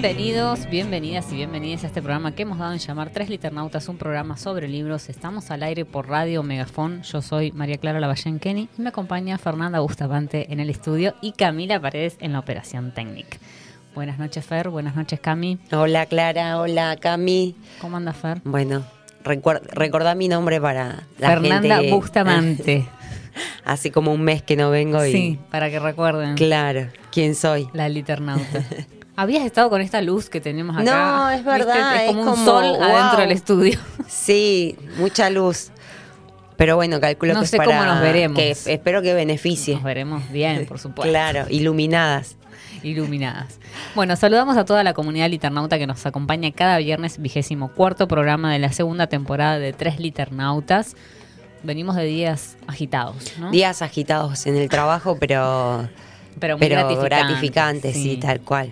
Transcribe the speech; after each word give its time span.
Bienvenidos, 0.00 0.70
bienvenidas 0.70 1.32
y 1.32 1.34
bienvenidas 1.34 1.82
a 1.82 1.88
este 1.88 2.00
programa 2.00 2.32
que 2.32 2.42
hemos 2.42 2.56
dado 2.58 2.72
en 2.72 2.78
llamar 2.78 3.10
Tres 3.10 3.28
Liternautas, 3.28 3.88
un 3.88 3.98
programa 3.98 4.36
sobre 4.36 4.68
libros. 4.68 5.08
Estamos 5.08 5.50
al 5.50 5.64
aire 5.64 5.84
por 5.84 6.08
Radio 6.08 6.44
Megafón. 6.44 7.02
Yo 7.02 7.20
soy 7.20 7.50
María 7.50 7.78
Clara 7.78 7.98
Lavallén 7.98 8.38
Kenny 8.38 8.68
y 8.78 8.80
me 8.80 8.90
acompaña 8.90 9.38
Fernanda 9.38 9.80
Bustamante 9.80 10.52
en 10.52 10.60
el 10.60 10.70
estudio 10.70 11.16
y 11.20 11.32
Camila 11.32 11.80
Paredes 11.80 12.16
en 12.20 12.32
la 12.32 12.38
operación 12.38 12.94
técnica. 12.94 13.38
Buenas 13.96 14.20
noches, 14.20 14.46
Fer. 14.46 14.68
Buenas 14.68 14.94
noches, 14.94 15.18
Cami. 15.18 15.58
Hola, 15.72 16.06
Clara. 16.06 16.60
Hola, 16.60 16.96
Cami. 17.00 17.56
¿Cómo 17.80 17.96
anda, 17.96 18.12
Fer? 18.12 18.40
Bueno, 18.44 18.84
recordá 19.24 20.14
mi 20.14 20.28
nombre 20.28 20.60
para 20.60 21.08
la 21.18 21.28
Fernanda 21.28 21.82
Bustamante. 21.90 22.86
Hace 23.64 23.90
como 23.90 24.12
un 24.12 24.22
mes 24.22 24.42
que 24.42 24.54
no 24.54 24.70
vengo 24.70 25.04
y... 25.04 25.10
Sí, 25.10 25.38
para 25.50 25.70
que 25.70 25.80
recuerden. 25.80 26.36
Claro, 26.36 26.86
¿quién 27.10 27.34
soy? 27.34 27.68
La 27.72 27.88
liternauta. 27.88 28.64
Habías 29.18 29.44
estado 29.44 29.68
con 29.68 29.80
esta 29.80 30.00
luz 30.00 30.30
que 30.30 30.40
tenemos 30.40 30.76
acá. 30.76 30.84
No, 30.84 31.30
es 31.30 31.42
verdad. 31.44 32.04
Es 32.04 32.06
como 32.12 32.34
un 32.34 32.44
sol 32.44 32.64
adentro 32.80 33.20
del 33.22 33.32
estudio. 33.32 33.80
Sí, 34.06 34.76
mucha 34.96 35.28
luz. 35.28 35.70
Pero 36.56 36.76
bueno, 36.76 37.00
calculo 37.00 37.34
no 37.34 37.40
que 37.40 37.46
sé 37.46 37.56
es 37.56 37.58
para 37.58 37.76
cómo 37.76 37.84
nos 37.84 38.00
veremos. 38.00 38.38
Que 38.38 38.52
espero 38.52 39.02
que 39.02 39.14
beneficie. 39.14 39.74
Nos 39.74 39.82
veremos 39.82 40.30
bien, 40.30 40.66
por 40.66 40.78
supuesto. 40.78 41.10
claro, 41.10 41.46
iluminadas. 41.50 42.36
Iluminadas. 42.84 43.58
Bueno, 43.96 44.14
saludamos 44.14 44.56
a 44.56 44.64
toda 44.64 44.84
la 44.84 44.94
comunidad 44.94 45.28
liternauta 45.28 45.78
que 45.78 45.88
nos 45.88 46.06
acompaña 46.06 46.52
cada 46.52 46.78
viernes, 46.78 47.20
vigésimo 47.20 47.72
cuarto 47.72 48.06
programa 48.06 48.52
de 48.52 48.60
la 48.60 48.72
segunda 48.72 49.08
temporada 49.08 49.58
de 49.58 49.72
Tres 49.72 49.98
Liternautas. 49.98 50.94
Venimos 51.64 51.96
de 51.96 52.04
días 52.04 52.56
agitados, 52.68 53.36
¿no? 53.38 53.50
Días 53.50 53.82
agitados 53.82 54.46
en 54.46 54.56
el 54.56 54.68
trabajo, 54.68 55.16
pero, 55.18 55.88
pero, 56.38 56.56
muy 56.56 56.68
gratificantes, 56.68 57.94
sí, 57.94 58.16
tal 58.16 58.40
cual 58.42 58.70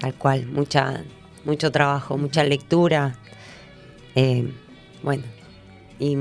tal 0.00 0.14
cual, 0.14 0.46
mucha, 0.46 1.02
mucho 1.44 1.70
trabajo, 1.70 2.16
mucha 2.16 2.44
lectura. 2.44 3.16
Eh, 4.14 4.52
bueno, 5.02 5.24
y, 5.98 6.16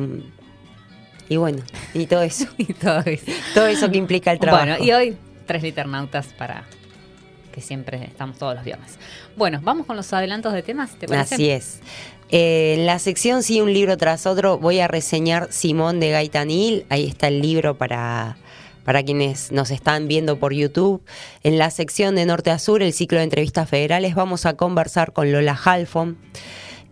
y, 1.29 1.37
bueno, 1.37 1.63
y 1.93 2.05
todo 2.05 2.21
eso. 2.21 2.47
y 2.57 2.73
todo 2.73 3.01
eso. 3.05 3.31
todo 3.53 3.67
eso 3.67 3.91
que 3.91 3.97
implica 3.97 4.31
el 4.31 4.39
trabajo. 4.39 4.65
Bueno, 4.65 4.83
y 4.83 4.91
hoy 4.91 5.17
tres 5.45 5.63
liternautas 5.63 6.27
para 6.33 6.65
que 7.51 7.61
siempre 7.61 8.03
estamos 8.05 8.37
todos 8.37 8.55
los 8.55 8.63
viernes. 8.63 8.99
Bueno, 9.35 9.59
vamos 9.63 9.87
con 9.87 9.95
los 9.95 10.13
adelantos 10.13 10.53
de 10.53 10.61
temas, 10.61 10.91
¿te 10.95 11.07
parece? 11.07 11.35
Así 11.35 11.49
es. 11.49 11.79
Eh, 12.29 12.75
en 12.77 12.85
la 12.85 12.99
sección 12.99 13.41
Sí, 13.41 13.61
un 13.61 13.73
libro 13.73 13.97
tras 13.97 14.25
otro, 14.25 14.57
voy 14.59 14.79
a 14.79 14.87
reseñar 14.87 15.47
Simón 15.51 15.99
de 15.99 16.11
Gaitanil. 16.11 16.85
Ahí 16.89 17.07
está 17.07 17.29
el 17.29 17.41
libro 17.41 17.77
para 17.77 18.37
para 18.87 19.03
quienes 19.03 19.51
nos 19.51 19.69
están 19.69 20.07
viendo 20.07 20.39
por 20.39 20.53
YouTube. 20.53 21.03
En 21.43 21.57
la 21.57 21.71
sección 21.71 22.15
de 22.15 22.25
Norte 22.25 22.51
a 22.51 22.57
Sur, 22.57 22.81
el 22.81 22.93
ciclo 22.93 23.17
de 23.17 23.25
entrevistas 23.25 23.69
federales, 23.69 24.15
vamos 24.15 24.45
a 24.45 24.53
conversar 24.53 25.11
con 25.11 25.29
Lola 25.29 25.59
Halfon. 25.61 26.17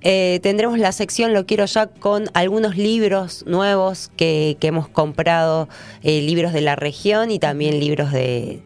Eh, 0.02 0.42
tendremos 0.44 0.78
la 0.78 0.92
sección 0.92 1.34
Lo 1.34 1.46
Quiero 1.46 1.64
Ya 1.68 1.88
con 1.88 2.26
algunos 2.34 2.76
libros 2.76 3.46
nuevos 3.48 4.12
que, 4.18 4.58
hemos 4.60 4.90
comprado, 4.90 5.70
eh, 6.04 6.22
libros 6.22 6.52
de 6.52 6.60
la 6.60 6.76
región 6.76 7.32
y 7.32 7.40
también 7.40 7.80
libros 7.80 8.12
de, 8.12 8.62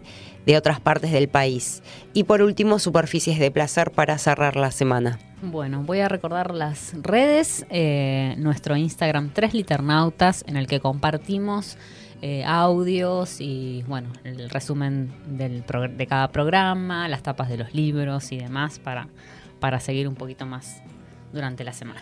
otras 0.57 0.79
partes 0.79 1.11
del 1.11 1.29
país. 1.29 1.83
Y 2.15 2.23
por 2.23 2.41
último, 2.41 2.79
Superficies 2.79 3.37
de 3.37 3.51
Placer 3.51 3.91
para 3.91 4.17
cerrar 4.17 4.55
la 4.55 4.71
semana. 4.71 5.19
Bueno, 5.43 5.83
voy 5.83 5.99
a 5.99 6.09
recordar 6.09 6.55
las 6.55 6.95
redes, 6.99 7.63
eh, 7.69 8.33
nuestro 8.39 8.75
Instagram 8.75 9.29
Tres 9.31 9.53
Liternautas, 9.53 10.43
en 10.47 10.57
el 10.57 10.65
que 10.65 10.79
compartimos 10.79 11.77
eh, 12.21 12.43
audios 12.45 13.39
y 13.39 13.83
bueno, 13.87 14.09
el 14.23 14.49
resumen 14.49 15.11
del 15.25 15.63
de 15.95 16.07
cada 16.07 16.29
programa, 16.31 17.07
las 17.07 17.23
tapas 17.23 17.49
de 17.49 17.57
los 17.57 17.73
libros 17.73 18.31
y 18.31 18.37
demás 18.37 18.79
para, 18.79 19.07
para 19.59 19.79
seguir 19.79 20.07
un 20.07 20.15
poquito 20.15 20.45
más 20.45 20.81
durante 21.31 21.63
la 21.63 21.73
semana. 21.73 22.01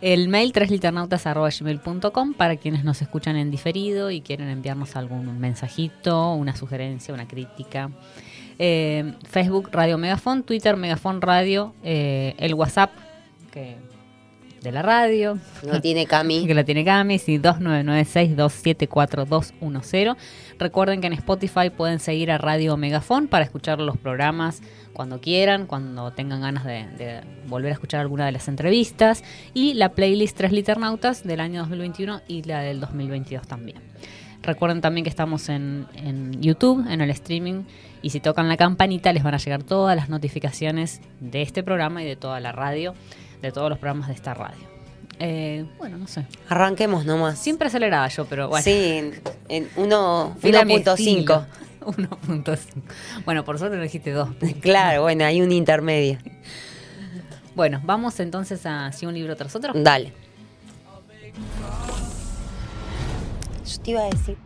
El 0.00 0.28
mail 0.28 0.52
tresliternautas.gmail.com 0.52 2.34
para 2.34 2.56
quienes 2.56 2.84
nos 2.84 3.02
escuchan 3.02 3.36
en 3.36 3.50
diferido 3.50 4.10
y 4.10 4.20
quieren 4.20 4.48
enviarnos 4.48 4.96
algún 4.96 5.38
mensajito, 5.38 6.34
una 6.34 6.54
sugerencia, 6.54 7.14
una 7.14 7.26
crítica. 7.26 7.90
Eh, 8.58 9.14
Facebook 9.24 9.70
Radio 9.72 9.98
Megafon, 9.98 10.42
Twitter 10.42 10.76
Megafon 10.76 11.20
Radio, 11.20 11.74
eh, 11.82 12.34
el 12.38 12.54
WhatsApp 12.54 12.90
que 13.50 13.76
de 14.66 14.72
la 14.72 14.82
radio. 14.82 15.38
No 15.64 15.80
tiene 15.80 16.06
Cami. 16.06 16.44
Que 16.44 16.54
la 16.54 16.64
tiene 16.64 16.84
Cami, 16.84 17.20
sí, 17.20 17.38
2996-274-210. 17.38 20.16
Recuerden 20.58 21.00
que 21.00 21.06
en 21.06 21.12
Spotify 21.12 21.70
pueden 21.70 22.00
seguir 22.00 22.32
a 22.32 22.38
Radio 22.38 22.76
Megafon 22.76 23.28
para 23.28 23.44
escuchar 23.44 23.80
los 23.80 23.96
programas 23.96 24.62
cuando 24.92 25.20
quieran, 25.20 25.66
cuando 25.66 26.10
tengan 26.10 26.40
ganas 26.40 26.64
de, 26.64 27.20
volver 27.46 27.70
a 27.70 27.74
escuchar 27.74 28.00
alguna 28.00 28.26
de 28.26 28.32
las 28.32 28.48
entrevistas. 28.48 29.22
Y 29.54 29.74
la 29.74 29.90
playlist 29.90 30.36
Tres 30.36 30.50
Liternautas 30.50 31.22
del 31.22 31.38
año 31.38 31.60
2021 31.60 32.22
y 32.26 32.42
la 32.42 32.62
del 32.62 32.80
2022 32.80 33.46
también. 33.46 33.78
Recuerden 34.42 34.80
también 34.80 35.04
que 35.04 35.10
estamos 35.10 35.48
en, 35.48 35.86
en 35.94 36.42
YouTube, 36.42 36.84
en 36.90 37.00
el 37.00 37.10
streaming, 37.10 37.62
y 38.02 38.10
si 38.10 38.18
tocan 38.18 38.48
la 38.48 38.56
campanita 38.56 39.12
les 39.12 39.22
van 39.22 39.34
a 39.34 39.38
llegar 39.38 39.62
todas 39.62 39.94
las 39.96 40.08
notificaciones 40.08 41.00
de 41.20 41.42
este 41.42 41.62
programa 41.62 42.02
y 42.02 42.06
de 42.06 42.16
toda 42.16 42.40
la 42.40 42.50
radio 42.52 42.94
de 43.42 43.52
todos 43.52 43.70
los 43.70 43.78
programas 43.78 44.08
de 44.08 44.14
esta 44.14 44.34
radio. 44.34 44.76
Eh, 45.18 45.64
bueno, 45.78 45.96
no 45.96 46.06
sé. 46.06 46.26
Arranquemos 46.48 47.04
nomás. 47.06 47.38
Siempre 47.38 47.68
aceleraba 47.68 48.08
yo, 48.08 48.26
pero 48.26 48.48
bueno. 48.48 48.62
Sí, 48.62 49.12
en 49.48 49.70
1.5. 49.76 51.46
1.5. 51.80 52.58
Bueno, 53.24 53.44
por 53.44 53.58
suerte 53.58 53.76
no 53.76 53.82
dijiste 53.82 54.10
2. 54.10 54.28
claro, 54.60 55.02
bueno, 55.02 55.24
hay 55.24 55.40
un 55.40 55.52
intermedio. 55.52 56.18
Bueno, 57.54 57.80
vamos 57.84 58.20
entonces 58.20 58.66
a 58.66 58.92
si 58.92 59.06
un 59.06 59.14
libro 59.14 59.36
tras 59.36 59.54
otro. 59.56 59.72
Dale. 59.74 60.12
Yo 63.64 63.80
te 63.82 63.90
iba 63.92 64.02
a 64.02 64.10
decir. 64.10 64.36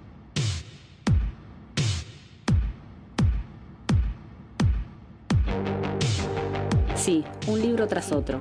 Sí, 6.94 7.25
un 7.46 7.60
libro 7.60 7.88
tras 7.88 8.12
otro 8.12 8.40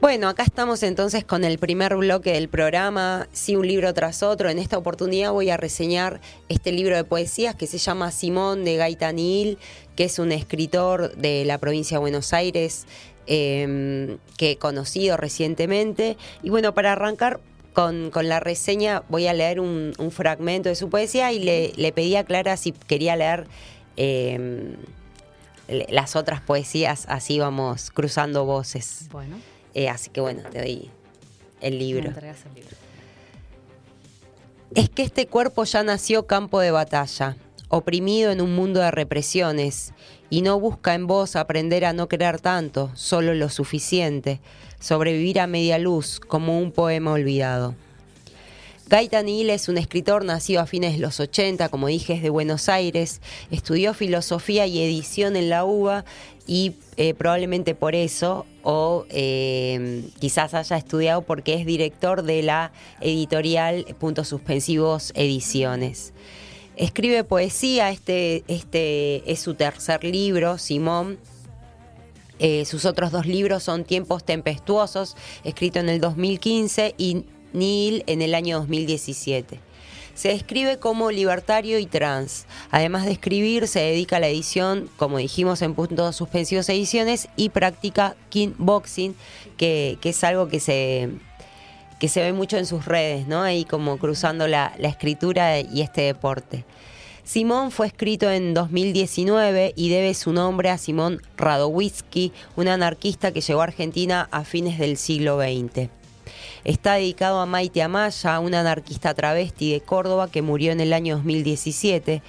Bueno, 0.00 0.30
acá 0.30 0.44
estamos 0.44 0.82
entonces 0.82 1.24
con 1.24 1.44
el 1.44 1.58
primer 1.58 1.94
bloque 1.94 2.32
del 2.32 2.48
programa, 2.48 3.28
sí, 3.32 3.54
un 3.54 3.68
libro 3.68 3.92
tras 3.92 4.22
otro. 4.22 4.48
En 4.48 4.58
esta 4.58 4.78
oportunidad 4.78 5.30
voy 5.30 5.50
a 5.50 5.58
reseñar 5.58 6.22
este 6.48 6.72
libro 6.72 6.96
de 6.96 7.04
poesías 7.04 7.54
que 7.54 7.66
se 7.66 7.76
llama 7.76 8.10
Simón 8.10 8.64
de 8.64 8.76
Gaitanil, 8.76 9.58
que 9.96 10.04
es 10.04 10.18
un 10.18 10.32
escritor 10.32 11.14
de 11.16 11.44
la 11.44 11.58
provincia 11.58 11.98
de 11.98 12.00
Buenos 12.00 12.32
Aires 12.32 12.86
em, 13.26 14.16
que 14.38 14.52
he 14.52 14.56
conocido 14.56 15.18
recientemente. 15.18 16.16
Y 16.42 16.48
bueno, 16.48 16.72
para 16.72 16.92
arrancar 16.92 17.38
con, 17.74 18.10
la 18.22 18.40
reseña 18.40 19.02
voy 19.10 19.26
a 19.26 19.34
leer 19.34 19.60
un, 19.60 19.92
fragmento 20.10 20.70
de 20.70 20.76
su 20.76 20.88
poesía 20.88 21.30
y 21.30 21.40
le, 21.40 21.92
pedí 21.92 22.16
a 22.16 22.24
Clara 22.24 22.56
si 22.56 22.72
quería 22.72 23.16
leer... 23.16 23.46
Em, 23.98 24.76
las 25.88 26.16
otras 26.16 26.40
poesías, 26.40 27.04
así 27.08 27.38
vamos 27.38 27.92
cruzando 27.92 28.44
voces. 28.44 29.06
Bueno. 29.12 29.36
Eh, 29.74 29.88
así 29.88 30.10
que 30.10 30.20
bueno, 30.20 30.42
te 30.50 30.58
doy 30.58 30.90
el 31.60 31.78
libro. 31.78 32.12
Es 34.74 34.88
que 34.88 35.02
este 35.02 35.26
cuerpo 35.26 35.64
ya 35.64 35.82
nació 35.82 36.26
campo 36.26 36.60
de 36.60 36.70
batalla, 36.70 37.36
oprimido 37.68 38.30
en 38.30 38.40
un 38.40 38.54
mundo 38.54 38.80
de 38.80 38.90
represiones, 38.90 39.92
y 40.28 40.42
no 40.42 40.60
busca 40.60 40.94
en 40.94 41.06
vos 41.06 41.34
aprender 41.34 41.84
a 41.84 41.92
no 41.92 42.08
querer 42.08 42.40
tanto, 42.40 42.90
solo 42.94 43.34
lo 43.34 43.48
suficiente, 43.48 44.40
sobrevivir 44.78 45.40
a 45.40 45.48
media 45.48 45.78
luz 45.78 46.20
como 46.20 46.58
un 46.58 46.70
poema 46.70 47.12
olvidado. 47.12 47.74
Gaita 48.88 49.20
es 49.20 49.68
un 49.68 49.78
escritor 49.78 50.24
nacido 50.24 50.60
a 50.60 50.66
fines 50.66 50.94
de 50.94 50.98
los 50.98 51.20
80, 51.20 51.68
como 51.68 51.86
dije, 51.86 52.14
es 52.14 52.22
de 52.22 52.30
Buenos 52.30 52.68
Aires, 52.68 53.20
estudió 53.52 53.94
filosofía 53.94 54.66
y 54.66 54.82
edición 54.82 55.36
en 55.36 55.48
la 55.48 55.64
UBA 55.64 56.04
y 56.44 56.74
eh, 56.96 57.14
probablemente 57.14 57.76
por 57.76 57.94
eso, 57.94 58.46
o 58.62 59.06
eh, 59.10 60.04
quizás 60.18 60.54
haya 60.54 60.76
estudiado 60.76 61.22
porque 61.22 61.54
es 61.54 61.66
director 61.66 62.22
de 62.22 62.42
la 62.42 62.72
editorial 63.00 63.84
Puntos 63.98 64.28
Suspensivos 64.28 65.12
Ediciones. 65.14 66.12
Escribe 66.76 67.24
poesía, 67.24 67.90
este, 67.90 68.42
este 68.48 69.30
es 69.30 69.40
su 69.40 69.54
tercer 69.54 70.02
libro, 70.04 70.56
Simón. 70.58 71.18
Eh, 72.38 72.64
sus 72.64 72.86
otros 72.86 73.12
dos 73.12 73.26
libros 73.26 73.62
son 73.62 73.84
Tiempos 73.84 74.24
Tempestuosos, 74.24 75.14
escrito 75.44 75.78
en 75.78 75.90
el 75.90 76.00
2015, 76.00 76.94
y 76.96 77.26
Nil 77.52 78.02
en 78.06 78.22
el 78.22 78.34
año 78.34 78.58
2017. 78.60 79.69
Se 80.14 80.28
describe 80.28 80.78
como 80.78 81.10
libertario 81.10 81.78
y 81.78 81.86
trans. 81.86 82.46
Además 82.70 83.06
de 83.06 83.12
escribir, 83.12 83.68
se 83.68 83.80
dedica 83.80 84.16
a 84.16 84.20
la 84.20 84.28
edición, 84.28 84.90
como 84.96 85.18
dijimos 85.18 85.62
en 85.62 85.74
puntos 85.74 86.16
suspensivos 86.16 86.68
ediciones, 86.68 87.28
y 87.36 87.48
practica 87.50 88.16
kickboxing, 88.28 89.14
que, 89.56 89.98
que 90.00 90.10
es 90.10 90.24
algo 90.24 90.48
que 90.48 90.60
se, 90.60 91.10
que 91.98 92.08
se 92.08 92.20
ve 92.20 92.32
mucho 92.32 92.56
en 92.56 92.66
sus 92.66 92.86
redes, 92.86 93.26
¿no? 93.26 93.42
Ahí 93.42 93.64
como 93.64 93.98
cruzando 93.98 94.46
la, 94.46 94.74
la 94.78 94.88
escritura 94.88 95.60
y 95.60 95.82
este 95.82 96.02
deporte. 96.02 96.64
Simón 97.24 97.70
fue 97.70 97.86
escrito 97.86 98.30
en 98.30 98.54
2019 98.54 99.74
y 99.76 99.88
debe 99.88 100.14
su 100.14 100.32
nombre 100.32 100.70
a 100.70 100.78
Simón 100.78 101.22
Radowitzki, 101.36 102.32
un 102.56 102.66
anarquista 102.66 103.30
que 103.30 103.40
llegó 103.40 103.60
a 103.60 103.64
Argentina 103.64 104.28
a 104.32 104.42
fines 104.44 104.78
del 104.78 104.96
siglo 104.96 105.38
XX. 105.38 105.99
Está 106.64 106.94
dedicado 106.94 107.40
a 107.40 107.46
Maite 107.46 107.82
Amaya, 107.82 108.38
una 108.38 108.60
anarquista 108.60 109.14
travesti 109.14 109.72
de 109.72 109.80
Córdoba 109.80 110.30
que 110.30 110.42
murió 110.42 110.72
en 110.72 110.80
el 110.80 110.92
año 110.92 111.16
2017. 111.16 112.22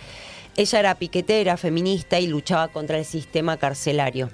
Ella 0.55 0.79
era 0.79 0.95
piquetera, 0.95 1.57
feminista 1.57 2.19
y 2.19 2.27
luchaba 2.27 2.69
contra 2.69 2.97
el 2.97 3.05
sistema 3.05 3.57
carcelario. 3.57 4.29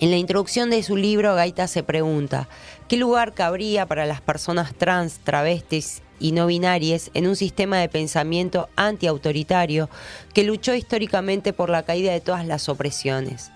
En 0.00 0.10
la 0.10 0.16
introducción 0.16 0.70
de 0.70 0.82
su 0.82 0.96
libro, 0.96 1.34
Gaita 1.34 1.68
se 1.68 1.82
pregunta, 1.82 2.48
¿qué 2.88 2.96
lugar 2.96 3.34
cabría 3.34 3.86
para 3.86 4.06
las 4.06 4.20
personas 4.20 4.74
trans, 4.74 5.18
travestis 5.18 6.02
y 6.18 6.32
no 6.32 6.46
binarias 6.46 7.10
en 7.14 7.26
un 7.26 7.36
sistema 7.36 7.78
de 7.78 7.88
pensamiento 7.88 8.68
antiautoritario 8.74 9.88
que 10.34 10.44
luchó 10.44 10.74
históricamente 10.74 11.52
por 11.52 11.68
la 11.70 11.84
caída 11.84 12.12
de 12.12 12.20
todas 12.20 12.46
las 12.46 12.68
opresiones? 12.68 13.52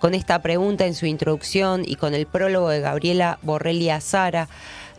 Con 0.00 0.14
esta 0.14 0.40
pregunta 0.40 0.86
en 0.86 0.94
su 0.94 1.04
introducción 1.04 1.82
y 1.86 1.96
con 1.96 2.14
el 2.14 2.24
prólogo 2.24 2.70
de 2.70 2.80
Gabriela 2.80 3.38
Borrelli 3.42 3.90
Azara, 3.90 4.48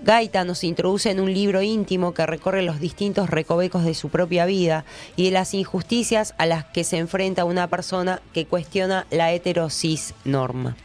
Gaita 0.03 0.43
nos 0.43 0.63
introduce 0.63 1.09
en 1.09 1.19
un 1.19 1.33
libro 1.33 1.63
íntimo 1.63 2.13
que 2.13 2.23
recorre 2.27 2.61
los 2.61 2.79
distintos 2.79 3.27
recovecos 3.31 3.83
de 3.83 3.95
su 3.95 4.09
propia 4.09 4.45
vida 4.45 4.85
y 5.15 5.25
de 5.25 5.31
las 5.31 5.55
injusticias 5.55 6.35
a 6.37 6.45
las 6.45 6.65
que 6.65 6.83
se 6.83 6.99
enfrenta 6.99 7.45
una 7.45 7.65
persona 7.65 8.21
que 8.31 8.45
cuestiona 8.45 9.07
la 9.09 9.31
heterosis 9.31 10.13
norma. 10.23 10.77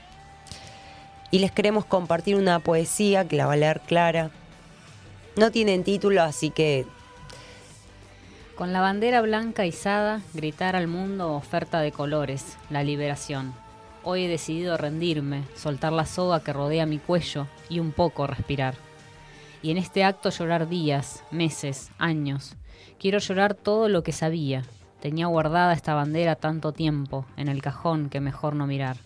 Y 1.31 1.41
les 1.41 1.53
queremos 1.53 1.85
compartir 1.85 2.37
una 2.37 2.59
poesía 2.61 3.29
que 3.29 3.37
la 3.37 3.45
va 3.45 3.53
a 3.53 3.57
leer 3.57 3.83
Clara. 3.83 4.31
No 5.37 5.51
tienen 5.51 5.85
título, 5.85 6.23
así 6.23 6.49
que... 6.49 6.87
Con 8.55 8.73
la 8.73 8.81
bandera 8.81 9.21
blanca 9.21 9.67
izada, 9.67 10.23
gritar 10.33 10.75
al 10.75 10.87
mundo 10.87 11.35
oferta 11.35 11.81
de 11.81 11.93
colores, 11.93 12.57
la 12.71 12.83
liberación 12.83 13.66
Hoy 14.08 14.23
he 14.23 14.29
decidido 14.29 14.76
rendirme, 14.76 15.43
soltar 15.56 15.93
la 15.93 16.06
soga 16.06 16.38
que 16.38 16.53
rodea 16.53 16.87
mi 16.87 16.99
cuello 17.00 17.49
y 17.69 17.81
un 17.81 17.91
poco 17.91 18.29
respirar. 18.29 18.76
Y 19.62 19.73
en 19.73 19.79
este 19.79 20.05
acto 20.05 20.31
llorar 20.31 20.69
días, 20.69 21.25
meses, 21.32 21.91
años. 21.99 22.55
Quiero 23.00 23.19
llorar 23.19 23.55
todo 23.55 23.88
lo 23.88 24.05
que 24.05 24.12
sabía. 24.12 24.62
Tenía 25.00 25.26
guardada 25.26 25.73
esta 25.73 25.94
bandera 25.94 26.37
tanto 26.37 26.70
tiempo, 26.70 27.26
en 27.37 27.49
el 27.49 27.61
cajón 27.61 28.08
que 28.08 28.20
mejor 28.20 28.55
no 28.55 28.69
mirar. 28.69 28.99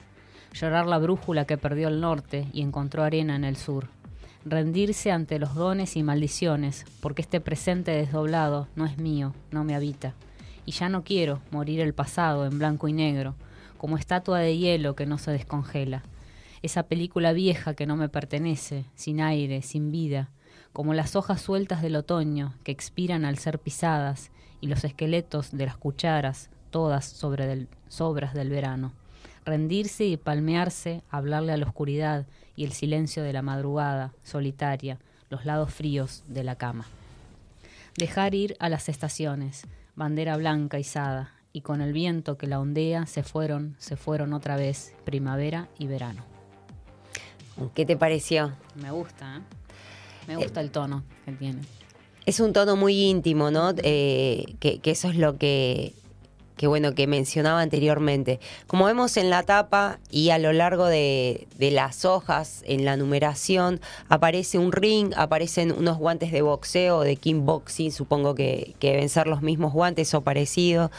Llorar 0.52 0.84
la 0.84 0.98
brújula 0.98 1.46
que 1.46 1.56
perdió 1.56 1.88
el 1.88 2.02
norte 2.02 2.48
y 2.52 2.60
encontró 2.60 3.02
arena 3.02 3.36
en 3.36 3.44
el 3.44 3.56
sur. 3.56 3.88
Rendirse 4.44 5.12
ante 5.12 5.38
los 5.38 5.54
dones 5.54 5.96
y 5.96 6.02
maldiciones, 6.02 6.84
porque 7.00 7.22
este 7.22 7.40
presente 7.40 7.92
desdoblado 7.92 8.68
no 8.76 8.84
es 8.84 8.98
mío, 8.98 9.32
no 9.50 9.64
me 9.64 9.74
habita. 9.74 10.12
Y 10.66 10.72
ya 10.72 10.90
no 10.90 11.04
quiero 11.04 11.40
morir 11.50 11.80
el 11.80 11.94
pasado 11.94 12.44
en 12.44 12.58
blanco 12.58 12.86
y 12.86 12.92
negro, 12.92 13.34
como 13.80 13.96
estatua 13.96 14.40
de 14.40 14.58
hielo 14.58 14.94
que 14.94 15.06
no 15.06 15.16
se 15.16 15.30
descongela, 15.30 16.02
esa 16.60 16.82
película 16.82 17.32
vieja 17.32 17.72
que 17.72 17.86
no 17.86 17.96
me 17.96 18.10
pertenece, 18.10 18.84
sin 18.94 19.22
aire, 19.22 19.62
sin 19.62 19.90
vida, 19.90 20.28
como 20.74 20.92
las 20.92 21.16
hojas 21.16 21.40
sueltas 21.40 21.80
del 21.80 21.96
otoño 21.96 22.52
que 22.62 22.72
expiran 22.72 23.24
al 23.24 23.38
ser 23.38 23.58
pisadas 23.58 24.32
y 24.60 24.66
los 24.66 24.84
esqueletos 24.84 25.52
de 25.52 25.64
las 25.64 25.78
cucharas, 25.78 26.50
todas 26.70 27.06
sobras 27.06 28.34
del 28.34 28.50
verano. 28.50 28.92
Rendirse 29.46 30.04
y 30.04 30.18
palmearse, 30.18 31.02
hablarle 31.08 31.52
a 31.52 31.56
la 31.56 31.64
oscuridad 31.64 32.26
y 32.56 32.64
el 32.64 32.72
silencio 32.72 33.22
de 33.22 33.32
la 33.32 33.40
madrugada, 33.40 34.12
solitaria, 34.22 34.98
los 35.30 35.46
lados 35.46 35.72
fríos 35.72 36.22
de 36.28 36.44
la 36.44 36.56
cama. 36.56 36.84
Dejar 37.96 38.34
ir 38.34 38.56
a 38.60 38.68
las 38.68 38.90
estaciones, 38.90 39.66
bandera 39.96 40.36
blanca 40.36 40.78
izada, 40.78 41.32
y 41.52 41.62
con 41.62 41.80
el 41.80 41.92
viento 41.92 42.38
que 42.38 42.46
la 42.46 42.60
ondea 42.60 43.06
se 43.06 43.22
fueron, 43.22 43.76
se 43.78 43.96
fueron 43.96 44.32
otra 44.32 44.56
vez 44.56 44.94
primavera 45.04 45.68
y 45.78 45.86
verano. 45.86 46.24
¿Qué 47.74 47.84
te 47.84 47.96
pareció? 47.96 48.52
Me 48.80 48.90
gusta, 48.90 49.36
¿eh? 49.36 49.40
me 50.28 50.36
gusta 50.36 50.60
el 50.60 50.70
tono 50.70 51.02
que 51.24 51.32
tiene. 51.32 51.60
Es 52.26 52.40
un 52.40 52.52
tono 52.52 52.76
muy 52.76 52.94
íntimo, 53.02 53.50
¿no? 53.50 53.74
Eh, 53.78 54.54
que, 54.60 54.80
eso 54.84 55.08
es 55.08 55.16
lo 55.16 55.36
que 55.36 55.94
que 56.60 56.66
bueno, 56.66 56.94
que 56.94 57.06
mencionaba 57.06 57.62
anteriormente. 57.62 58.38
Como 58.66 58.84
vemos 58.84 59.16
en 59.16 59.30
la 59.30 59.44
tapa 59.44 59.98
y 60.10 60.28
a 60.28 60.36
lo 60.36 60.52
largo 60.52 60.84
de, 60.84 61.46
las 61.58 62.04
hojas, 62.04 62.62
en 62.66 62.84
la 62.84 62.98
numeración, 62.98 63.80
aparece 64.10 64.58
un 64.58 64.70
ring, 64.70 65.14
aparecen 65.16 65.72
unos 65.72 65.96
guantes 65.96 66.32
de 66.32 66.42
boxeo, 66.42 67.00
de 67.00 67.16
kickboxing, 67.16 67.92
supongo 67.92 68.34
que, 68.34 68.74
deben 68.78 69.08
ser 69.08 69.26
los 69.26 69.40
mismos 69.40 69.72
guantes 69.72 70.12
o 70.12 70.20
parecidos. 70.20 70.90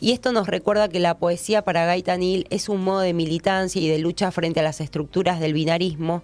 Y 0.00 0.12
esto 0.12 0.32
nos 0.32 0.46
recuerda 0.46 0.88
que 0.88 1.00
la 1.00 1.18
poesía 1.18 1.60
para 1.60 1.84
Gaita 1.84 2.16
es 2.48 2.70
un 2.70 2.82
modo 2.82 3.00
de 3.00 3.12
militancia 3.12 3.78
y 3.78 3.88
de 3.88 3.98
lucha 3.98 4.30
frente 4.30 4.60
a 4.60 4.62
las 4.62 4.80
estructuras 4.80 5.38
del 5.38 5.52
binarismo 5.52 6.22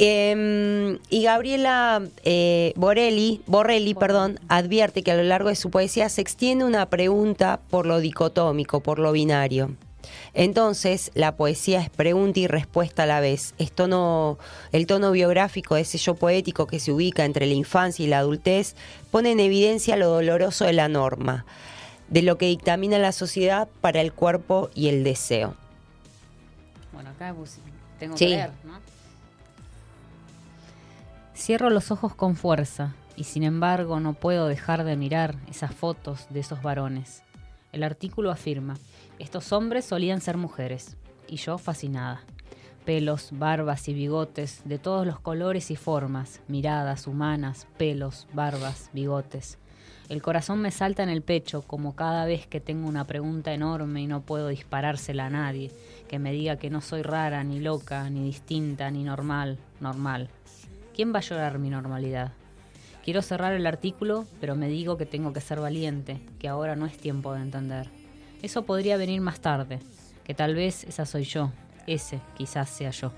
Em, 0.00 1.00
y 1.10 1.24
Gabriela 1.24 2.02
eh, 2.22 2.72
Borelli, 2.76 3.42
Borrelli 3.46 3.94
perdón, 3.94 4.38
advierte 4.48 5.02
que 5.02 5.10
a 5.10 5.16
lo 5.16 5.24
largo 5.24 5.48
de 5.48 5.56
su 5.56 5.70
poesía 5.70 6.08
se 6.08 6.20
extiende 6.20 6.64
una 6.64 6.86
pregunta 6.86 7.58
por 7.68 7.84
lo 7.84 7.98
dicotómico, 7.98 8.80
por 8.80 9.00
lo 9.00 9.10
binario. 9.10 9.72
Entonces, 10.34 11.10
la 11.14 11.34
poesía 11.34 11.80
es 11.80 11.90
pregunta 11.90 12.38
y 12.38 12.46
respuesta 12.46 13.02
a 13.02 13.06
la 13.06 13.18
vez. 13.18 13.54
Es 13.58 13.72
tono, 13.72 14.38
el 14.70 14.86
tono 14.86 15.10
biográfico, 15.10 15.76
ese 15.76 15.98
yo 15.98 16.14
poético 16.14 16.68
que 16.68 16.78
se 16.78 16.92
ubica 16.92 17.24
entre 17.24 17.46
la 17.46 17.54
infancia 17.54 18.04
y 18.04 18.08
la 18.08 18.18
adultez, 18.18 18.76
pone 19.10 19.32
en 19.32 19.40
evidencia 19.40 19.96
lo 19.96 20.10
doloroso 20.10 20.64
de 20.64 20.74
la 20.74 20.88
norma, 20.88 21.44
de 22.08 22.22
lo 22.22 22.38
que 22.38 22.46
dictamina 22.46 22.98
la 22.98 23.10
sociedad 23.10 23.68
para 23.80 24.00
el 24.00 24.12
cuerpo 24.12 24.70
y 24.76 24.88
el 24.88 25.02
deseo. 25.02 25.56
Bueno, 26.92 27.10
acá 27.10 27.34
tengo 27.98 28.14
que 28.14 28.28
leer, 28.28 28.52
¿no? 28.64 28.87
Cierro 31.38 31.70
los 31.70 31.92
ojos 31.92 32.16
con 32.16 32.34
fuerza 32.34 32.96
y 33.14 33.22
sin 33.22 33.44
embargo 33.44 34.00
no 34.00 34.14
puedo 34.14 34.48
dejar 34.48 34.82
de 34.82 34.96
mirar 34.96 35.36
esas 35.48 35.72
fotos 35.72 36.26
de 36.30 36.40
esos 36.40 36.62
varones. 36.62 37.22
El 37.70 37.84
artículo 37.84 38.32
afirma, 38.32 38.76
estos 39.20 39.52
hombres 39.52 39.84
solían 39.84 40.20
ser 40.20 40.36
mujeres, 40.36 40.96
y 41.28 41.36
yo 41.36 41.56
fascinada. 41.56 42.22
Pelos, 42.84 43.28
barbas 43.30 43.88
y 43.88 43.94
bigotes 43.94 44.62
de 44.64 44.78
todos 44.78 45.06
los 45.06 45.20
colores 45.20 45.70
y 45.70 45.76
formas, 45.76 46.40
miradas 46.48 47.06
humanas, 47.06 47.68
pelos, 47.78 48.26
barbas, 48.34 48.90
bigotes. 48.92 49.58
El 50.08 50.20
corazón 50.22 50.60
me 50.60 50.72
salta 50.72 51.04
en 51.04 51.08
el 51.08 51.22
pecho 51.22 51.62
como 51.62 51.94
cada 51.94 52.24
vez 52.24 52.48
que 52.48 52.60
tengo 52.60 52.88
una 52.88 53.06
pregunta 53.06 53.52
enorme 53.54 54.02
y 54.02 54.06
no 54.08 54.22
puedo 54.22 54.48
disparársela 54.48 55.26
a 55.26 55.30
nadie, 55.30 55.70
que 56.08 56.18
me 56.18 56.32
diga 56.32 56.56
que 56.56 56.68
no 56.68 56.80
soy 56.80 57.02
rara, 57.02 57.44
ni 57.44 57.60
loca, 57.60 58.10
ni 58.10 58.24
distinta, 58.24 58.90
ni 58.90 59.04
normal, 59.04 59.58
normal. 59.80 60.30
¿Quién 60.98 61.14
va 61.14 61.20
a 61.20 61.22
llorar 61.22 61.60
mi 61.60 61.70
normalidad? 61.70 62.32
Quiero 63.04 63.22
cerrar 63.22 63.52
el 63.52 63.68
artículo, 63.68 64.26
pero 64.40 64.56
me 64.56 64.66
digo 64.66 64.96
que 64.96 65.06
tengo 65.06 65.32
que 65.32 65.40
ser 65.40 65.60
valiente, 65.60 66.20
que 66.40 66.48
ahora 66.48 66.74
no 66.74 66.86
es 66.86 66.98
tiempo 66.98 67.32
de 67.32 67.40
entender. 67.40 67.88
Eso 68.42 68.64
podría 68.64 68.96
venir 68.96 69.20
más 69.20 69.38
tarde, 69.38 69.78
que 70.24 70.34
tal 70.34 70.56
vez 70.56 70.82
esa 70.82 71.06
soy 71.06 71.22
yo, 71.22 71.52
ese 71.86 72.18
quizás 72.36 72.68
sea 72.68 72.90
yo. 72.90 73.12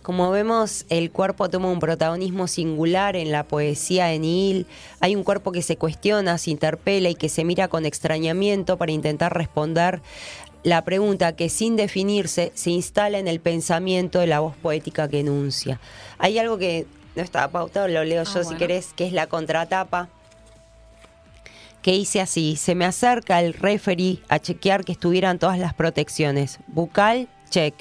Como 0.00 0.30
vemos, 0.30 0.86
el 0.88 1.10
cuerpo 1.10 1.50
toma 1.50 1.70
un 1.70 1.80
protagonismo 1.80 2.48
singular 2.48 3.14
en 3.14 3.30
la 3.30 3.44
poesía 3.46 4.06
de 4.06 4.18
Nihil. 4.18 4.66
Hay 5.00 5.14
un 5.14 5.24
cuerpo 5.24 5.52
que 5.52 5.60
se 5.60 5.76
cuestiona, 5.76 6.38
se 6.38 6.50
interpela 6.50 7.10
y 7.10 7.14
que 7.14 7.28
se 7.28 7.44
mira 7.44 7.68
con 7.68 7.84
extrañamiento 7.84 8.78
para 8.78 8.90
intentar 8.90 9.36
responder 9.36 10.00
la 10.62 10.84
pregunta 10.84 11.34
que 11.34 11.48
sin 11.48 11.76
definirse 11.76 12.52
se 12.54 12.70
instala 12.70 13.18
en 13.18 13.28
el 13.28 13.40
pensamiento 13.40 14.20
de 14.20 14.26
la 14.26 14.40
voz 14.40 14.56
poética 14.56 15.08
que 15.08 15.20
enuncia. 15.20 15.80
Hay 16.18 16.38
algo 16.38 16.58
que 16.58 16.86
no 17.16 17.22
estaba 17.22 17.48
pautado, 17.48 17.88
lo 17.88 18.04
leo 18.04 18.24
yo 18.24 18.40
ah, 18.40 18.44
si 18.44 18.54
querés, 18.56 18.92
que 18.94 19.06
es 19.06 19.12
la 19.12 19.26
contratapa 19.26 20.08
que 21.82 21.94
hice 21.94 22.20
así. 22.20 22.56
Se 22.56 22.74
me 22.74 22.84
acerca 22.84 23.40
el 23.40 23.54
referee 23.54 24.20
a 24.28 24.38
chequear 24.38 24.84
que 24.84 24.92
estuvieran 24.92 25.38
todas 25.38 25.58
las 25.58 25.74
protecciones. 25.74 26.60
Bucal, 26.68 27.28
check. 27.50 27.74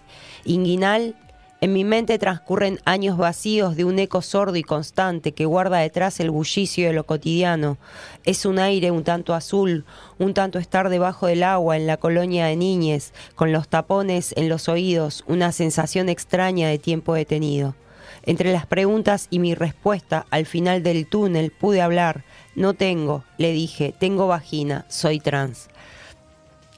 Inguinal, 0.44 1.16
en 1.62 1.74
mi 1.74 1.84
mente 1.84 2.18
transcurren 2.18 2.80
años 2.86 3.18
vacíos 3.18 3.76
de 3.76 3.86
un 3.86 4.00
eco 4.00 4.24
sordo 4.24 4.56
y 4.56 4.64
constante 4.64 5.34
que 5.34 5.46
guarda 5.46 5.78
detrás 5.78 6.20
el 6.20 6.32
bullicio 6.32 6.88
de 6.88 6.94
lo 6.94 7.06
cotidiano. 7.06 7.78
Es 8.24 8.48
un 8.48 8.58
aire 8.58 8.90
un 8.90 9.04
tanto 9.04 9.36
azul, 9.36 9.86
un 10.18 10.34
tanto 10.34 10.58
estar 10.58 10.90
debajo 10.90 11.28
del 11.28 11.44
agua 11.44 11.78
en 11.78 11.86
la 11.86 11.98
colonia 11.98 12.48
de 12.48 12.56
niñes, 12.56 13.14
con 13.36 13.52
los 13.52 13.68
tapones 13.68 14.34
en 14.38 14.50
los 14.50 14.70
oídos, 14.70 15.24
una 15.28 15.52
sensación 15.52 16.10
extraña 16.10 16.68
de 16.68 16.80
tiempo 16.80 17.14
detenido. 17.14 17.76
Entre 18.24 18.52
las 18.52 18.66
preguntas 18.66 19.28
y 19.30 19.38
mi 19.38 19.54
respuesta, 19.54 20.26
al 20.32 20.48
final 20.48 20.82
del 20.82 21.06
túnel 21.06 21.52
pude 21.52 21.82
hablar, 21.82 22.24
no 22.56 22.74
tengo, 22.74 23.24
le 23.38 23.52
dije, 23.52 23.94
tengo 24.00 24.28
vagina, 24.28 24.86
soy 24.90 25.20
trans. 25.20 25.71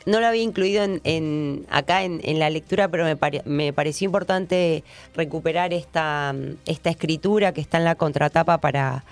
No 0.05 0.19
lo 0.19 0.27
había 0.27 0.41
incluido 0.41 0.83
en, 0.83 1.65
acá 1.69 2.03
en, 2.03 2.39
la 2.39 2.49
lectura, 2.49 2.89
pero 2.89 3.05
me, 3.45 3.73
pareció 3.73 4.05
importante 4.05 4.83
recuperar 5.15 5.73
esta, 5.73 6.35
escritura 6.65 7.53
que 7.53 7.61
está 7.61 7.77
en 7.77 7.85
la 7.85 7.95
contratapa 7.95 8.59
para, 8.59 9.03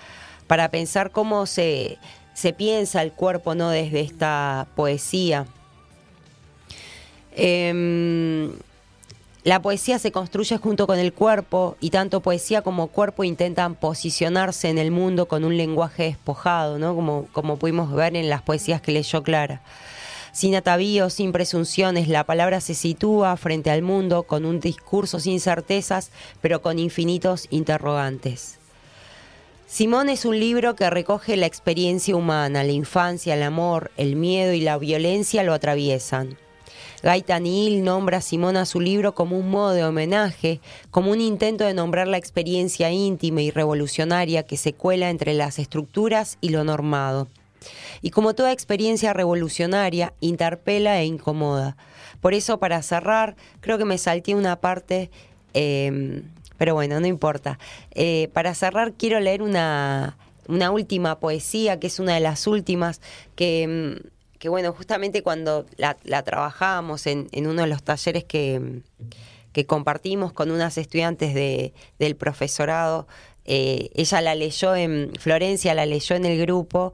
pensar 0.70 1.10
cómo 1.10 1.46
se, 1.46 1.98
se 2.34 2.52
piensa 2.52 3.02
el 3.02 3.12
cuerpo 3.12 3.54
¿no? 3.54 3.70
desde 3.70 4.00
esta 4.00 4.66
poesía. 4.74 5.46
Em, 7.34 8.52
la 9.44 9.60
poesía 9.60 9.98
se 9.98 10.12
construye 10.12 10.58
junto 10.58 10.86
con 10.86 10.98
el 10.98 11.12
cuerpo 11.12 11.76
y 11.80 11.90
tanto 11.90 12.20
poesía 12.20 12.62
como 12.62 12.88
cuerpo 12.88 13.24
intentan 13.24 13.74
posicionarse 13.74 14.68
en 14.68 14.78
el 14.78 14.90
mundo 14.90 15.26
con 15.26 15.44
un 15.44 15.56
lenguaje 15.56 16.04
despojado, 16.04 16.78
¿no? 16.78 16.94
como, 16.94 17.26
como 17.32 17.56
pudimos 17.56 17.92
ver 17.92 18.14
en 18.14 18.28
las 18.28 18.42
poesías 18.42 18.82
que 18.82 18.92
leyó 18.92 19.22
Clara. 19.22 19.62
Sin 20.32 20.54
atavíos, 20.54 21.12
sin 21.12 21.30
presunciones, 21.30 22.08
la 22.08 22.24
palabra 22.24 22.62
se 22.62 22.74
sitúa 22.74 23.36
frente 23.36 23.70
al 23.70 23.82
mundo 23.82 24.22
con 24.22 24.46
un 24.46 24.60
discurso 24.60 25.20
sin 25.20 25.40
certezas, 25.40 26.10
pero 26.40 26.62
con 26.62 26.78
infinitos 26.78 27.46
interrogantes. 27.50 28.58
Simón 29.66 30.08
es 30.08 30.24
un 30.24 30.40
libro 30.40 30.74
que 30.74 30.88
recoge 30.88 31.36
la 31.36 31.46
experiencia 31.46 32.16
humana, 32.16 32.64
la 32.64 32.72
infancia, 32.72 33.34
el 33.34 33.42
amor, 33.42 33.90
el 33.96 34.16
miedo 34.16 34.54
y 34.54 34.60
la 34.60 34.78
violencia 34.78 35.42
lo 35.42 35.52
atraviesan. 35.52 36.38
Gaitanil 37.02 37.82
nombra 37.82 38.18
a 38.18 38.20
Simón 38.22 38.56
a 38.56 38.64
su 38.64 38.80
libro 38.80 39.14
como 39.14 39.36
un 39.36 39.50
modo 39.50 39.72
de 39.72 39.84
homenaje, 39.84 40.60
como 40.90 41.10
un 41.10 41.20
intento 41.20 41.64
de 41.64 41.74
nombrar 41.74 42.06
la 42.06 42.16
experiencia 42.16 42.90
íntima 42.90 43.42
y 43.42 43.50
revolucionaria 43.50 44.44
que 44.44 44.56
se 44.56 44.72
cuela 44.72 45.10
entre 45.10 45.34
las 45.34 45.58
estructuras 45.58 46.38
y 46.40 46.50
lo 46.50 46.64
normado. 46.64 47.28
Y 48.00 48.10
como 48.10 48.34
toda 48.34 48.52
experiencia 48.52 49.12
revolucionaria, 49.12 50.12
interpela 50.20 51.00
e 51.00 51.06
incomoda. 51.06 51.76
Por 52.20 52.34
eso, 52.34 52.58
para 52.58 52.82
cerrar, 52.82 53.36
creo 53.60 53.78
que 53.78 53.84
me 53.84 53.98
salté 53.98 54.34
una 54.34 54.56
parte, 54.60 55.10
em, 55.54 56.22
pero 56.58 56.74
bueno, 56.74 57.00
no 57.00 57.06
importa. 57.06 57.58
Eh, 57.92 58.28
para 58.32 58.54
cerrar, 58.54 58.92
quiero 58.94 59.18
leer 59.20 59.42
una, 59.42 60.16
una 60.48 60.70
última 60.70 61.18
poesía, 61.18 61.80
que 61.80 61.88
es 61.88 61.98
una 61.98 62.14
de 62.14 62.20
las 62.20 62.46
últimas, 62.46 63.00
que 63.34 63.62
em, 63.62 63.98
que 64.42 64.48
bueno, 64.48 64.72
justamente 64.72 65.22
cuando 65.22 65.66
la, 65.76 65.94
trabajamos 66.24 67.06
en, 67.06 67.28
uno 67.32 67.62
de 67.62 67.68
los 67.68 67.84
talleres 67.84 68.24
que, 68.24 68.82
compartimos 69.68 70.32
con 70.32 70.50
unas 70.50 70.78
estudiantes 70.78 71.32
de, 71.32 71.72
del 72.00 72.16
profesorado, 72.16 73.06
eh, 73.44 73.90
ella 73.94 74.20
la 74.20 74.34
leyó 74.34 74.74
en 74.74 75.12
Florencia, 75.16 75.74
la 75.74 75.86
leyó 75.86 76.16
en 76.16 76.24
el 76.24 76.40
grupo 76.40 76.92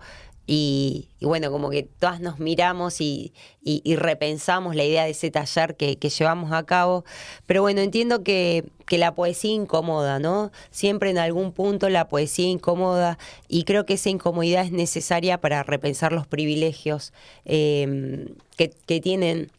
y, 0.51 1.09
bueno, 1.21 1.51
como 1.51 1.69
que 1.69 1.83
todas 1.83 2.21
nos 2.21 2.39
miramos 2.39 3.03
y, 3.03 3.35
repensamos 3.85 4.75
la 4.75 4.85
idea 4.85 5.05
de 5.05 5.11
ese 5.11 5.31
taller 5.31 5.77
que, 5.77 5.97
llevamos 5.97 6.53
a 6.53 6.63
cabo. 6.65 7.05
Pero 7.47 7.61
bueno, 7.61 7.83
entiendo 7.83 8.23
que, 8.23 8.65
la 8.89 9.15
poesía 9.15 9.53
incomoda, 9.53 10.19
¿no? 10.19 10.51
Siempre 10.71 11.11
en 11.11 11.19
algún 11.19 11.53
punto 11.53 11.91
la 11.91 12.09
poesía 12.09 12.49
incomoda 12.49 13.19
y 13.47 13.65
creo 13.65 13.85
que 13.85 13.95
esa 13.95 14.09
incomodidad 14.09 14.65
es 14.65 14.73
necesaria 14.73 15.39
para 15.39 15.63
repensar 15.63 16.13
los 16.13 16.27
privilegios 16.27 17.13
que, 17.45 18.35
que 18.57 19.01
tienen 19.03 19.51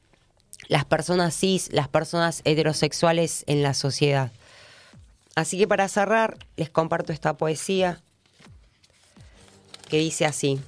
las 0.70 0.86
personas 0.86 1.36
cis, 1.36 1.72
las 1.72 1.88
personas 1.88 2.42
heterosexuales 2.46 3.44
en 3.46 3.62
la 3.62 3.76
sociedad. 3.76 4.32
Así 5.36 5.60
que 5.60 5.68
para 5.68 5.88
cerrar, 5.88 6.40
les 6.58 6.72
comparto 6.72 7.14
esta 7.14 7.38
poesía 7.38 8.02
que 9.88 9.98
dice 10.00 10.26
así. 10.26 10.60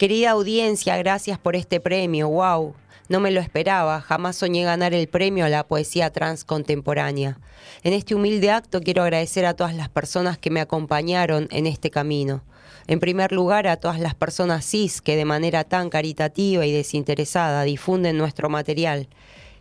Querida 0.00 0.30
audiencia, 0.30 0.96
gracias 0.96 1.38
por 1.38 1.56
este 1.56 1.78
premio. 1.78 2.30
¡Wow! 2.30 2.74
No 3.10 3.20
me 3.20 3.30
lo 3.30 3.38
esperaba, 3.38 4.00
jamás 4.00 4.36
soñé 4.36 4.64
ganar 4.64 4.94
el 4.94 5.08
premio 5.08 5.44
a 5.44 5.50
la 5.50 5.68
poesía 5.68 6.08
trans 6.08 6.42
contemporánea. 6.42 7.38
En 7.82 7.92
este 7.92 8.14
humilde 8.14 8.50
acto 8.50 8.80
quiero 8.80 9.02
agradecer 9.02 9.44
a 9.44 9.52
todas 9.52 9.74
las 9.74 9.90
personas 9.90 10.38
que 10.38 10.48
me 10.48 10.62
acompañaron 10.62 11.48
en 11.50 11.66
este 11.66 11.90
camino. 11.90 12.42
En 12.86 12.98
primer 12.98 13.30
lugar, 13.30 13.66
a 13.66 13.76
todas 13.76 14.00
las 14.00 14.14
personas 14.14 14.64
cis 14.64 15.02
que 15.02 15.16
de 15.16 15.26
manera 15.26 15.64
tan 15.64 15.90
caritativa 15.90 16.64
y 16.64 16.72
desinteresada 16.72 17.64
difunden 17.64 18.16
nuestro 18.16 18.48
material. 18.48 19.06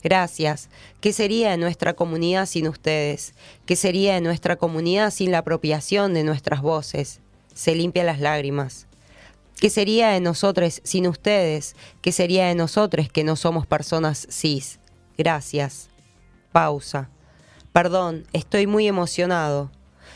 Gracias. 0.01 0.69
¿Qué 1.01 1.11
sería 1.11 1.51
de 1.51 1.57
nuestra 1.57 1.95
comunidad 1.95 2.45
sin 2.45 2.69
ustedes? 2.69 3.33
¿Qué 3.65 3.75
sería 3.75 4.13
de 4.13 4.21
nuestra 4.21 4.55
comunidad 4.55 5.11
sin 5.11 5.33
la 5.33 5.39
apropiación 5.39 6.13
de 6.13 6.23
nuestras 6.23 6.61
voces? 6.61 7.19
Se 7.53 7.75
limpia 7.75 8.05
las 8.05 8.21
lágrimas. 8.21 8.87
¿Qué 9.59 9.69
sería 9.69 10.11
de 10.11 10.21
nosotros 10.21 10.79
sin 10.85 11.05
ustedes? 11.05 11.75
¿Qué 12.01 12.13
sería 12.13 12.47
de 12.47 12.55
nosotros 12.55 13.09
que 13.09 13.25
no 13.25 13.35
somos 13.35 13.67
personas 13.67 14.25
cis? 14.31 14.79
Gracias. 15.17 15.89
Pausa. 16.53 17.09
Perdón, 17.73 18.25
estoy 18.31 18.67
muy 18.67 18.87
emocionado. 18.87 19.69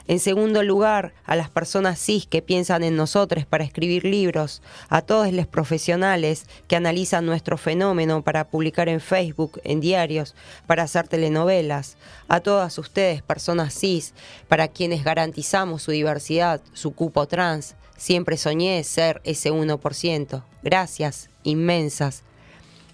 En 0.08 0.20
segundo 0.20 0.64
lugar, 0.64 1.14
a 1.26 1.36
las 1.36 1.50
personas 1.50 2.00
cis 2.00 2.26
que 2.26 2.42
piensan 2.42 2.84
en 2.84 2.96
nosotros 2.96 3.46
para 3.46 3.66
escribir 3.66 4.06
libros, 4.06 4.62
a 4.88 5.02
todos 5.02 5.32
los 5.34 5.48
profesionales 5.48 6.46
que 6.70 6.78
analizan 6.78 7.26
nuestro 7.26 7.58
fenómeno 7.58 8.22
para 8.22 8.50
publicar 8.50 8.88
en 8.88 9.02
Facebook, 9.02 9.60
en 9.66 9.82
diarios, 9.82 10.36
para 10.68 10.84
hacer 10.84 11.10
telenovelas, 11.10 11.98
a 12.30 12.40
todas 12.40 12.78
ustedes, 12.78 13.22
personas 13.22 13.74
cis, 13.74 14.14
para 14.48 14.70
quienes 14.70 15.04
garantizamos 15.04 15.84
su 15.84 15.92
diversidad, 15.92 16.62
su 16.74 16.92
cupo 16.94 17.28
trans, 17.28 17.76
Siempre 17.98 18.38
soñé 18.38 18.84
ser 18.84 19.22
ese 19.24 19.52
1%. 19.52 20.44
Gracias, 20.64 21.30
inmensas. 21.44 22.24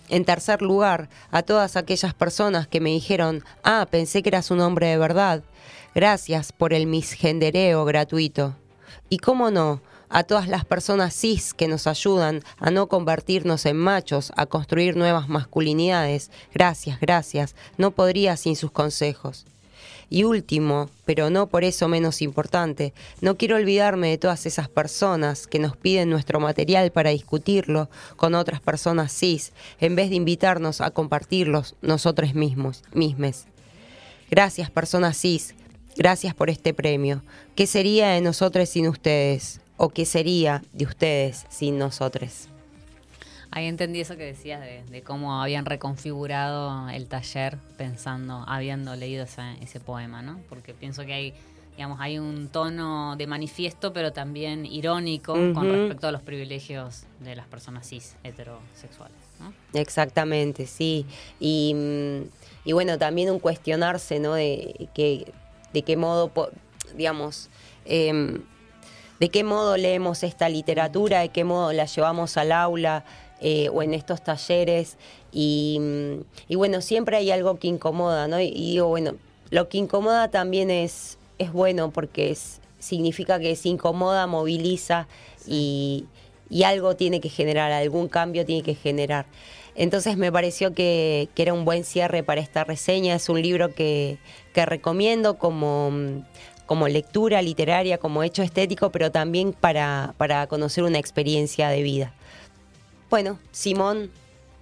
En 0.10 0.26
tercer 0.26 0.62
lugar, 0.62 1.10
a 1.30 1.44
todas 1.44 1.76
aquellas 1.76 2.14
personas 2.14 2.68
que 2.68 2.82
me 2.82 2.90
dijeron, 2.90 3.44
ah, 3.64 3.88
pensé 3.90 4.24
que 4.24 4.30
eras 4.30 4.50
un 4.50 4.60
hombre 4.60 4.88
de 4.88 4.98
verdad. 4.98 5.44
Gracias 5.94 6.52
por 6.52 6.74
el 6.74 6.88
misgendereo 6.88 7.86
gratuito. 7.86 8.56
Y 9.10 9.18
cómo 9.18 9.52
no, 9.52 9.82
a 10.10 10.24
todas 10.24 10.48
las 10.48 10.66
personas 10.66 11.14
cis 11.14 11.54
que 11.54 11.68
nos 11.68 11.88
ayudan 11.88 12.42
a 12.58 12.72
no 12.72 12.88
convertirnos 12.88 13.66
en 13.66 13.78
machos, 13.78 14.32
a 14.36 14.48
construir 14.48 14.98
nuevas 14.98 15.30
masculinidades. 15.30 16.32
Gracias, 16.54 17.00
gracias. 17.00 17.56
No 17.78 17.92
podría 17.92 18.36
sin 18.36 18.56
sus 18.56 18.72
consejos. 18.72 19.46
Y 20.10 20.24
último, 20.24 20.90
pero 21.06 21.30
no 21.30 21.48
por 21.48 21.64
eso 21.64 21.88
menos 21.88 22.22
importante, 22.22 22.94
no 23.22 23.38
quiero 23.38 23.58
olvidarme 23.58 24.10
de 24.10 24.18
todas 24.18 24.46
esas 24.46 24.68
personas 24.68 25.46
que 25.46 25.60
nos 25.60 25.78
piden 25.78 26.10
nuestro 26.10 26.40
material 26.40 26.92
para 26.92 27.12
discutirlo 27.12 27.90
con 28.16 28.34
otras 28.34 28.60
personas 28.60 29.12
cis, 29.14 29.54
en 29.80 29.96
vez 29.96 30.10
de 30.10 30.16
invitarnos 30.16 30.82
a 30.82 30.92
compartirlos 30.92 31.76
nosotros 31.82 32.34
mismos, 32.34 32.84
mismes. 32.94 33.46
Gracias, 34.32 34.72
personas 34.72 35.18
cis, 35.18 35.54
gracias 35.96 36.34
por 36.34 36.50
este 36.50 36.74
premio. 36.74 37.22
¿Qué 37.56 37.68
sería 37.68 38.10
de 38.10 38.22
nosotros 38.22 38.70
sin 38.70 38.88
ustedes? 38.88 39.62
¿O 39.78 39.90
qué 39.90 40.06
sería 40.06 40.64
de 40.74 40.86
ustedes 40.86 41.46
sin 41.50 41.78
nosotros? 41.78 42.50
Ahí 43.52 43.66
entendí 43.66 44.00
eso 44.00 44.16
que 44.16 44.26
decías 44.26 44.62
de, 44.62 45.02
cómo 45.02 45.42
habían 45.42 45.66
reconfigurado 45.66 46.88
el 46.90 47.08
taller 47.08 47.58
pensando, 47.78 48.44
habiendo 48.48 48.96
leído 48.96 49.24
ese, 49.24 49.80
poema, 49.80 50.22
¿no? 50.22 50.40
Porque 50.50 50.76
pienso 50.76 51.04
que 51.04 51.14
hay, 51.14 51.34
digamos, 51.76 52.00
hay 52.00 52.20
un 52.20 52.50
tono 52.50 53.16
de 53.16 53.26
manifiesto, 53.26 53.92
pero 53.92 54.14
también 54.14 54.68
irónico 54.68 55.34
con 55.34 55.68
respecto 55.68 56.08
a 56.08 56.12
los 56.12 56.22
privilegios 56.22 57.06
de 57.22 57.36
las 57.36 57.48
personas 57.48 57.88
cis 57.88 58.16
heterosexuales, 58.24 59.18
¿no? 59.40 59.52
Exactamente, 59.74 60.68
sí. 60.68 61.08
Y, 61.40 61.74
mm, 61.74 62.72
bueno, 62.72 63.00
también 63.00 63.32
un 63.32 63.40
cuestionarse, 63.40 64.20
¿no? 64.20 64.34
De, 64.34 64.90
que, 64.94 65.34
de 65.74 65.82
qué 65.82 65.98
modo, 65.98 66.32
digamos, 66.96 67.50
em, 67.86 68.44
de 69.20 69.30
qué 69.30 69.44
modo 69.44 69.76
leemos 69.76 70.24
esta 70.24 70.48
literatura, 70.50 71.22
de 71.22 71.30
qué 71.30 71.44
modo 71.44 71.74
la 71.74 71.86
llevamos 71.86 72.38
al 72.38 72.52
aula, 72.52 73.04
eh, 73.42 73.70
o 73.70 73.82
en 73.82 73.94
estos 73.94 74.24
talleres. 74.24 74.98
Y, 75.32 75.80
bueno, 76.50 76.82
siempre 76.82 77.18
hay 77.18 77.32
algo 77.32 77.58
que 77.58 77.68
incomoda, 77.68 78.28
¿no? 78.28 78.40
Y, 78.40 78.52
digo, 78.52 78.88
bueno, 78.88 79.16
lo 79.50 79.70
que 79.70 79.78
incomoda 79.78 80.30
también 80.30 80.70
es, 80.70 81.18
es 81.38 81.52
bueno 81.52 81.92
porque 81.92 82.32
es, 82.32 82.60
significa 82.80 83.40
que 83.40 83.56
se 83.56 83.70
incomoda, 83.70 84.28
moviliza 84.28 85.08
y, 85.48 86.06
algo 86.66 86.96
tiene 86.96 87.22
que 87.22 87.30
generar, 87.30 87.72
algún 87.72 88.08
cambio 88.08 88.46
tiene 88.46 88.64
que 88.64 88.76
generar. 88.76 89.26
Entonces 89.76 90.18
me 90.18 90.32
pareció 90.32 90.74
que, 90.74 91.30
era 91.38 91.54
un 91.54 91.64
buen 91.64 91.86
cierre 91.86 92.24
para 92.24 92.42
esta 92.42 92.64
reseña. 92.64 93.16
Es 93.16 93.30
un 93.30 93.42
libro 93.42 93.74
que, 93.74 94.18
que 94.54 94.66
recomiendo 94.66 95.38
como, 95.38 95.92
como 96.66 96.88
lectura 96.88 97.42
literaria, 97.42 97.98
como 98.00 98.24
hecho 98.24 98.44
estético, 98.44 98.92
pero 98.92 99.12
también 99.12 99.54
para, 99.54 100.14
para 100.18 100.48
conocer 100.48 100.84
una 100.84 100.98
experiencia 100.98 101.70
de 101.70 101.84
vida. 101.84 102.14
Bueno, 103.10 103.40
Simón 103.52 104.12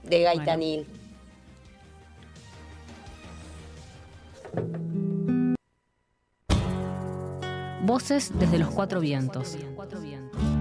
de 0.04 0.22
Gaitanil. 0.22 0.88
Voces 7.84 8.32
desde 8.40 8.58
los 8.58 8.70
cuatro 8.70 9.02
vientos. 9.02 9.58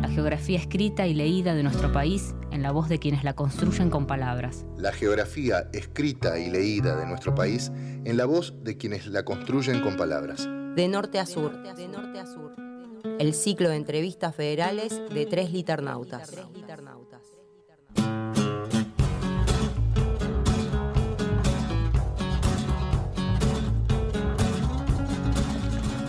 La 0.03 0.09
geografía 0.09 0.59
escrita 0.59 1.07
y 1.07 1.15
leída 1.15 1.55
de 1.55 1.63
nuestro 1.63 1.93
país 1.93 2.35
en 2.51 2.63
la 2.63 2.73
voz 2.73 2.89
de 2.89 2.99
quienes 2.99 3.23
la 3.23 3.35
construyen 3.35 3.91
con 3.91 4.07
palabras. 4.07 4.65
La 4.77 4.93
geografía 4.93 5.69
escrita 5.73 6.41
y 6.41 6.51
leída 6.51 6.97
de 6.97 7.07
nuestro 7.07 7.37
país 7.37 7.71
en 8.05 8.17
la 8.17 8.25
voz 8.25 8.53
de 8.65 8.77
quienes 8.77 9.07
la 9.07 9.25
construyen 9.25 9.81
con 9.81 9.97
palabras. 9.97 10.49
De 10.75 10.89
norte 10.89 11.21
a 11.21 11.27
sur. 11.27 11.63
De 11.63 11.87
norte 11.87 12.19
a 12.19 12.27
sur. 12.27 12.57
El 13.21 13.33
ciclo 13.33 13.69
de 13.69 13.77
entrevistas 13.77 14.35
federales 14.35 15.01
de 15.13 15.27
tres 15.27 15.53
liternautas. 15.53 16.33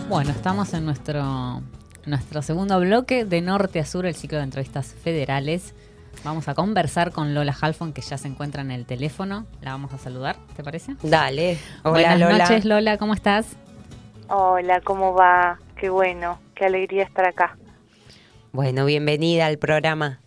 Bueno, 0.08 0.30
estamos 0.30 0.72
en 0.72 0.86
nuestro, 0.86 1.60
nuestro 2.06 2.40
segundo 2.40 2.80
bloque 2.80 3.26
de 3.26 3.42
norte 3.42 3.78
a 3.78 3.84
sur, 3.84 4.06
el 4.06 4.14
ciclo 4.14 4.38
de 4.38 4.44
entrevistas 4.44 4.94
federales. 4.94 5.74
Vamos 6.24 6.48
a 6.48 6.54
conversar 6.54 7.12
con 7.12 7.34
Lola 7.34 7.54
Halfon, 7.60 7.92
que 7.92 8.00
ya 8.00 8.16
se 8.16 8.26
encuentra 8.26 8.62
en 8.62 8.70
el 8.70 8.86
teléfono. 8.86 9.44
La 9.60 9.72
vamos 9.72 9.92
a 9.92 9.98
saludar, 9.98 10.36
¿te 10.56 10.64
parece? 10.64 10.96
Dale. 11.02 11.58
Hola, 11.84 12.16
Buenas 12.16 12.38
noches, 12.38 12.64
Lola, 12.64 12.96
¿cómo 12.96 13.12
estás? 13.12 13.54
Hola, 14.28 14.80
¿cómo 14.80 15.12
va? 15.12 15.58
Qué 15.76 15.90
bueno, 15.90 16.38
qué 16.54 16.64
alegría 16.64 17.04
estar 17.04 17.28
acá. 17.28 17.58
Bueno, 18.52 18.86
bienvenida 18.86 19.44
al 19.44 19.58
programa. 19.58 20.20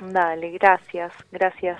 Dale, 0.00 0.50
gracias, 0.50 1.12
gracias. 1.30 1.78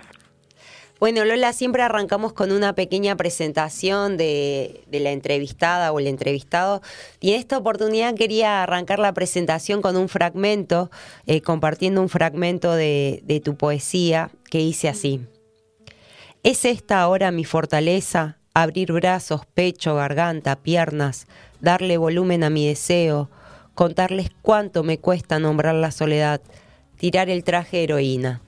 Bueno, 1.05 1.27
Lola, 1.27 1.53
siempre 1.53 1.83
arrancamos 1.83 2.33
con 2.33 2.51
una 2.51 2.75
pequeña 2.75 3.15
presentación 3.15 4.17
de, 4.17 4.87
la 4.91 5.11
entrevistada 5.11 5.93
o 5.93 6.01
el 6.01 6.07
entrevistado. 6.07 6.81
Y 7.21 7.33
en 7.33 7.41
esta 7.41 7.59
oportunidad 7.59 8.15
quería 8.15 8.63
arrancar 8.63 9.01
la 9.01 9.13
presentación 9.13 9.83
con 9.83 9.99
un 9.99 10.09
fragmento, 10.09 10.91
eh, 11.27 11.43
compartiendo 11.43 12.01
un 12.01 12.09
fragmento 12.09 12.73
de, 12.73 13.43
tu 13.45 13.55
poesía 13.55 14.31
que 14.51 14.61
hice 14.61 14.89
así. 14.89 15.21
¿Es 16.43 16.65
esta 16.65 17.03
ahora 17.03 17.31
mi 17.33 17.45
fortaleza? 17.45 18.39
Abrir 18.55 18.91
brazos, 18.91 19.43
pecho, 19.45 19.97
garganta, 19.97 20.57
piernas, 20.57 21.27
darle 21.61 21.99
volumen 21.99 22.43
a 22.45 22.49
mi 22.49 22.67
deseo, 22.67 23.29
contarles 23.75 24.31
cuánto 24.41 24.83
me 24.83 24.97
cuesta 24.97 25.39
nombrar 25.39 25.75
la 25.75 25.91
soledad, 25.91 26.41
tirar 26.97 27.29
el 27.29 27.45
traje 27.45 27.83
heroína. 27.83 28.41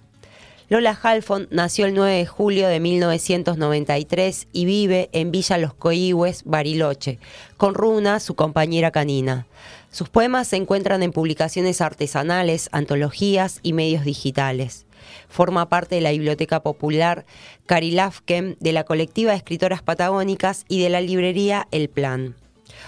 Lola 0.68 0.98
Halfon 1.00 1.46
nació 1.52 1.86
el 1.86 1.94
9 1.94 2.12
de 2.16 2.26
julio 2.26 2.66
de 2.66 2.80
1993 2.80 4.48
y 4.52 4.64
vive 4.64 5.08
en 5.12 5.30
Villa 5.30 5.58
Los 5.58 5.74
Coihues, 5.74 6.42
Bariloche, 6.44 7.20
con 7.56 7.74
Runa, 7.74 8.18
su 8.18 8.34
compañera 8.34 8.90
canina. 8.90 9.46
Sus 9.92 10.08
poemas 10.08 10.48
se 10.48 10.56
encuentran 10.56 11.04
en 11.04 11.12
publicaciones 11.12 11.80
artesanales, 11.80 12.68
antologías 12.72 13.60
y 13.62 13.74
medios 13.74 14.04
digitales. 14.04 14.86
Forma 15.28 15.68
parte 15.68 15.94
de 15.94 16.00
la 16.00 16.10
Biblioteca 16.10 16.58
Popular 16.64 17.26
Carilafken, 17.66 18.56
de 18.58 18.72
la 18.72 18.82
colectiva 18.82 19.30
de 19.30 19.38
escritoras 19.38 19.82
patagónicas 19.82 20.64
y 20.66 20.82
de 20.82 20.88
la 20.88 21.00
librería 21.00 21.68
El 21.70 21.88
Plan. 21.88 22.34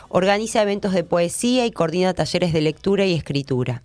Organiza 0.08 0.62
eventos 0.62 0.92
de 0.94 1.04
poesía 1.04 1.64
y 1.64 1.70
coordina 1.70 2.12
talleres 2.12 2.52
de 2.52 2.60
lectura 2.60 3.06
y 3.06 3.14
escritura. 3.14 3.84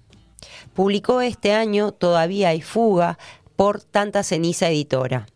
Publicó 0.73 1.21
este 1.21 1.53
año 1.53 1.91
Todavía 1.91 2.49
hay 2.49 2.61
fuga, 2.61 3.17
por 3.55 3.81
Tanta 3.81 4.23
Ceniza 4.23 4.69
Editora. 4.69 5.27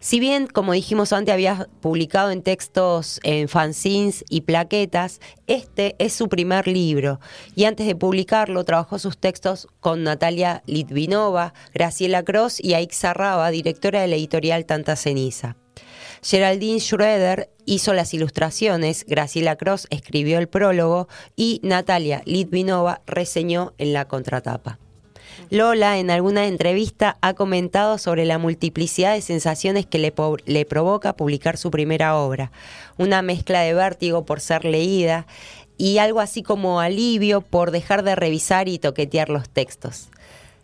Si 0.00 0.20
bien, 0.20 0.46
como 0.46 0.74
dijimos 0.74 1.12
antes, 1.12 1.32
había 1.32 1.68
publicado 1.80 2.30
en 2.30 2.42
textos 2.42 3.18
en 3.24 3.48
fanzines 3.48 4.24
y 4.28 4.42
plaquetas, 4.42 5.20
este 5.48 5.96
es 5.98 6.12
su 6.12 6.28
primer 6.28 6.68
libro 6.68 7.18
y 7.56 7.64
antes 7.64 7.86
de 7.86 7.96
publicarlo 7.96 8.62
trabajó 8.64 9.00
sus 9.00 9.18
textos 9.18 9.66
con 9.80 10.04
Natalia 10.04 10.62
Litvinova, 10.66 11.52
Graciela 11.74 12.22
Cross 12.22 12.62
y 12.62 12.74
Aixa 12.74 13.12
Raba, 13.12 13.50
directora 13.50 14.00
de 14.00 14.06
la 14.06 14.14
editorial 14.14 14.66
Tanta 14.66 14.94
Ceniza. 14.94 15.56
Geraldine 16.22 16.80
Schroeder 16.80 17.50
hizo 17.64 17.92
las 17.92 18.14
ilustraciones, 18.14 19.04
Graciela 19.06 19.56
Cross 19.56 19.88
escribió 19.90 20.38
el 20.38 20.48
prólogo 20.48 21.08
y 21.34 21.60
Natalia 21.64 22.22
Litvinova 22.24 23.02
reseñó 23.06 23.74
en 23.78 23.92
la 23.92 24.06
contratapa. 24.06 24.78
Lola 25.50 25.98
en 25.98 26.10
alguna 26.10 26.46
entrevista 26.46 27.16
ha 27.22 27.34
comentado 27.34 27.98
sobre 27.98 28.24
la 28.24 28.38
multiplicidad 28.38 29.14
de 29.14 29.22
sensaciones 29.22 29.86
que 29.86 29.98
le, 29.98 30.64
provoca 30.64 31.14
publicar 31.14 31.56
su 31.56 31.70
primera 31.70 32.16
obra, 32.16 32.50
una 32.98 33.22
mezcla 33.22 33.60
de 33.60 33.72
vértigo 33.74 34.24
por 34.24 34.40
ser 34.40 34.64
leída 34.64 35.26
y 35.78 35.98
algo 35.98 36.20
así 36.20 36.42
como 36.42 36.80
alivio 36.80 37.40
por 37.40 37.70
dejar 37.70 38.02
de 38.02 38.14
revisar 38.14 38.68
y 38.68 38.78
toquetear 38.78 39.30
los 39.30 39.48
textos. 39.48 40.10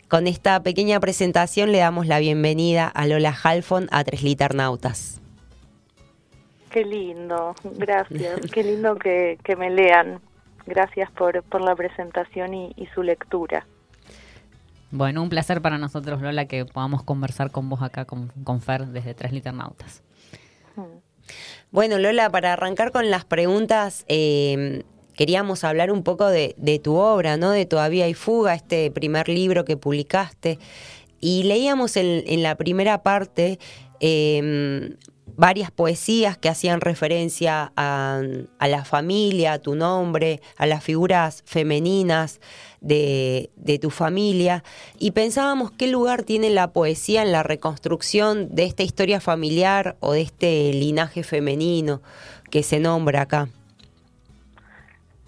Con 0.07 0.27
esta 0.27 0.61
pequeña 0.61 0.99
presentación 0.99 1.71
le 1.71 1.79
damos 1.79 2.05
la 2.05 2.19
bienvenida 2.19 2.87
a 2.87 3.07
Lola 3.07 3.35
Halfon 3.43 3.87
a 3.91 4.03
Tres 4.03 4.21
Liternautas. 4.21 5.19
Qué 6.69 6.85
lindo, 6.85 7.55
gracias, 7.63 8.41
qué 8.51 8.63
lindo 8.63 8.95
que, 8.97 9.37
me 9.57 9.71
lean. 9.71 10.19
Gracias 10.67 11.09
por, 11.11 11.43
la 11.61 11.75
presentación 11.75 12.53
y 12.53 12.87
su 12.93 13.01
lectura. 13.01 13.65
Bueno, 14.91 15.23
un 15.23 15.29
placer 15.29 15.61
para 15.61 15.77
nosotros, 15.77 16.21
Lola, 16.21 16.45
que 16.45 16.65
podamos 16.65 17.03
conversar 17.03 17.51
con 17.51 17.69
vos 17.69 17.81
acá, 17.81 18.05
con, 18.05 18.61
Fer, 18.61 18.87
desde 18.87 19.13
Tres 19.13 19.33
Liternautas. 19.33 20.03
Bueno, 21.71 21.97
Lola, 21.97 22.29
para 22.29 22.53
arrancar 22.53 22.91
con 22.91 23.09
las 23.09 23.25
preguntas, 23.25 24.05
em, 24.07 24.83
queríamos 25.15 25.63
hablar 25.63 25.91
un 25.91 26.03
poco 26.03 26.27
de, 26.27 26.81
tu 26.83 26.95
obra, 26.95 27.37
¿no? 27.37 27.51
De 27.51 27.65
Todavía 27.65 28.05
hay 28.05 28.13
fuga, 28.13 28.53
este 28.53 28.91
primer 28.91 29.27
libro 29.27 29.65
que 29.65 29.77
publicaste. 29.77 30.59
y 31.19 31.43
leíamos 31.43 31.97
en, 31.97 32.43
la 32.43 32.55
primera 32.55 33.01
parte 33.01 33.57
em, 33.99 34.95
varias 35.37 35.71
poesías 35.71 36.37
que 36.37 36.49
hacían 36.49 36.81
referencia 36.81 37.71
a, 37.75 38.21
la 38.59 38.85
familia, 38.85 39.53
a 39.53 39.59
tu 39.59 39.75
nombre, 39.75 40.41
a 40.57 40.65
las 40.65 40.83
figuras 40.83 41.43
femeninas 41.45 42.39
de, 42.85 43.79
tu 43.81 43.89
familia, 43.89 44.63
y 44.99 45.11
pensábamos 45.11 45.71
qué 45.71 45.87
lugar 45.87 46.23
tiene 46.23 46.49
la 46.49 46.71
poesía 46.71 47.23
en 47.23 47.31
la 47.31 47.43
reconstrucción 47.43 48.53
de 48.53 48.63
esta 48.63 48.83
historia 48.83 49.19
familiar 49.19 49.95
o 49.99 50.13
de 50.13 50.21
este 50.21 50.71
linaje 50.73 51.23
femenino 51.23 52.01
que 52.51 52.63
se 52.63 52.79
nombra 52.79 53.21
acá. 53.21 53.47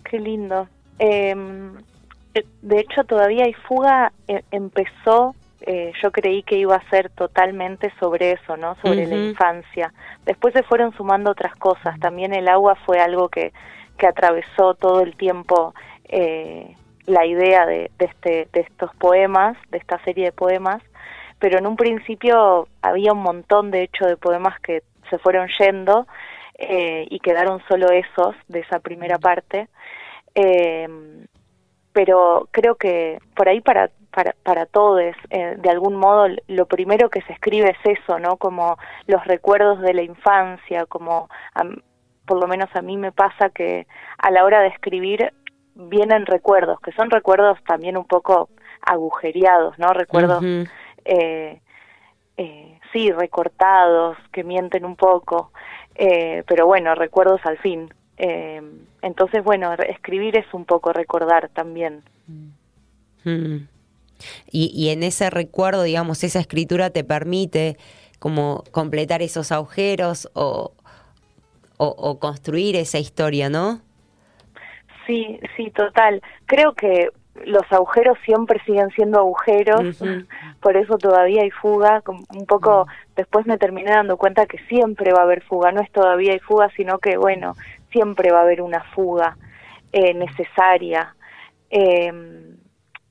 Qué 0.04 0.20
lindo. 0.20 0.68
Em, 1.00 1.74
de 2.62 2.80
hecho, 2.80 3.04
todavía 3.04 3.46
hay 3.46 3.54
fuga, 3.54 4.14
e, 4.28 4.44
empezó 4.52 5.36
eh, 5.62 5.92
yo 6.02 6.12
creí 6.12 6.44
que 6.44 6.56
iba 6.56 6.76
a 6.76 6.90
ser 6.90 7.10
totalmente 7.10 7.92
sobre 8.00 8.34
eso, 8.34 8.56
¿no? 8.56 8.76
Sobre 8.76 9.08
la 9.08 9.16
infancia. 9.16 9.92
Después 10.24 10.54
se 10.54 10.64
fueron 10.64 10.94
sumando 10.94 11.32
otras 11.32 11.56
cosas. 11.56 12.00
También 12.00 12.34
el 12.34 12.48
agua 12.48 12.76
fue 12.86 13.00
algo 13.00 13.28
que, 13.28 13.52
que 13.98 14.08
atravesó 14.08 14.76
todo 14.76 15.02
el 15.02 15.18
tiempo 15.18 15.74
eh, 16.08 16.76
la 17.08 17.26
idea 17.26 17.66
de, 17.66 17.90
de, 17.98 18.06
este, 18.06 18.48
de 18.54 18.62
estos 18.62 18.94
poemas, 18.98 19.58
de 19.72 19.80
esta 19.80 19.98
serie 20.04 20.26
de 20.26 20.32
poemas. 20.32 20.84
Pero 21.40 21.58
en 21.58 21.66
un 21.66 21.76
principio 21.76 22.68
había 22.82 23.14
un 23.14 23.24
montón, 23.24 23.72
de 23.72 23.82
hecho, 23.82 24.06
de 24.06 24.18
poemas 24.18 24.60
que 24.62 24.84
se 25.10 25.18
fueron 25.18 25.48
yendo 25.60 26.06
eh, 26.60 27.08
y 27.10 27.20
quedaron 27.20 27.62
solo 27.68 27.90
esos 27.90 28.36
de 28.48 28.60
esa 28.60 28.80
primera 28.80 29.18
parte. 29.18 29.68
Eh, 30.36 30.88
pero 31.94 32.48
creo 32.52 32.76
que 32.76 33.18
por 33.36 33.50
ahí 33.50 33.62
para 33.62 33.90
para, 34.18 34.36
para 34.42 34.66
todos, 34.66 35.00
eh, 35.30 35.56
de 35.60 35.70
algún 35.70 35.96
modo 35.96 36.28
lo 36.48 36.66
primero 36.66 37.08
que 37.08 37.22
se 37.22 37.34
escribe 37.34 37.70
es 37.70 38.00
eso, 38.00 38.18
¿no? 38.18 38.38
Como 38.38 38.76
los 39.06 39.24
recuerdos 39.26 39.80
de 39.82 39.94
la 39.94 40.02
infancia, 40.02 40.88
como 40.88 41.30
por 42.26 42.42
lo 42.42 42.48
menos 42.48 42.68
a 42.76 42.82
mí 42.82 42.98
me 42.98 43.12
pasa 43.12 43.52
que 43.52 43.86
a 44.18 44.32
la 44.32 44.44
hora 44.44 44.62
de 44.62 44.70
escribir 44.70 45.34
vienen 45.78 46.26
recuerdos, 46.26 46.80
que 46.82 46.92
son 46.94 47.10
recuerdos 47.10 47.58
también 47.66 47.98
un 47.98 48.06
poco 48.06 48.50
agujereados, 48.82 49.78
¿no? 49.78 49.94
Recuerdos, 49.94 50.44
eh, 51.06 51.62
eh, 52.38 52.80
sí, 52.92 53.12
recortados, 53.12 54.18
que 54.32 54.44
mienten 54.44 54.86
un 54.86 54.96
poco, 54.96 55.52
eh, 55.96 56.44
pero 56.48 56.66
bueno, 56.66 56.96
recuerdos 56.96 57.42
al 57.46 57.58
fin. 57.60 57.94
Eh, 58.18 58.62
entonces, 59.02 59.44
bueno, 59.44 59.74
escribir 59.74 60.38
es 60.38 60.52
un 60.54 60.66
poco 60.66 60.94
recordar 60.94 61.50
también. 61.50 62.04
Mm. 63.24 63.68
Y, 64.52 64.90
en 64.90 65.04
ese 65.04 65.30
recuerdo, 65.30 65.84
digamos, 65.84 66.24
esa 66.24 66.40
escritura 66.40 66.90
te 66.90 67.04
permite 67.04 67.78
como 68.20 68.64
completar 68.72 69.22
esos 69.22 69.52
agujeros 69.52 70.30
o, 70.34 70.72
o, 71.78 72.20
construir 72.20 72.76
esa 72.76 73.00
historia, 73.00 73.50
¿no? 73.50 73.82
Sí, 75.08 75.40
sí, 75.56 75.72
total. 75.72 76.22
Creo 76.46 76.74
que 76.74 77.10
los 77.46 77.64
agujeros 77.72 78.18
siempre 78.26 78.62
siguen 78.66 78.90
siendo 78.92 79.20
agujeros, 79.20 80.02
por 80.62 80.78
eso 80.78 80.98
todavía 80.98 81.42
hay 81.44 81.52
fuga. 81.52 82.04
Un 82.06 82.46
poco 82.46 82.88
después 83.16 83.48
me 83.48 83.58
terminé 83.58 83.92
dando 83.92 84.18
cuenta 84.18 84.46
que 84.46 84.60
siempre 84.68 85.14
va 85.14 85.22
a 85.22 85.24
haber 85.24 85.42
fuga, 85.44 85.72
no 85.72 85.82
es 85.82 85.92
todavía 85.92 86.34
hay 86.34 86.40
fuga, 86.40 86.70
sino 86.76 87.00
que, 87.00 87.18
bueno, 87.18 87.56
siempre 87.92 88.32
va 88.32 88.40
a 88.40 88.44
haber 88.44 88.62
una 88.62 88.84
fuga 88.94 89.38
eh, 89.92 90.14
necesaria. 90.14 91.16
Eh, 91.70 92.12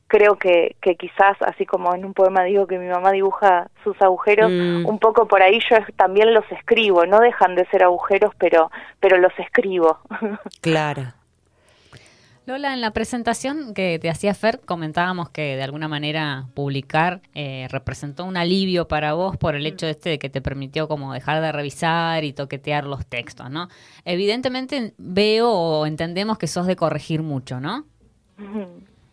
creo 0.07 0.37
que, 0.37 0.77
que 0.81 0.97
quizás, 0.97 1.37
así 1.41 1.67
como 1.67 1.95
en 1.95 2.05
un 2.05 2.15
poema 2.15 2.45
digo 2.45 2.67
que 2.67 2.79
mi 2.79 2.89
mamá 2.89 3.13
dibuja 3.13 3.69
sus 3.83 4.01
agujeros, 4.01 4.51
mm. 4.51 4.87
un 4.87 4.99
poco 4.99 5.27
por 5.27 5.43
ahí 5.43 5.59
yo 5.69 5.77
también 5.97 6.33
los 6.33 6.45
escribo, 6.53 7.07
no 7.07 7.21
dejan 7.21 7.55
de 7.55 7.67
ser 7.67 7.83
agujeros, 7.83 8.33
pero, 8.39 8.71
pero 9.01 9.19
los 9.19 9.33
escribo. 9.39 9.99
Claro. 10.61 11.03
Lola, 12.47 12.73
en 12.73 12.81
la 12.81 12.93
presentación 12.93 13.75
que 13.75 13.99
te 13.99 14.09
hacía 14.09 14.33
Fer, 14.33 14.61
comentábamos 14.65 15.31
que 15.31 15.57
de 15.57 15.65
alguna 15.65 15.89
manera 15.89 16.47
publicar 16.55 17.21
eh, 17.35 17.67
representó 17.73 18.25
un 18.25 18.37
alivio 18.37 18.87
para 18.87 19.15
vos 19.15 19.37
por 19.37 19.57
el 19.57 19.67
hecho 19.67 19.89
este 19.89 20.11
de 20.11 20.19
que 20.21 20.31
te 20.31 20.41
permitió 20.41 20.87
como 20.87 21.13
dejar 21.13 21.43
de 21.43 21.51
revisar 21.51 22.23
y 22.23 22.33
toquetear 22.33 22.85
los 22.85 23.05
textos, 23.05 23.51
¿no? 23.51 23.67
Evidentemente 24.05 24.95
veo 24.97 25.51
o 25.51 25.87
entendemos 25.87 26.39
que 26.39 26.47
sos 26.47 26.69
de 26.69 26.77
corregir 26.77 27.21
mucho, 27.23 27.59
¿no? 27.59 27.85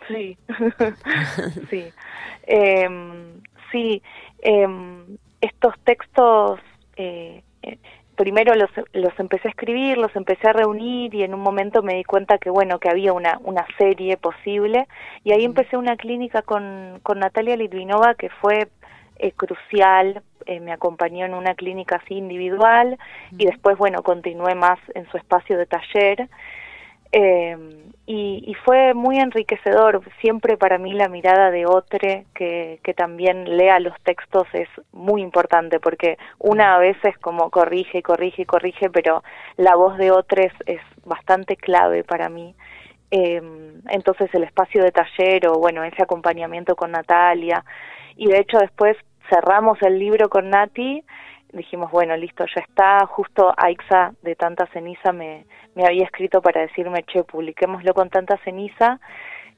Sí, 0.08 0.38
sí. 1.72 1.86
Em, 2.46 3.42
sí, 3.72 4.04
em, 4.44 5.18
estos 5.42 5.74
textos, 5.84 6.60
eh, 6.98 7.42
eh, 7.64 7.80
primero 8.16 8.56
los, 8.56 8.70
los 8.94 9.20
empecé 9.20 9.48
a 9.48 9.52
escribir, 9.52 9.98
los 9.98 10.16
empecé 10.16 10.50
a 10.50 10.54
reunir 10.54 11.14
y 11.14 11.24
en 11.24 11.34
un 11.34 11.42
momento 11.42 11.82
me 11.84 11.96
di 11.96 12.04
cuenta 12.04 12.38
que, 12.38 12.50
bueno, 12.50 12.80
que 12.80 12.90
había 12.90 13.14
una, 13.14 13.40
una 13.44 13.66
serie 13.78 14.18
posible. 14.18 14.88
Y 15.24 15.32
ahí 15.34 15.44
empecé 15.44 15.78
una 15.78 15.96
clínica 15.98 16.42
con, 16.42 17.00
con 17.04 17.20
Natalia 17.20 17.56
Litvinova 17.56 18.16
que 18.16 18.30
fue 18.30 18.68
eh, 19.18 19.32
crucial, 19.32 20.22
me 20.62 20.74
acompañó 20.74 21.26
en 21.26 21.34
una 21.34 21.56
clínica 21.56 22.02
así 22.04 22.16
individual. 22.16 22.98
Y 23.38 23.46
después, 23.46 23.78
bueno, 23.78 24.04
continué 24.04 24.56
más 24.56 24.80
en 24.96 25.10
su 25.10 25.18
espacio 25.18 25.58
de 25.58 25.66
taller. 25.66 26.30
Eh, 27.16 27.56
y, 28.06 28.56
fue 28.66 28.94
muy 28.94 29.18
enriquecedor. 29.18 30.02
Siempre 30.20 30.58
para 30.58 30.78
mí 30.78 30.94
la 30.94 31.08
mirada 31.08 31.52
de 31.52 31.66
Otre, 31.66 32.26
que, 32.34 32.80
que 32.84 32.94
también 32.94 33.58
lea 33.58 33.80
los 33.80 33.94
textos, 34.04 34.48
es 34.54 34.68
muy 34.92 35.22
importante 35.22 35.80
porque 35.80 36.18
una 36.40 36.76
a 36.76 36.80
veces 36.80 37.18
como 37.20 37.50
corrige 37.50 38.00
y 38.00 38.02
corrige 38.02 38.42
y 38.42 38.46
corrige, 38.46 38.90
pero 38.90 39.24
la 39.58 39.76
voz 39.76 39.98
de 39.98 40.12
Otre 40.12 40.52
es, 40.66 40.82
bastante 41.06 41.56
clave 41.58 42.04
para 42.04 42.30
mí. 42.30 42.56
Eh, 43.12 43.42
entonces 43.90 44.34
el 44.34 44.44
espacio 44.44 44.82
de 44.82 44.92
taller 44.92 45.48
o 45.48 45.60
bueno, 45.60 45.84
ese 45.84 46.02
acompañamiento 46.02 46.76
con 46.76 46.92
Natalia. 46.92 47.64
Y 48.16 48.28
de 48.28 48.40
hecho 48.40 48.58
después 48.58 48.98
cerramos 49.30 49.82
el 49.82 50.00
libro 50.00 50.30
con 50.30 50.50
Nati 50.50 51.04
dijimos, 51.54 51.92
bueno, 51.92 52.18
listo, 52.18 52.46
ya 52.54 52.62
está. 52.62 53.06
Justo 53.06 53.54
Aixa 53.56 54.14
de 54.22 54.36
Tanta 54.36 54.68
Ceniza 54.68 55.12
me, 55.14 55.46
me 55.76 55.86
había 55.86 56.04
escrito 56.04 56.42
para 56.42 56.62
decirme, 56.62 57.04
che, 57.04 57.24
publiquémoslo 57.24 57.94
con 57.94 58.10
Tanta 58.10 58.38
Ceniza. 58.44 59.00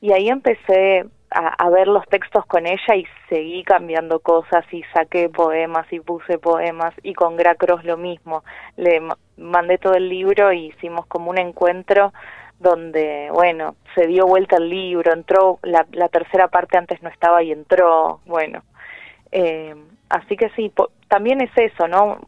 Y 0.02 0.12
ahí 0.12 0.30
empecé 0.30 1.06
a, 1.32 1.70
ver 1.70 1.88
los 1.88 2.06
textos 2.08 2.46
con 2.46 2.66
ella 2.66 2.96
y 2.96 3.06
seguí 3.28 3.64
cambiando 3.64 4.20
cosas 4.20 4.66
y 4.72 4.84
saqué 4.94 5.30
poemas 5.30 5.92
y 5.92 6.00
puse 6.00 6.38
poemas 6.38 6.94
y 7.04 7.14
con 7.14 7.36
Gracros 7.36 7.84
lo 7.84 7.98
mismo. 7.98 8.44
Le 8.78 9.02
mandé 9.38 9.78
todo 9.78 9.96
el 9.96 10.08
libro 10.08 10.54
y 10.54 10.68
hicimos 10.68 11.06
como 11.08 11.30
un 11.32 11.38
encuentro 11.38 12.14
donde, 12.60 13.30
bueno, 13.34 13.76
se 13.96 14.08
dio 14.08 14.26
vuelta 14.26 14.58
el 14.58 14.70
libro, 14.70 15.12
entró, 15.12 15.60
la, 15.64 15.86
la 15.92 16.08
tercera 16.08 16.48
parte 16.48 16.78
antes 16.78 17.02
no 17.02 17.10
estaba 17.10 17.44
y 17.44 17.52
entró, 17.52 18.22
bueno. 18.26 18.64
Eh, 19.32 19.76
así 20.10 20.38
que 20.38 20.50
sí, 20.56 20.72
también 21.08 21.42
es 21.42 21.52
eso, 21.56 21.88
¿no? 21.88 22.20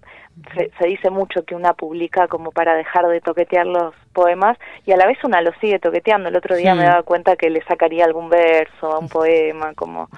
Se, 0.53 0.87
dice 0.87 1.09
mucho 1.09 1.43
que 1.45 1.55
una 1.55 1.73
publica 1.73 2.27
como 2.27 2.51
para 2.51 2.75
dejar 2.75 3.07
de 3.07 3.21
toquetear 3.21 3.65
los 3.65 3.95
poemas 4.13 4.55
y 4.85 4.91
a 4.91 4.97
la 4.97 5.07
vez 5.07 5.17
una 5.23 5.41
lo 5.41 5.51
sigue 5.53 5.79
toqueteando. 5.79 6.29
El 6.29 6.35
otro 6.35 6.55
día 6.55 6.75
me 6.75 6.83
daba 6.83 7.01
cuenta 7.01 7.35
que 7.35 7.49
le 7.49 7.63
sacaría 7.63 8.05
algún 8.05 8.29
verso 8.29 8.91
a 8.91 8.99
un 8.99 9.09
poema, 9.09 9.73
como 9.73 10.09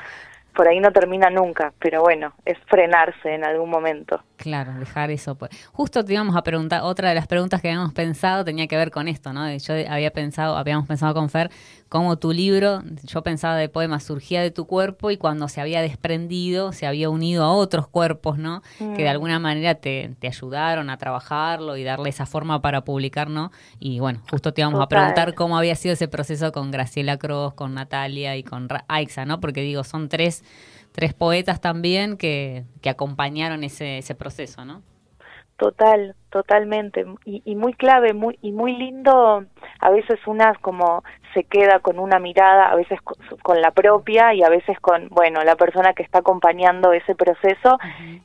por 0.55 0.67
ahí 0.67 0.79
no 0.79 0.91
termina 0.91 1.29
nunca, 1.29 1.73
pero 1.79 2.01
bueno, 2.01 2.33
es 2.45 2.57
frenarse 2.67 3.33
en 3.33 3.43
algún 3.43 3.69
momento. 3.69 4.21
Claro, 4.37 4.73
dejar 4.73 5.11
eso. 5.11 5.35
Pues. 5.35 5.51
Justo 5.73 6.03
te 6.03 6.13
íbamos 6.13 6.35
a 6.35 6.43
preguntar, 6.43 6.81
otra 6.83 7.09
de 7.09 7.15
las 7.15 7.27
preguntas 7.27 7.61
que 7.61 7.69
habíamos 7.69 7.93
pensado 7.93 8.45
tenía 8.45 8.67
que 8.67 8.77
ver 8.77 8.89
con 8.89 9.07
esto, 9.07 9.33
¿no? 9.33 9.49
Yo 9.57 9.73
había 9.89 10.11
pensado, 10.11 10.55
habíamos 10.57 10.87
pensado 10.87 11.13
con 11.13 11.29
Fer, 11.29 11.49
cómo 11.89 12.17
tu 12.17 12.31
libro, 12.31 12.81
yo 13.03 13.21
pensaba 13.21 13.57
de 13.57 13.67
poemas, 13.67 14.03
surgía 14.03 14.41
de 14.41 14.51
tu 14.51 14.65
cuerpo 14.65 15.11
y 15.11 15.17
cuando 15.17 15.49
se 15.49 15.59
había 15.59 15.81
desprendido, 15.81 16.71
se 16.71 16.87
había 16.87 17.09
unido 17.09 17.43
a 17.43 17.51
otros 17.51 17.87
cuerpos, 17.87 18.37
¿no? 18.37 18.61
Que 18.77 19.03
de 19.03 19.05
mm. 19.05 19.11
alguna 19.11 19.39
manera 19.39 19.75
te, 19.75 20.15
ayudaron 20.23 20.89
a 20.89 20.97
trabajarlo 20.97 21.75
y 21.75 21.83
darle 21.83 22.09
esa 22.09 22.25
forma 22.25 22.61
para 22.61 22.85
publicar, 22.85 23.29
¿no? 23.29 23.51
Y 23.79 23.99
bueno, 23.99 24.21
justo 24.29 24.53
te 24.53 24.61
íbamos 24.61 24.81
a 24.81 24.87
preguntar 24.87 25.33
cómo 25.33 25.57
había 25.57 25.75
sido 25.75 25.93
ese 25.93 26.07
proceso 26.07 26.51
con 26.51 26.71
Graciela 26.71 27.17
Cruz, 27.17 27.53
con 27.55 27.73
Natalia 27.73 28.37
y 28.37 28.43
con 28.43 28.67
Aixa, 28.87 29.25
¿no? 29.25 29.41
Porque 29.41 29.61
digo, 29.61 29.83
son 29.83 30.07
tres 30.07 30.38
tres 30.91 31.13
poetas 31.13 31.61
también 31.61 32.17
que, 32.17 32.63
que 32.81 32.89
acompañaron 32.89 33.63
ese, 33.63 33.99
ese 33.99 34.15
proceso, 34.15 34.65
¿no? 34.65 34.81
Total, 35.59 36.15
totalmente. 36.29 37.05
Y, 37.25 37.41
y, 37.43 37.55
muy 37.55 37.73
clave 37.73 38.13
muy, 38.13 38.39
y 38.41 38.53
muy 38.53 38.77
lindo, 38.77 39.43
a 39.81 39.89
veces 39.89 40.17
una 40.25 40.53
como 40.61 41.03
se 41.33 41.43
queda 41.43 41.79
con 41.79 41.99
una 41.99 42.17
mirada, 42.17 42.69
a 42.69 42.75
veces 42.75 42.97
con, 43.01 43.61
la 43.61 43.71
propia 43.71 44.33
y 44.33 44.41
a 44.41 44.47
veces 44.47 44.79
con, 44.79 45.09
bueno, 45.09 45.43
la 45.43 45.57
persona 45.57 45.93
que 45.93 46.03
está 46.03 46.19
acompañando 46.19 46.93
ese 46.93 47.13
proceso. 47.13 47.77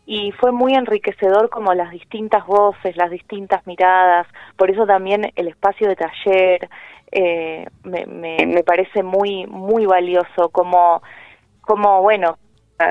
Y 0.07 0.31
fue 0.33 0.53
muy 0.53 0.75
enriquecedor 0.75 1.51
como 1.51 1.75
las 1.75 1.91
distintas 1.91 2.47
voces, 2.47 2.97
las 2.97 3.11
distintas 3.11 3.67
miradas. 3.67 4.29
Por 4.57 4.71
eso 4.71 4.87
también 4.87 5.33
el 5.35 5.49
espacio 5.49 5.89
de 5.89 5.97
taller 5.97 6.69
eh, 7.11 7.67
me, 7.83 8.07
me, 8.07 8.47
me 8.47 8.63
parece 8.63 9.03
muy, 9.03 9.45
muy 9.49 9.87
valioso, 9.87 10.51
como, 10.51 11.03
como, 11.67 12.03
bueno, 12.03 12.39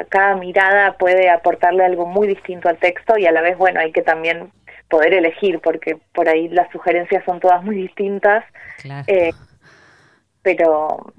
cada 0.09 0.36
mirada 0.36 0.97
puede 0.97 1.29
aportarle 1.29 1.86
algo 1.86 2.05
muy 2.05 2.27
distinto 2.27 2.69
al 2.69 2.77
texto 2.77 3.17
y 3.17 3.25
a 3.25 3.31
la 3.31 3.41
vez, 3.41 3.57
bueno, 3.57 3.79
hay 3.79 3.91
que 3.91 4.01
también 4.01 4.51
poder 4.89 5.13
elegir, 5.13 5.59
porque 5.59 5.97
por 6.13 6.29
ahí 6.29 6.49
las 6.49 6.71
sugerencias 6.71 7.23
son 7.25 7.39
todas 7.39 7.63
muy 7.63 7.75
distintas. 7.75 8.43
Eh, 9.07 9.31
pero, 10.41 11.13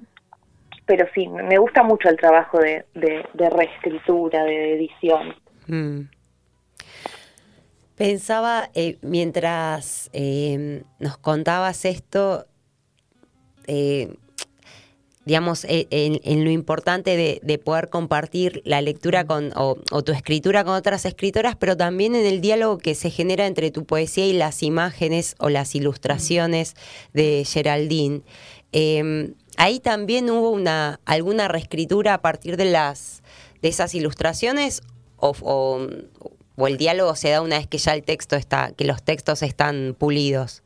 pero 0.86 1.06
sí, 1.14 1.28
me 1.28 1.58
gusta 1.58 1.82
mucho 1.82 2.08
el 2.08 2.16
trabajo 2.16 2.58
de, 2.58 2.84
de, 2.94 3.50
reescritura, 3.50 4.44
de 4.44 4.74
edición. 4.74 5.34
Mm. 5.66 6.08
Pensaba, 7.96 8.70
eh, 8.74 8.98
mientras 9.02 10.10
eh, 10.12 10.82
nos 10.98 11.16
contabas 11.16 11.84
esto, 11.84 12.46
eh, 13.66 14.14
digamos, 15.24 15.64
eh, 15.64 15.86
en, 15.90 16.44
lo 16.44 16.50
importante 16.50 17.16
de, 17.16 17.58
poder 17.58 17.88
compartir 17.88 18.60
la 18.64 18.82
lectura 18.82 19.24
con, 19.24 19.52
o, 19.56 19.76
tu 20.02 20.12
escritura 20.12 20.64
con 20.64 20.74
otras 20.74 21.04
escritoras, 21.06 21.56
pero 21.56 21.76
también 21.76 22.14
en 22.14 22.26
el 22.26 22.40
diálogo 22.40 22.78
que 22.78 22.94
se 22.94 23.10
genera 23.10 23.46
entre 23.46 23.70
tu 23.70 23.84
poesía 23.84 24.26
y 24.26 24.32
las 24.32 24.62
imágenes 24.62 25.34
o 25.38 25.48
las 25.48 25.74
ilustraciones 25.74 26.74
de 27.12 27.44
Geraldine. 27.46 28.22
Em, 28.72 29.34
ahí 29.56 29.80
también 29.80 30.28
hubo 30.30 30.50
una 30.50 31.00
alguna 31.04 31.48
reescritura 31.48 32.14
a 32.14 32.22
partir 32.22 32.56
de 32.56 32.66
las 32.66 33.22
de 33.62 33.68
esas 33.68 33.94
ilustraciones 33.94 34.82
o, 35.16 35.32
o 36.56 36.66
el 36.66 36.76
diálogo 36.76 37.14
se 37.16 37.30
da 37.30 37.40
una 37.40 37.58
vez 37.58 37.66
que 37.66 37.78
ya 37.78 37.94
el 37.94 38.02
texto 38.02 38.36
está, 38.36 38.72
que 38.72 38.84
los 38.84 39.02
textos 39.02 39.42
están 39.42 39.96
pulidos. 39.98 40.63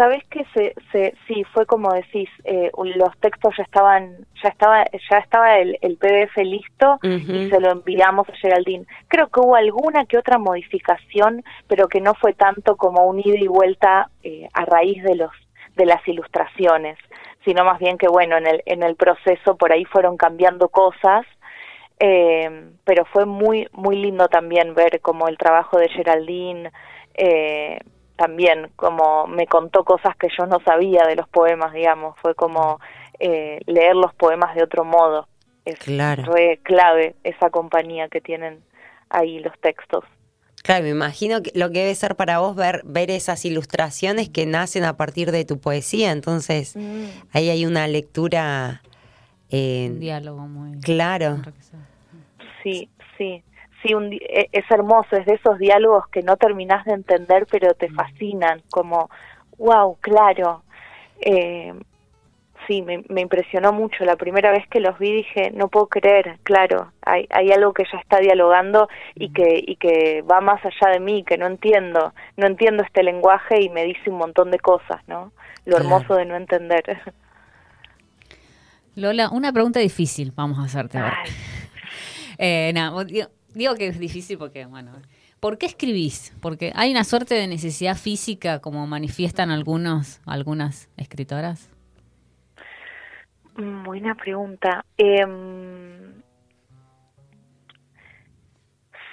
Sabes 0.00 0.24
que 0.30 0.46
se, 0.54 0.74
se, 0.92 1.12
sí, 1.28 1.44
fue 1.52 1.66
como 1.66 1.92
decís, 1.92 2.30
eh, 2.44 2.70
los 2.96 3.18
textos 3.18 3.54
ya 3.58 3.64
estaban, 3.64 4.16
ya 4.42 4.48
estaba, 4.48 4.82
ya 5.10 5.18
estaba 5.18 5.58
el, 5.58 5.76
el 5.82 5.98
PDF 5.98 6.38
listo 6.38 6.98
y 7.02 7.50
se 7.50 7.60
lo 7.60 7.70
enviamos 7.70 8.26
a 8.26 8.32
Geraldine. 8.32 8.86
Creo 9.08 9.28
que 9.28 9.40
hubo 9.40 9.56
alguna 9.56 10.06
que 10.06 10.16
otra 10.16 10.38
modificación, 10.38 11.44
pero 11.68 11.86
que 11.86 12.00
no 12.00 12.14
fue 12.14 12.32
tanto 12.32 12.76
como 12.76 13.04
un 13.04 13.20
ida 13.20 13.36
y 13.38 13.46
vuelta 13.46 14.08
eh, 14.22 14.48
a 14.54 14.64
raíz 14.64 15.02
de 15.02 15.16
los 15.16 15.32
de 15.76 15.84
las 15.84 16.00
ilustraciones, 16.08 16.96
sino 17.44 17.66
más 17.66 17.78
bien 17.78 17.98
que 17.98 18.08
bueno, 18.08 18.38
en 18.38 18.46
el 18.46 18.62
en 18.64 18.82
el 18.82 18.96
proceso 18.96 19.58
por 19.58 19.70
ahí 19.70 19.84
fueron 19.84 20.16
cambiando 20.16 20.70
cosas. 20.70 21.26
Eh, 21.98 22.70
pero 22.84 23.04
fue 23.04 23.26
muy 23.26 23.68
muy 23.72 23.96
lindo 23.96 24.28
también 24.28 24.74
ver 24.74 25.02
como 25.02 25.28
el 25.28 25.36
trabajo 25.36 25.76
de 25.76 25.90
Geraldine 25.90 26.72
eh, 27.12 27.80
también 28.20 28.70
como 28.76 29.26
me 29.26 29.46
contó 29.46 29.82
cosas 29.82 30.14
que 30.16 30.28
yo 30.38 30.44
no 30.44 30.60
sabía 30.60 31.06
de 31.06 31.16
los 31.16 31.26
poemas, 31.26 31.72
digamos, 31.72 32.14
fue 32.20 32.34
como 32.34 32.78
eh, 33.18 33.60
leer 33.64 33.96
los 33.96 34.12
poemas 34.12 34.54
de 34.54 34.62
otro 34.62 34.84
modo. 34.84 35.26
Es 35.64 35.78
claro. 35.78 36.24
clave 36.62 37.14
esa 37.24 37.48
compañía 37.48 38.08
que 38.08 38.20
tienen 38.20 38.60
ahí 39.08 39.38
los 39.38 39.58
textos. 39.60 40.04
Claro, 40.62 40.84
me 40.84 40.90
imagino 40.90 41.42
que 41.42 41.50
lo 41.54 41.70
que 41.70 41.78
debe 41.78 41.94
ser 41.94 42.14
para 42.14 42.40
vos 42.40 42.54
ver, 42.56 42.82
ver 42.84 43.10
esas 43.10 43.42
ilustraciones 43.46 44.28
que 44.28 44.44
nacen 44.44 44.84
a 44.84 44.98
partir 44.98 45.32
de 45.32 45.46
tu 45.46 45.58
poesía, 45.58 46.12
entonces 46.12 46.76
mm. 46.76 47.04
ahí 47.32 47.48
hay 47.48 47.64
una 47.64 47.88
lectura... 47.88 48.82
Eh, 49.48 49.88
Un 49.90 50.00
diálogo 50.00 50.46
muy... 50.46 50.78
Claro. 50.80 51.38
Sí, 52.62 52.90
sí 53.16 53.42
sí, 53.82 53.94
un, 53.94 54.12
e, 54.12 54.48
es 54.52 54.70
hermoso, 54.70 55.16
es 55.16 55.26
de 55.26 55.34
esos 55.34 55.58
diálogos 55.58 56.08
que 56.08 56.22
no 56.22 56.36
terminás 56.36 56.84
de 56.84 56.92
entender, 56.92 57.46
pero 57.50 57.74
te 57.74 57.88
mm. 57.88 57.94
fascinan, 57.94 58.62
como, 58.70 59.10
wow, 59.58 59.96
claro. 60.00 60.62
Eh, 61.20 61.74
sí, 62.66 62.82
me, 62.82 63.02
impresionó 63.20 63.72
mucho. 63.72 64.04
La 64.04 64.16
primera 64.16 64.50
vez 64.50 64.66
que 64.68 64.80
los 64.80 64.98
vi 64.98 65.12
dije, 65.12 65.50
no 65.52 65.68
puedo 65.68 65.86
creer, 65.86 66.38
claro, 66.42 66.92
hay, 67.02 67.26
hay 67.30 67.50
algo 67.50 67.72
que 67.72 67.84
ya 67.90 67.98
está 67.98 68.18
dialogando 68.18 68.88
y 69.14 69.28
mm. 69.28 69.32
que, 69.32 69.64
y 69.66 69.76
que 69.76 70.22
va 70.22 70.40
más 70.40 70.60
allá 70.64 70.92
de 70.92 71.00
mí, 71.00 71.24
que 71.24 71.38
no 71.38 71.46
entiendo, 71.46 72.14
no 72.36 72.46
entiendo 72.46 72.82
este 72.82 73.02
lenguaje 73.02 73.62
y 73.62 73.68
me 73.68 73.84
dice 73.84 74.10
un 74.10 74.18
montón 74.18 74.50
de 74.50 74.58
cosas, 74.58 75.00
¿no? 75.06 75.32
Lo 75.66 75.76
hermoso 75.76 76.14
de 76.14 76.24
no 76.24 76.36
entender. 76.36 77.00
Lola, 78.96 79.30
una 79.30 79.52
pregunta 79.52 79.78
difícil 79.80 80.32
vamos 80.34 80.58
a 80.58 80.64
hacerte 80.64 80.98
ahora. 80.98 81.22
Eh, 82.42 82.72
nada, 82.72 83.04
Digo 83.54 83.74
que 83.74 83.88
es 83.88 83.98
difícil 83.98 84.38
porque, 84.38 84.66
bueno, 84.66 84.92
¿por 85.40 85.58
qué 85.58 85.66
escribís? 85.66 86.32
Porque 86.40 86.72
hay 86.74 86.90
una 86.90 87.04
suerte 87.04 87.34
de 87.34 87.46
necesidad 87.46 87.96
física 87.96 88.60
como 88.60 88.86
manifiestan 88.86 89.50
algunos, 89.50 90.20
algunas 90.26 90.88
escritoras. 90.96 91.68
Mm, 93.56 93.82
buena 93.82 94.14
pregunta. 94.14 94.84
Em, 94.96 96.22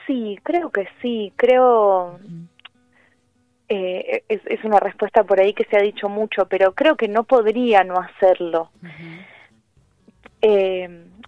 sí, 0.06 0.38
creo 0.44 0.70
que 0.70 0.88
sí. 1.02 1.34
Creo. 1.36 2.20
Eh, 3.70 4.24
es, 4.30 4.64
una 4.64 4.80
respuesta 4.80 5.24
por 5.26 5.42
ahí 5.42 5.54
que 5.54 5.66
se 5.66 5.76
ha 5.76 5.82
dicho 5.82 6.08
mucho, 6.08 6.48
pero 6.48 6.74
creo 6.74 6.96
que 6.96 7.10
no 7.10 7.26
podría 7.26 7.84
no 7.84 7.96
hacerlo 8.00 8.72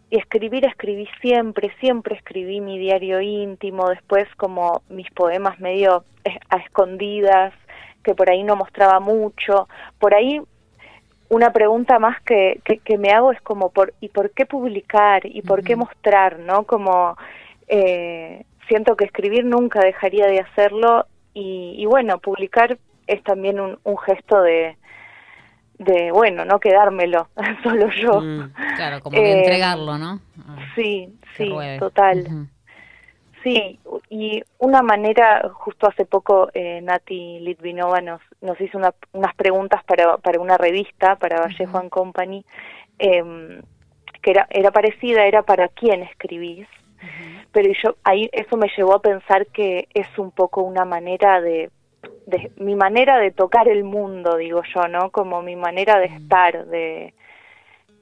y 0.10 0.18
escribir 0.18 0.66
escribí 0.66 1.08
siempre, 1.22 1.72
siempre 1.80 2.16
escribí 2.16 2.62
mi 2.62 2.80
diario 2.80 3.22
íntimo, 3.22 3.90
después 3.90 4.28
como 4.38 4.82
mis 4.90 5.10
poemas 5.12 5.60
medio 5.60 6.04
a 6.50 6.58
escondidas, 6.58 7.54
que 8.04 8.16
por 8.16 8.30
ahí 8.30 8.44
no 8.44 8.56
mostraba 8.56 9.00
mucho, 9.00 9.68
por 10.00 10.16
ahí 10.16 10.42
una 11.30 11.54
pregunta 11.54 12.00
más 12.00 12.20
que, 12.24 12.60
que, 12.64 12.98
me 12.98 13.12
hago 13.12 13.32
es 13.32 13.40
como, 13.42 13.70
por, 13.70 13.94
¿y 14.00 14.10
por 14.10 14.32
qué 14.32 14.48
publicar? 14.48 15.26
¿Y 15.26 15.44
por 15.44 15.64
qué 15.64 15.76
mostrar? 15.76 16.40
¿No? 16.40 16.64
Como 16.64 17.16
eh, 17.68 18.46
siento 18.68 18.96
que 18.96 19.06
escribir 19.06 19.46
nunca 19.46 19.80
dejaría 19.80 20.26
de 20.26 20.40
hacerlo 20.40 21.06
y, 21.36 21.76
y 21.78 21.86
bueno, 21.86 22.18
publicar 22.18 22.80
es 23.06 23.24
también 23.24 23.60
un, 23.60 23.78
un 23.84 23.98
gesto 24.00 24.42
de, 24.42 24.76
de, 25.80 26.12
bueno, 26.12 26.46
no 26.46 26.60
quedármelo 26.60 27.30
solo 27.64 27.90
yo. 27.90 28.22
Mm, 28.22 28.54
claro, 28.76 29.02
como 29.02 29.20
de 29.20 29.40
entregarlo, 29.40 29.98
¿no? 29.98 30.20
Ah, 30.48 30.58
sí, 30.76 31.10
sí, 31.36 31.52
total. 31.80 32.48
Sí, 33.42 33.80
y 34.10 34.44
una 34.58 34.82
manera, 34.82 35.50
justo 35.54 35.88
hace 35.88 36.04
poco 36.06 36.50
eh, 36.54 36.82
Nati 36.82 37.40
Litvinova 37.40 38.02
nos, 38.02 38.22
nos 38.42 38.60
hizo 38.60 38.78
unas 38.78 39.36
preguntas 39.36 39.82
para, 39.86 40.18
para 40.18 40.42
una 40.42 40.58
revista, 40.58 41.16
para 41.16 41.40
Vallejo 41.40 41.78
and 41.78 41.90
Company, 41.90 42.46
eh, 43.00 43.62
que 44.22 44.32
era, 44.32 44.46
era 44.50 44.72
parecida, 44.72 45.26
era 45.26 45.44
para 45.44 45.70
quién 45.70 46.04
escribís, 46.04 46.68
pero 47.54 47.72
yo 47.82 47.96
ahí 48.04 48.30
eso 48.34 48.58
me 48.58 48.70
llevó 48.76 48.96
a 48.96 49.02
pensar 49.02 49.48
que 49.48 49.88
es 49.94 50.08
un 50.18 50.32
poco 50.32 50.62
una 50.62 50.84
manera 50.84 51.40
de 51.40 51.72
de 52.30 52.52
mi 52.58 52.76
manera 52.76 53.18
de 53.18 53.32
tocar 53.32 53.68
el 53.68 53.84
mundo, 53.84 54.38
digo 54.38 54.62
yo, 54.74 54.88
¿no? 54.88 55.10
Como 55.10 55.42
mi 55.42 55.56
manera 55.56 56.00
de 56.00 56.10
mm. 56.10 56.14
estar, 56.14 56.66
de 56.68 57.14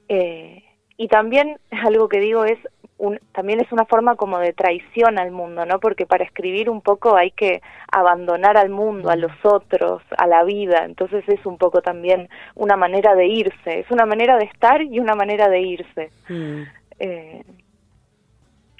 eh, 0.08 0.64
y 0.96 1.08
también 1.08 1.58
algo 1.70 2.08
que 2.08 2.18
digo 2.18 2.44
es 2.44 2.58
un, 2.98 3.20
también 3.32 3.60
es 3.60 3.70
una 3.70 3.84
forma 3.84 4.16
como 4.16 4.38
de 4.40 4.52
traición 4.52 5.18
al 5.18 5.30
mundo, 5.30 5.64
¿no? 5.64 5.78
Porque 5.78 6.04
para 6.04 6.24
escribir 6.24 6.68
un 6.68 6.80
poco 6.80 7.16
hay 7.16 7.30
que 7.30 7.62
abandonar 7.92 8.56
al 8.56 8.70
mundo, 8.70 9.08
a 9.08 9.16
mm. 9.16 9.20
los 9.20 9.32
otros, 9.44 10.02
a 10.16 10.26
la 10.26 10.42
vida. 10.42 10.84
Entonces 10.84 11.22
es 11.28 11.46
un 11.46 11.58
poco 11.58 11.80
también 11.80 12.28
una 12.56 12.76
manera 12.76 13.14
de 13.14 13.26
irse. 13.26 13.78
Es 13.78 13.90
una 13.90 14.04
manera 14.04 14.36
de 14.36 14.44
estar 14.46 14.82
y 14.82 14.98
una 14.98 15.14
manera 15.14 15.48
de 15.48 15.60
irse. 15.60 16.10
Mm. 16.28 16.62
Eh, 16.98 17.44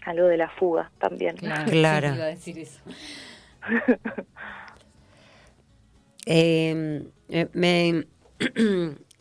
algo 0.04 0.26
de 0.26 0.36
la 0.36 0.48
fuga 0.48 0.90
también. 0.98 1.36
Claro. 1.36 1.70
claro. 1.70 2.14
decir 2.16 2.58
eso. 2.58 2.82
Em, 6.30 7.04
eh, 7.30 7.46
me, 7.54 8.06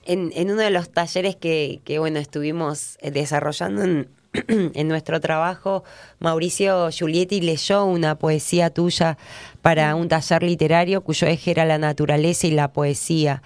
en, 0.06 0.52
uno 0.52 0.56
de 0.62 0.70
los 0.72 0.90
talleres 0.90 1.38
que, 1.38 1.82
bueno, 2.00 2.20
estuvimos 2.20 2.98
eh, 3.00 3.12
desarrollando 3.12 3.82
en, 4.34 4.88
nuestro 4.90 5.22
trabajo, 5.22 5.86
Mauricio 6.20 6.92
Giulietti 6.92 7.40
leyó 7.40 7.86
una 7.86 8.16
poesía 8.20 8.72
tuya 8.72 9.18
para 9.62 9.96
un 9.96 10.10
taller 10.10 10.44
literario 10.44 11.00
cuyo 11.00 11.28
eje 11.28 11.52
era 11.52 11.64
la 11.64 11.78
naturaleza 11.78 12.46
y 12.46 12.52
la 12.52 12.74
poesía. 12.74 13.42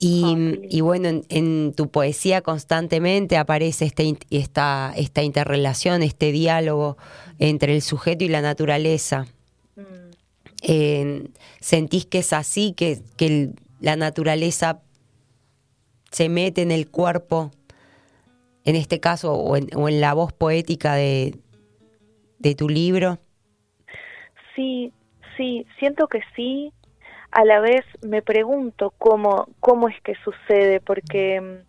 Y, 0.00 0.80
bueno, 0.80 1.22
en, 1.28 1.72
tu 1.74 1.90
poesía 1.90 2.40
constantemente 2.40 3.36
aparece 3.36 3.84
este, 3.84 4.16
esta, 4.30 4.92
esta 4.96 5.22
interrelación, 5.22 6.02
este 6.02 6.32
diálogo 6.32 6.96
entre 7.38 7.76
el 7.76 7.82
sujeto 7.82 8.24
y 8.24 8.28
la 8.28 8.40
naturaleza. 8.40 9.26
¿Sentís 11.60 12.06
que 12.06 12.18
es 12.18 12.32
así, 12.32 12.72
que, 12.72 12.98
que 13.16 13.50
la 13.80 13.96
naturaleza 13.96 14.80
se 16.10 16.28
mete 16.28 16.62
en 16.62 16.70
el 16.70 16.90
cuerpo, 16.90 17.50
en 18.64 18.76
este 18.76 19.00
caso, 19.00 19.34
o 19.34 19.56
en, 19.56 19.68
o 19.76 19.88
en 19.88 20.00
la 20.00 20.14
voz 20.14 20.32
poética 20.32 20.94
de, 20.94 21.34
de 22.38 22.54
tu 22.54 22.68
libro? 22.68 23.18
Sí, 24.54 24.92
sí, 25.36 25.66
siento 25.78 26.08
que 26.08 26.20
sí. 26.34 26.72
A 27.30 27.44
la 27.44 27.60
vez 27.60 27.84
me 28.02 28.22
pregunto 28.22 28.92
cómo, 28.96 29.48
cómo 29.60 29.88
es 29.88 30.00
que 30.02 30.14
sucede, 30.24 30.80
porque 30.80 31.62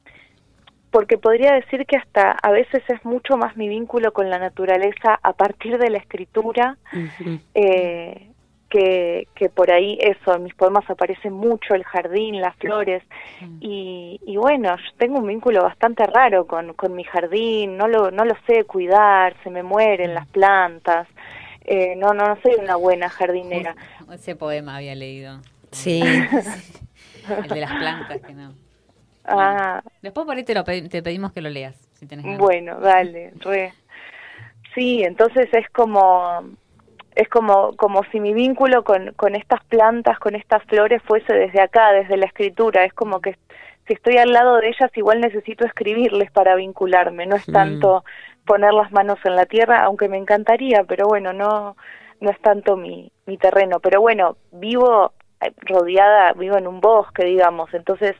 porque 0.91 1.17
podría 1.17 1.53
decir 1.53 1.85
que 1.85 1.97
hasta 1.97 2.31
a 2.31 2.51
veces 2.51 2.83
es 2.87 3.03
mucho 3.05 3.37
más 3.37 3.55
mi 3.55 3.67
vínculo 3.67 4.11
con 4.11 4.29
la 4.29 4.39
naturaleza 4.39 5.19
a 5.21 5.33
partir 5.33 5.77
de 5.77 5.89
la 5.89 5.99
escritura, 5.99 6.77
eh, 7.53 8.28
que, 8.69 9.27
que, 9.35 9.49
por 9.49 9.71
ahí 9.71 9.97
eso, 10.01 10.35
en 10.35 10.43
mis 10.43 10.53
poemas 10.53 10.89
aparece 10.89 11.29
mucho 11.29 11.73
el 11.73 11.83
jardín, 11.83 12.39
las 12.39 12.55
flores, 12.57 13.03
y, 13.59 14.19
y, 14.25 14.37
bueno, 14.37 14.75
yo 14.77 14.97
tengo 14.97 15.19
un 15.19 15.27
vínculo 15.27 15.63
bastante 15.63 16.05
raro 16.05 16.45
con, 16.45 16.73
con 16.73 16.95
mi 16.95 17.03
jardín, 17.03 17.77
no 17.77 17.87
lo, 17.87 18.11
no 18.11 18.25
lo 18.25 18.35
sé 18.47 18.65
cuidar, 18.65 19.35
se 19.43 19.49
me 19.49 19.63
mueren 19.63 20.13
las 20.13 20.27
plantas, 20.27 21.07
eh, 21.65 21.95
no, 21.95 22.13
no, 22.13 22.27
no 22.27 22.37
soy 22.41 22.55
una 22.59 22.75
buena 22.75 23.09
jardinera. 23.09 23.75
Ese 24.11 24.35
poema 24.35 24.77
había 24.77 24.95
leído. 24.95 25.39
Sí. 25.71 26.01
el 26.01 27.47
de 27.47 27.59
las 27.59 27.71
plantas, 27.71 28.21
que 28.21 28.33
no. 28.33 28.53
Ah. 29.23 29.83
Después 30.01 30.25
por 30.25 30.35
ahí 30.35 30.43
te, 30.43 30.55
lo 30.55 30.63
te 30.63 31.03
pedimos 31.03 31.31
que 31.31 31.41
lo 31.41 31.49
leas, 31.51 31.75
si 31.93 32.07
tenés 32.07 32.39
Bueno, 32.39 32.79
dale, 32.79 33.33
re. 33.41 33.71
Sí, 34.73 35.03
entonces 35.03 35.47
es 35.53 35.69
como 35.69 36.41
es 37.15 37.27
como 37.29 37.75
como 37.75 38.03
si 38.11 38.19
mi 38.19 38.33
vínculo 38.33 38.83
con, 38.83 39.13
con 39.13 39.35
estas 39.35 39.63
plantas, 39.65 40.19
con 40.19 40.35
estas 40.35 40.63
flores 40.63 41.01
fuese 41.03 41.33
desde 41.33 41.61
acá, 41.61 41.91
desde 41.91 42.17
la 42.17 42.25
escritura, 42.25 42.85
es 42.85 42.93
como 42.93 43.19
que 43.19 43.35
si 43.87 43.93
estoy 43.93 44.17
al 44.17 44.31
lado 44.31 44.57
de 44.57 44.69
ellas 44.69 44.91
igual 44.95 45.19
necesito 45.19 45.65
escribirles 45.65 46.31
para 46.31 46.55
vincularme, 46.55 47.25
no 47.25 47.35
es 47.35 47.47
mm. 47.49 47.53
tanto 47.53 48.03
poner 48.45 48.73
las 48.73 48.91
manos 48.91 49.19
en 49.25 49.35
la 49.35 49.45
tierra, 49.45 49.83
aunque 49.83 50.09
me 50.09 50.17
encantaría, 50.17 50.83
pero 50.83 51.07
bueno, 51.07 51.33
no 51.33 51.75
no 52.21 52.31
es 52.31 52.39
tanto 52.41 52.75
mi 52.75 53.11
mi 53.25 53.37
terreno, 53.37 53.79
pero 53.79 54.01
bueno, 54.01 54.37
vivo 54.51 55.13
eh, 55.41 55.51
rodeada, 55.61 56.33
vivo 56.33 56.57
en 56.57 56.67
un 56.67 56.81
bosque, 56.81 57.25
digamos, 57.25 57.73
entonces 57.73 58.15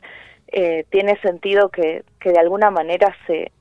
eh, 0.51 0.85
tiene 0.89 1.15
sentido 1.19 1.69
que, 1.69 2.03
que 2.19 2.31
de 2.31 2.39
alguna 2.39 2.71
manera 2.71 3.15
se, 3.27 3.51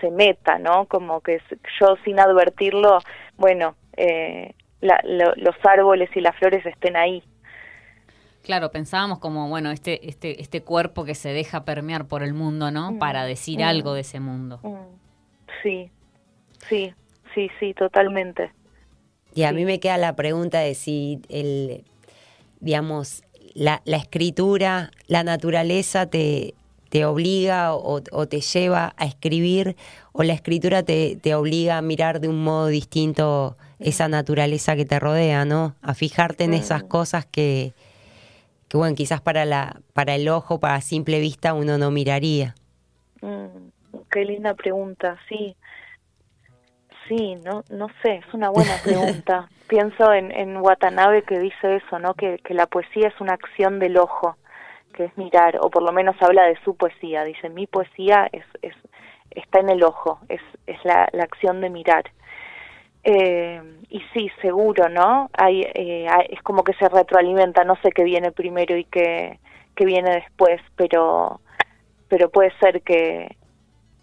se, 0.00 0.10
meta, 0.10 0.58
¿no? 0.58 0.86
Como 0.86 1.20
que 1.20 1.40
yo 1.80 1.96
sin 2.04 2.20
advertirlo, 2.20 2.98
bueno, 3.36 3.74
eh, 3.96 4.54
los 4.80 5.54
árboles 5.64 6.10
y 6.14 6.20
las 6.20 6.36
flores 6.36 6.64
estén 6.66 6.96
ahí. 6.96 7.22
Claro, 8.42 8.70
pensábamos 8.70 9.20
como, 9.20 9.48
bueno, 9.48 9.70
este, 9.70 10.06
este, 10.08 10.42
este 10.42 10.62
cuerpo 10.62 11.04
que 11.04 11.14
se 11.14 11.30
deja 11.30 11.64
permear 11.64 12.06
por 12.06 12.22
el 12.22 12.34
mundo, 12.34 12.70
¿no? 12.70 12.92
Mm, 12.92 12.98
Para 12.98 13.24
decir 13.24 13.60
mm, 13.60 13.62
algo 13.62 13.94
de 13.94 14.02
ese 14.02 14.20
mundo. 14.20 14.60
Mm. 14.62 14.76
Sí, 15.62 15.90
sí, 16.68 16.92
sí, 17.34 17.50
sí, 17.58 17.72
totalmente. 17.72 18.52
Y 19.34 19.44
a 19.44 19.52
mí 19.52 19.64
me 19.64 19.80
queda 19.80 19.96
la 19.96 20.14
pregunta 20.14 20.60
de 20.60 20.74
si 20.74 21.22
el, 21.30 21.84
digamos, 22.60 23.22
la, 23.54 23.80
la 23.86 23.96
escritura, 23.96 24.90
la 25.06 25.24
naturaleza 25.24 26.06
te, 26.10 26.54
te 26.94 27.04
obliga 27.06 27.74
o, 27.74 28.00
te 28.00 28.40
lleva 28.40 28.94
a 28.96 29.04
escribir 29.06 29.74
o 30.12 30.22
la 30.22 30.32
escritura 30.32 30.84
te, 30.84 31.16
te, 31.16 31.34
obliga 31.34 31.78
a 31.78 31.82
mirar 31.82 32.20
de 32.20 32.28
un 32.28 32.44
modo 32.44 32.68
distinto 32.68 33.56
esa 33.78 34.08
naturaleza 34.08 34.76
que 34.76 34.84
te 34.84 34.98
rodea, 34.98 35.44
¿no? 35.44 35.74
A 35.82 35.94
fijarte 35.94 36.44
en 36.44 36.54
esas 36.54 36.84
mm. 36.84 36.88
cosas 36.88 37.26
que, 37.26 37.72
que 38.68 38.76
bueno, 38.76 38.94
quizás 38.94 39.20
para, 39.20 39.44
la, 39.44 39.80
para 39.92 40.14
el 40.14 40.28
ojo, 40.28 40.60
para 40.60 40.80
simple 40.80 41.20
vista, 41.20 41.54
uno 41.54 41.78
no 41.78 41.90
miraría. 41.90 42.54
Mm, 43.20 43.68
qué 44.10 44.24
linda 44.24 44.54
pregunta, 44.54 45.18
sí. 45.28 45.56
Sí, 47.08 47.36
no, 47.44 47.64
no 47.68 47.88
sé, 48.02 48.16
es 48.26 48.34
una 48.34 48.50
buena 48.50 48.76
pregunta. 48.82 49.48
Pienso 49.68 50.12
en, 50.12 50.30
en 50.30 50.56
Watanabe 50.56 51.22
que 51.22 51.38
dice 51.38 51.76
eso, 51.76 51.98
¿no? 51.98 52.14
Que, 52.14 52.38
que 52.38 52.54
la 52.54 52.66
poesía 52.66 53.08
es 53.08 53.20
una 53.20 53.34
acción 53.34 53.78
del 53.78 53.96
ojo, 53.96 54.36
que 54.94 55.04
es 55.06 55.18
mirar, 55.18 55.58
o 55.60 55.68
por 55.68 55.82
lo 55.82 55.92
menos 55.92 56.16
habla 56.20 56.44
de 56.44 56.58
su 56.64 56.76
poesía. 56.76 57.24
Dice, 57.24 57.48
mi 57.50 57.66
poesía 57.66 58.28
es, 58.32 58.44
es 58.62 58.74
está 59.34 59.58
en 59.60 59.68
el 59.68 59.82
ojo, 59.82 60.20
es, 60.28 60.40
es 60.66 60.82
la, 60.84 61.08
la 61.12 61.24
acción 61.24 61.60
de 61.60 61.70
mirar. 61.70 62.04
Eh, 63.04 63.62
y 63.90 64.00
sí, 64.12 64.30
seguro, 64.40 64.88
¿no? 64.88 65.30
Hay, 65.34 65.60
eh, 65.60 66.08
es 66.30 66.42
como 66.42 66.64
que 66.64 66.72
se 66.74 66.88
retroalimenta, 66.88 67.64
no 67.64 67.76
sé 67.82 67.92
qué 67.92 68.02
viene 68.02 68.32
primero 68.32 68.76
y 68.76 68.84
qué, 68.84 69.38
qué 69.76 69.84
viene 69.84 70.10
después, 70.10 70.60
pero, 70.74 71.40
pero 72.08 72.30
puede 72.30 72.50
ser 72.58 72.82
que, 72.82 73.36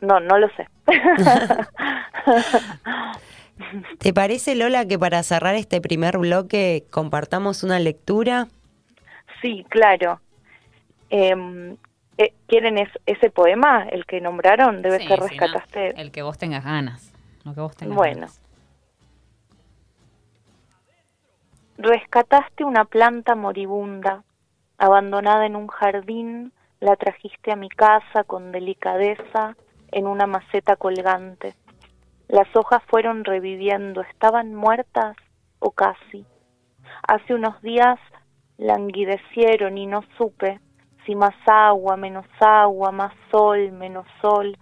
no, 0.02 0.20
no 0.20 0.38
lo 0.38 0.50
sé. 0.56 0.68
¿Te 4.00 4.14
parece, 4.14 4.56
Lola, 4.56 4.86
que 4.86 5.00
para 5.00 5.24
cerrar 5.24 5.56
este 5.56 5.82
primer 5.82 6.18
bloque 6.18 6.86
compartamos 6.92 7.64
una 7.64 7.80
lectura? 7.80 8.48
Sí, 9.42 9.66
claro. 9.70 10.20
Em, 11.10 11.78
eh, 12.18 12.34
¿Quieren 12.48 12.78
ese 13.06 13.30
poema, 13.30 13.88
el 13.92 14.06
que 14.06 14.22
nombraron? 14.22 14.82
Debe 14.82 15.06
ser 15.06 15.20
Rescataste. 15.20 16.02
el 16.02 16.12
que 16.12 16.22
vos 16.22 16.38
tengas 16.38 16.64
ganas. 16.64 17.12
Lo 17.44 17.54
que 17.54 17.62
vos 17.62 17.76
tengas 17.76 17.96
bueno. 17.96 18.28
Rescataste 21.84 22.64
una 22.64 22.86
planta 22.86 23.34
moribunda, 23.34 24.24
abandonada 24.78 25.48
en 25.48 25.56
un 25.56 25.66
jardín, 25.66 26.54
la 26.80 26.96
trajiste 26.96 27.52
a 27.52 27.56
mi 27.56 27.70
casa 27.70 28.24
con 28.24 28.52
delicadeza 28.52 29.56
en 29.92 30.06
una 30.06 30.28
maceta 30.28 30.76
colgante. 30.76 31.56
Las 32.28 32.48
hojas 32.56 32.84
fueron 32.86 33.26
reviviendo, 33.26 34.02
¿estaban 34.02 34.54
muertas 34.54 35.18
o 35.58 35.72
casi? 35.72 36.24
Hace 37.08 37.34
unos 37.34 37.60
días 37.64 37.98
languidecieron 38.60 39.80
y 39.80 39.88
no 39.88 40.04
supe 40.20 40.60
si 41.08 41.16
más 41.16 41.34
agua, 41.48 41.98
menos 41.98 42.28
agua, 42.42 42.92
más 42.92 43.16
sol, 43.32 43.72
menos 43.72 44.06
sol. 44.22 44.56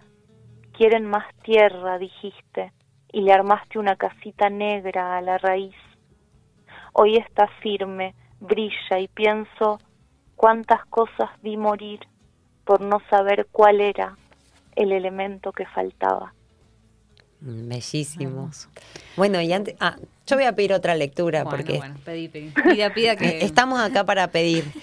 Quieren 0.72 1.04
más 1.04 1.26
tierra, 1.42 1.98
dijiste, 1.98 2.72
y 3.12 3.20
le 3.20 3.34
armaste 3.34 3.78
una 3.78 3.96
casita 3.96 4.48
negra 4.48 5.18
a 5.18 5.20
la 5.20 5.36
raíz. 5.36 5.76
Hoy 6.92 7.16
está 7.16 7.48
firme, 7.62 8.14
brilla 8.40 8.98
y 8.98 9.08
pienso 9.08 9.78
cuántas 10.36 10.84
cosas 10.86 11.30
vi 11.42 11.56
morir 11.56 12.00
por 12.64 12.80
no 12.80 13.00
saber 13.10 13.48
cuál 13.50 13.80
era 13.80 14.16
el 14.76 14.92
elemento 14.92 15.52
que 15.52 15.66
faltaba. 15.66 16.32
Bellísimo. 17.40 18.50
Bueno, 19.16 19.40
y 19.40 19.52
antes, 19.52 19.74
ah, 19.80 19.96
yo 20.26 20.36
voy 20.36 20.44
a 20.44 20.54
pedir 20.54 20.72
otra 20.74 20.94
lectura 20.94 21.44
porque 21.44 21.78
bueno, 21.78 21.96
pedí, 22.04 22.28
pedí. 22.28 22.50
Pida, 22.50 22.92
pida 22.92 23.16
que... 23.16 23.38
estamos 23.44 23.80
acá 23.80 24.04
para 24.04 24.28
pedir. 24.28 24.64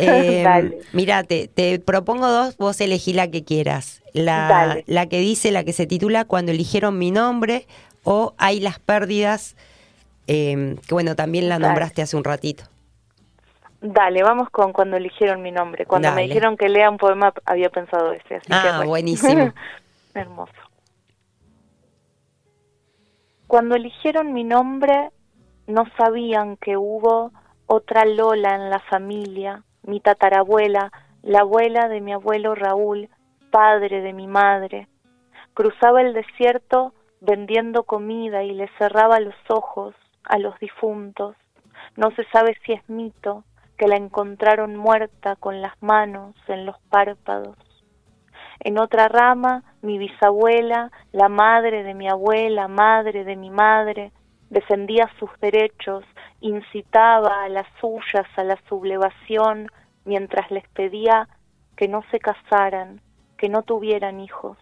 Eh, 0.00 0.80
mira, 0.92 1.24
te, 1.24 1.78
propongo 1.80 2.28
dos, 2.28 2.56
vos 2.56 2.80
elegí 2.80 3.12
la 3.12 3.28
que 3.30 3.44
quieras. 3.44 4.02
La, 4.12 4.78
la 4.86 5.06
que 5.06 5.18
dice, 5.18 5.50
la 5.50 5.64
que 5.64 5.74
se 5.74 5.86
titula 5.86 6.24
Cuando 6.24 6.52
eligieron 6.52 6.96
mi 6.96 7.10
nombre 7.10 7.66
o 8.02 8.32
Hay 8.38 8.60
las 8.60 8.78
pérdidas, 8.78 9.56
eh, 10.26 10.76
que 10.86 10.94
bueno, 10.94 11.14
también 11.16 11.48
la 11.48 11.58
nombraste 11.58 12.02
hace 12.02 12.16
un 12.16 12.24
ratito. 12.24 12.64
Dale, 13.86 14.22
vamos 14.22 14.48
con 14.48 14.72
cuando 14.72 14.96
eligieron 14.96 15.42
mi 15.42 15.52
nombre. 15.52 15.84
Cuando 15.84 16.10
me 16.12 16.22
dijeron 16.22 16.56
que 16.56 16.70
lea 16.70 16.88
un 16.88 16.96
poema 16.96 17.34
había 17.44 17.68
pensado 17.68 18.12
ese. 18.12 18.36
Así 18.36 18.48
ah, 18.50 18.82
buenísimo. 18.86 19.52
Hermoso. 20.14 20.52
Cuando 23.46 23.74
eligieron 23.74 24.32
mi 24.32 24.42
nombre 24.42 25.10
no 25.66 25.84
sabían 25.98 26.56
que 26.56 26.78
hubo 26.78 27.30
otra 27.66 28.06
Lola 28.06 28.54
en 28.54 28.70
la 28.70 28.80
familia, 28.80 29.64
mi 29.82 30.00
tatarabuela, 30.00 30.90
la 31.22 31.40
abuela 31.40 31.88
de 31.88 32.00
mi 32.00 32.14
abuelo 32.14 32.54
Raúl, 32.54 33.10
padre 33.50 34.00
de 34.00 34.14
mi 34.14 34.26
madre. 34.26 34.88
Cruzaba 35.52 36.00
el 36.00 36.14
desierto 36.14 36.94
vendiendo 37.20 37.82
comida 37.82 38.44
y 38.44 38.52
le 38.52 38.68
cerraba 38.78 39.20
los 39.20 39.34
ojos 39.48 39.94
a 40.24 40.38
los 40.38 40.58
difuntos. 40.58 41.36
No 41.96 42.10
se 42.12 42.24
sabe 42.32 42.56
si 42.64 42.72
es 42.72 42.88
mito, 42.88 43.44
que 43.76 43.88
la 43.88 43.96
encontraron 43.96 44.76
muerta 44.76 45.36
con 45.36 45.60
las 45.60 45.74
manos 45.82 46.34
en 46.48 46.64
los 46.66 46.78
párpados. 46.90 47.56
En 48.60 48.78
otra 48.78 49.08
rama, 49.08 49.62
mi 49.82 49.98
bisabuela, 49.98 50.90
la 51.12 51.28
madre 51.28 51.82
de 51.82 51.94
mi 51.94 52.08
abuela, 52.08 52.68
madre 52.68 53.24
de 53.24 53.36
mi 53.36 53.50
madre, 53.50 54.12
defendía 54.48 55.10
sus 55.18 55.30
derechos, 55.40 56.04
incitaba 56.40 57.42
a 57.42 57.48
las 57.48 57.66
suyas 57.80 58.26
a 58.36 58.44
la 58.44 58.56
sublevación, 58.68 59.68
mientras 60.04 60.50
les 60.50 60.68
pedía 60.68 61.28
que 61.76 61.88
no 61.88 62.02
se 62.10 62.20
casaran, 62.20 63.00
que 63.36 63.48
no 63.48 63.62
tuvieran 63.62 64.20
hijos. 64.20 64.56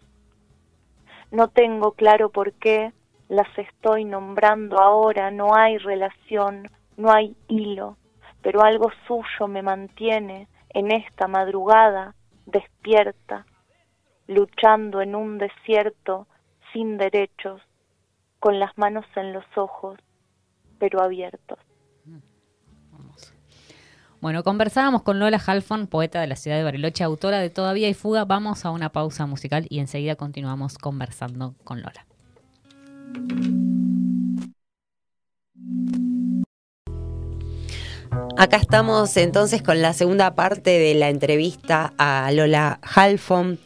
No 1.31 1.49
tengo 1.49 1.93
claro 1.93 2.31
por 2.31 2.53
qué 2.55 2.93
las 3.33 3.49
estoy 3.57 4.05
nombrando 4.05 4.79
ahora, 4.79 5.31
no 5.31 5.55
hay 5.55 5.79
relación, 5.79 6.69
no 6.99 7.11
hay 7.11 7.35
hilo, 7.49 7.97
pero 8.43 8.63
algo 8.63 8.91
suyo 9.07 9.49
me 9.49 9.63
mantiene 9.63 10.49
en 10.69 10.93
esta 10.93 11.29
madrugada 11.29 12.15
despierta, 12.45 13.47
luchando 14.27 15.01
en 15.01 15.15
un 15.15 15.39
desierto 15.39 16.27
sin 16.75 16.99
derechos, 16.99 17.63
con 18.39 18.59
las 18.59 18.77
manos 18.77 19.07
en 19.17 19.33
los 19.33 19.47
ojos, 19.57 19.99
pero 20.79 21.03
abiertos. 21.03 21.59
Bueno, 24.21 24.45
conversábamos 24.45 25.05
con 25.05 25.19
Lola 25.19 25.41
Halfon, 25.45 25.87
poeta 25.87 26.21
de 26.21 26.27
la 26.27 26.37
ciudad 26.37 26.59
de 26.59 26.65
Bariloche, 26.65 27.03
autora 27.03 27.39
de 27.39 27.49
Todavía 27.49 27.87
hay 27.87 27.95
fuga. 27.95 28.27
Vamos 28.27 28.67
a 28.67 28.71
una 28.71 28.91
pausa 28.91 29.25
musical 29.25 29.67
y 29.71 29.79
enseguida 29.79 30.17
continuamos 30.17 30.77
conversando 30.77 31.55
con 31.65 31.81
Lola. 31.81 32.05
Acá 38.43 38.57
estamos 38.57 39.17
entonces 39.19 39.63
con 39.63 39.81
la 39.83 39.93
segunda 39.93 40.35
parte 40.35 40.77
de 40.81 40.95
la 40.95 41.11
entrevista 41.11 41.93
a 41.97 42.29
Lola 42.33 42.81
Halfon. 42.83 43.61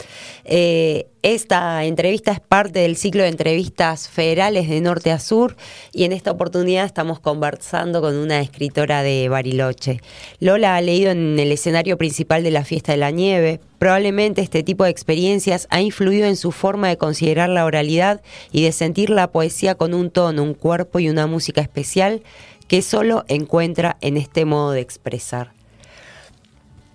Eh, 0.45 1.07
esta 1.23 1.83
entrevista 1.85 2.31
es 2.33 2.41
parte 2.41 2.81
del 2.81 2.97
ciclo 2.97 3.23
de 3.23 3.31
entrevistas 3.31 4.07
federales 4.07 4.69
de 4.69 4.83
norte 4.83 5.13
a 5.13 5.19
sur 5.19 5.57
y 5.93 6.05
en 6.05 6.13
esta 6.13 6.31
oportunidad 6.31 6.85
estamos 6.85 7.21
conversando 7.21 8.03
con 8.03 8.17
una 8.17 8.43
escritora 8.43 9.03
de 9.03 9.31
Bariloche. 9.31 10.03
Lola 10.41 10.77
ha 10.77 10.83
leído 10.83 11.11
en 11.11 11.39
el 11.39 11.53
escenario 11.53 11.97
principal 11.97 12.43
de 12.43 12.51
la 12.51 12.63
fiesta 12.63 12.93
de 12.93 12.99
la 12.99 13.11
nieve. 13.11 13.61
Probablemente 13.79 14.43
este 14.43 14.63
tipo 14.63 14.85
de 14.85 14.91
experiencias 14.91 15.67
ha 15.71 15.81
influido 15.81 16.27
en 16.27 16.37
su 16.37 16.53
forma 16.53 16.89
de 16.89 16.99
considerar 16.99 17.49
la 17.49 17.65
oralidad 17.65 18.21
y 18.53 18.63
de 18.63 18.73
sentir 18.73 19.09
la 19.09 19.33
poesía 19.33 19.75
con 19.75 19.95
un 19.95 20.11
tono, 20.11 20.43
un 20.43 20.55
cuerpo 20.55 20.99
y 20.99 21.09
una 21.09 21.27
música 21.27 21.63
especial 21.63 22.23
que 22.69 22.83
solo 22.83 23.25
encuentra 23.29 23.97
en 24.01 24.17
este 24.17 24.45
modo 24.45 24.73
de 24.73 24.81
expresar. 24.81 25.51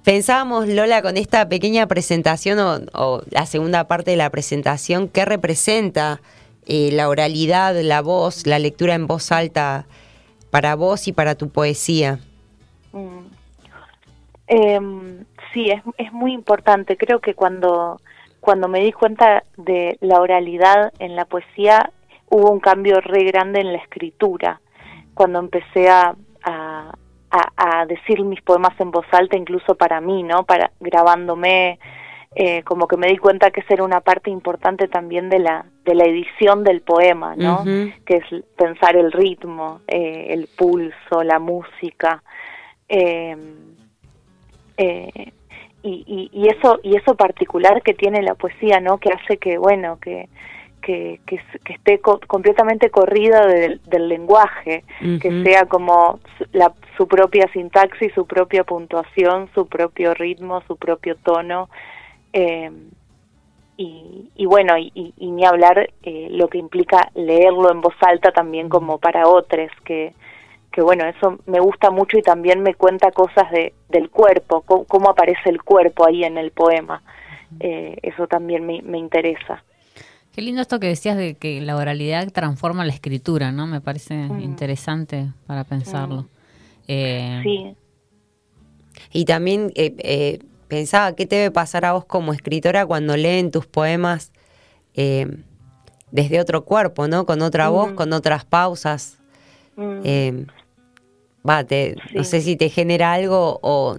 Pensábamos, 0.04 0.68
Lola, 0.68 1.02
con 1.04 1.16
esta 1.16 1.48
pequeña 1.48 1.86
presentación 1.86 2.90
o, 2.94 3.22
la 3.30 3.46
segunda 3.46 3.88
parte 3.88 4.12
de 4.12 4.18
la 4.18 4.32
presentación, 4.32 5.08
¿qué 5.08 5.26
representa 5.26 6.22
eh, 6.66 6.90
la 6.92 7.08
oralidad, 7.08 7.80
la 7.82 8.02
voz, 8.02 8.48
la 8.48 8.58
lectura 8.58 8.96
en 8.96 9.06
voz 9.06 9.32
alta 9.32 9.86
para 10.50 10.76
vos 10.76 11.08
y 11.08 11.14
para 11.14 11.36
tu 11.36 11.50
poesía? 11.50 12.20
Mm. 12.94 13.20
Em, 14.48 15.26
sí, 15.54 15.70
es, 15.70 15.84
es 15.98 16.12
muy 16.12 16.34
importante. 16.34 16.98
Creo 16.98 17.20
que 17.20 17.36
cuando, 17.36 18.02
cuando 18.40 18.68
me 18.68 18.82
di 18.82 18.92
cuenta 18.92 19.44
de 19.56 19.98
la 20.02 20.20
oralidad 20.20 20.92
en 20.98 21.16
la 21.16 21.26
poesía, 21.26 21.92
hubo 22.28 22.50
un 22.50 22.60
cambio 22.60 23.00
re 23.02 23.24
grande 23.24 23.62
en 23.62 23.72
la 23.72 23.78
escritura 23.78 24.60
cuando 25.14 25.40
empecé 25.40 25.90
a, 25.90 26.16
a, 26.44 27.86
decir 27.86 28.24
mis 28.24 28.42
poemas 28.42 28.78
en 28.80 28.92
voz 28.92 29.06
alta, 29.12 29.38
incluso 29.38 29.76
para 29.76 30.02
mí, 30.02 30.24
¿no? 30.24 30.44
Para 30.44 30.72
grabándome, 30.80 31.80
eh, 32.36 32.64
como 32.64 32.88
que 32.88 32.98
me 32.98 33.08
di 33.08 33.18
cuenta 33.18 33.52
que 33.52 33.62
esa 33.62 33.74
era 33.74 33.84
una 33.84 34.02
parte 34.02 34.30
importante 34.30 34.88
también 34.88 35.30
de 35.30 35.40
la 35.40 35.66
de 35.86 35.96
la 35.96 36.06
edición 36.06 36.64
del 36.64 36.82
poema, 36.82 37.36
¿no? 37.36 37.64
Que 38.06 38.18
es 38.18 38.44
pensar 38.56 38.96
el 38.96 39.12
ritmo, 39.12 39.82
eh, 39.88 40.28
el 40.30 40.48
pulso, 40.48 41.24
la 41.24 41.40
música. 41.40 42.24
Eh, 42.88 43.36
y, 45.84 46.30
y, 46.32 46.48
eso 46.48 46.80
y 46.84 46.96
eso 46.96 47.16
particular 47.16 47.82
que 47.82 47.94
tiene 47.94 48.22
la 48.22 48.36
poesía, 48.36 48.80
¿no? 48.80 48.98
Que 48.98 49.10
hace 49.10 49.38
que 49.38 49.58
bueno 49.58 50.00
que 50.00 50.28
que, 50.82 51.20
que, 51.26 51.40
esté 51.74 52.00
completamente 52.00 52.90
corrida 52.90 53.46
del, 53.46 54.10
lenguaje, 54.10 54.84
que 55.22 55.44
sea 55.44 55.66
como 55.66 56.20
la, 56.52 56.74
su 56.98 57.08
propia 57.08 57.48
sintaxis, 57.54 58.14
su 58.14 58.26
propia 58.26 58.64
puntuación, 58.64 59.50
su 59.54 59.68
propio 59.68 60.14
ritmo, 60.14 60.62
su 60.68 60.76
propio 60.78 61.16
tono. 61.16 61.70
Eh, 62.34 62.72
y, 64.36 64.46
bueno, 64.46 64.78
y, 64.78 65.14
ni 65.18 65.44
hablar 65.44 65.90
eh, 66.04 66.28
lo 66.30 66.48
que 66.50 66.60
implica 66.60 67.10
leerlo 67.16 67.72
en 67.72 67.82
voz 67.82 67.96
alta 68.02 68.32
también 68.32 68.70
como 68.70 69.00
para 69.00 69.28
otros, 69.28 69.72
que, 69.84 70.14
que 70.72 70.82
bueno, 70.82 71.06
eso 71.06 71.40
me 71.48 71.60
gusta 71.60 71.90
mucho 71.90 72.18
y 72.18 72.22
también 72.22 72.62
me 72.62 72.76
cuenta 72.76 73.12
cosas 73.12 73.50
de, 73.50 73.74
del 73.90 74.12
cuerpo, 74.12 74.62
cómo, 74.62 75.10
aparece 75.10 75.50
el 75.50 75.64
cuerpo 75.64 76.06
ahí 76.06 76.24
en 76.24 76.38
el 76.38 76.52
poema. 76.52 77.02
Eh, 77.60 77.98
eso 78.04 78.28
también 78.28 78.66
me, 78.66 78.82
me 78.84 79.00
interesa. 79.00 79.64
Qué 80.34 80.42
lindo 80.42 80.62
esto 80.62 80.80
que 80.80 80.88
decías 80.88 81.18
de 81.18 81.36
que 81.36 81.60
la 81.60 81.76
oralidad 81.76 82.32
transforma 82.32 82.86
la 82.86 82.94
escritura, 82.94 83.52
¿no? 83.52 83.68
Me 83.68 83.82
parece 83.82 84.16
mm. 84.16 84.40
interesante 84.42 85.34
para 85.46 85.66
pensarlo. 85.66 86.22
Mm. 86.24 86.28
Eh, 86.88 87.40
sí. 87.44 87.76
Y 89.12 89.26
también 89.26 89.74
eh, 89.76 89.94
eh, 90.00 90.40
pensaba, 90.70 91.14
¿qué 91.16 91.26
te 91.26 91.36
debe 91.36 91.52
pasar 91.52 91.84
a 91.84 91.94
vos 91.94 92.06
como 92.06 92.32
escritora 92.32 92.86
cuando 92.86 93.18
leen 93.18 93.52
tus 93.52 93.66
poemas 93.66 94.32
desde 94.94 96.40
otro 96.40 96.66
cuerpo, 96.66 97.08
¿no? 97.08 97.26
Con 97.26 97.42
otra 97.42 97.70
voz, 97.70 97.92
mm. 97.92 97.96
con 97.96 98.14
otras 98.14 98.46
pausas. 98.46 99.18
va, 99.78 101.66
no 102.14 102.24
sé 102.24 102.42
si 102.42 102.56
te 102.56 102.70
genera 102.70 103.14
algo 103.14 103.60
o 103.64 103.98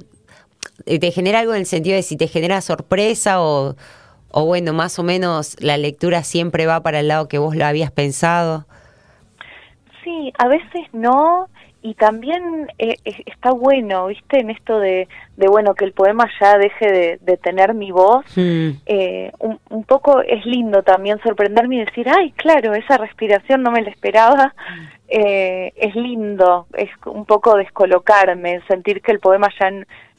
te 0.84 1.10
genera 1.10 1.40
algo 1.40 1.52
en 1.52 1.60
el 1.60 1.66
sentido 1.66 1.96
de 1.96 2.02
si 2.02 2.16
te 2.16 2.28
genera 2.28 2.60
sorpresa 2.62 3.42
o 3.42 3.76
o 4.32 4.44
bueno, 4.44 4.72
más 4.72 4.98
o 4.98 5.02
menos 5.02 5.56
la 5.60 5.76
lectura 5.76 6.22
siempre 6.22 6.66
va 6.66 6.82
para 6.82 7.00
el 7.00 7.08
lado 7.08 7.28
que 7.28 7.38
vos 7.38 7.56
lo 7.56 7.64
habías 7.64 7.90
pensado? 7.90 8.66
Sí, 10.02 10.32
a 10.38 10.48
veces 10.48 10.88
no, 10.92 11.48
y 11.82 11.94
también 11.94 12.68
eh, 12.78 12.96
está 13.04 13.50
bueno, 13.50 14.06
¿viste? 14.06 14.38
En 14.38 14.50
esto 14.50 14.78
de, 14.78 15.08
de, 15.36 15.48
bueno, 15.48 15.74
que 15.74 15.84
el 15.84 15.92
poema 15.92 16.30
ya 16.40 16.56
deje 16.56 17.18
de, 17.20 17.36
tener 17.38 17.74
mi 17.74 17.90
voz, 17.90 18.24
hmm. 18.36 18.70
eh, 18.86 19.32
un, 19.40 19.84
poco 19.84 20.22
es 20.22 20.46
lindo 20.46 20.84
también 20.84 21.20
sorprenderme 21.24 21.76
y 21.76 21.84
decir, 21.84 22.08
ay, 22.08 22.30
claro, 22.32 22.74
esa 22.74 22.98
respiración 22.98 23.62
no 23.62 23.72
me 23.72 23.82
la 23.82 23.90
esperaba, 23.90 24.54
eh, 25.08 25.72
es 25.74 25.94
lindo, 25.96 26.66
es 26.74 26.90
un 27.04 27.26
poco 27.26 27.56
descolocarme, 27.56 28.60
sentir 28.68 29.02
que 29.02 29.10
el 29.10 29.18
poema 29.18 29.48
ya, 29.58 29.70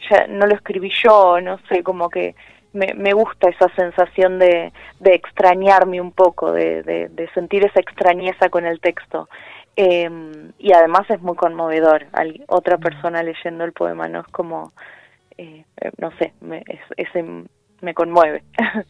ya 0.10 0.28
no 0.28 0.46
lo 0.46 0.56
escribí 0.56 0.92
yo, 1.02 1.40
no 1.40 1.60
sé, 1.70 1.82
como 1.82 2.10
que 2.10 2.36
me, 2.74 2.94
me 2.96 3.14
gusta 3.14 3.50
esa 3.50 3.70
sensación 3.76 4.40
de, 4.40 4.74
de 5.00 5.14
extrañarme 5.14 6.02
un 6.02 6.12
poco, 6.12 6.52
de, 6.52 6.84
de, 6.84 7.30
sentir 7.34 7.66
esa 7.66 7.80
extrañeza 7.80 8.50
con 8.50 8.66
el 8.66 8.80
texto. 8.80 9.30
Em, 9.76 10.52
y 10.60 10.74
además 10.74 11.10
es 11.10 11.22
muy 11.22 11.36
conmovedor, 11.36 12.06
otra 12.48 12.78
persona 12.78 13.24
leyendo 13.24 13.64
el 13.64 13.74
poema, 13.74 14.08
¿no? 14.08 14.22
Es 14.22 14.28
como, 14.28 14.72
eh, 15.38 15.64
no 15.98 16.12
sé, 16.18 16.34
me, 16.42 16.64
ese 16.98 17.24
me 17.82 17.94
conmueve. 17.94 18.44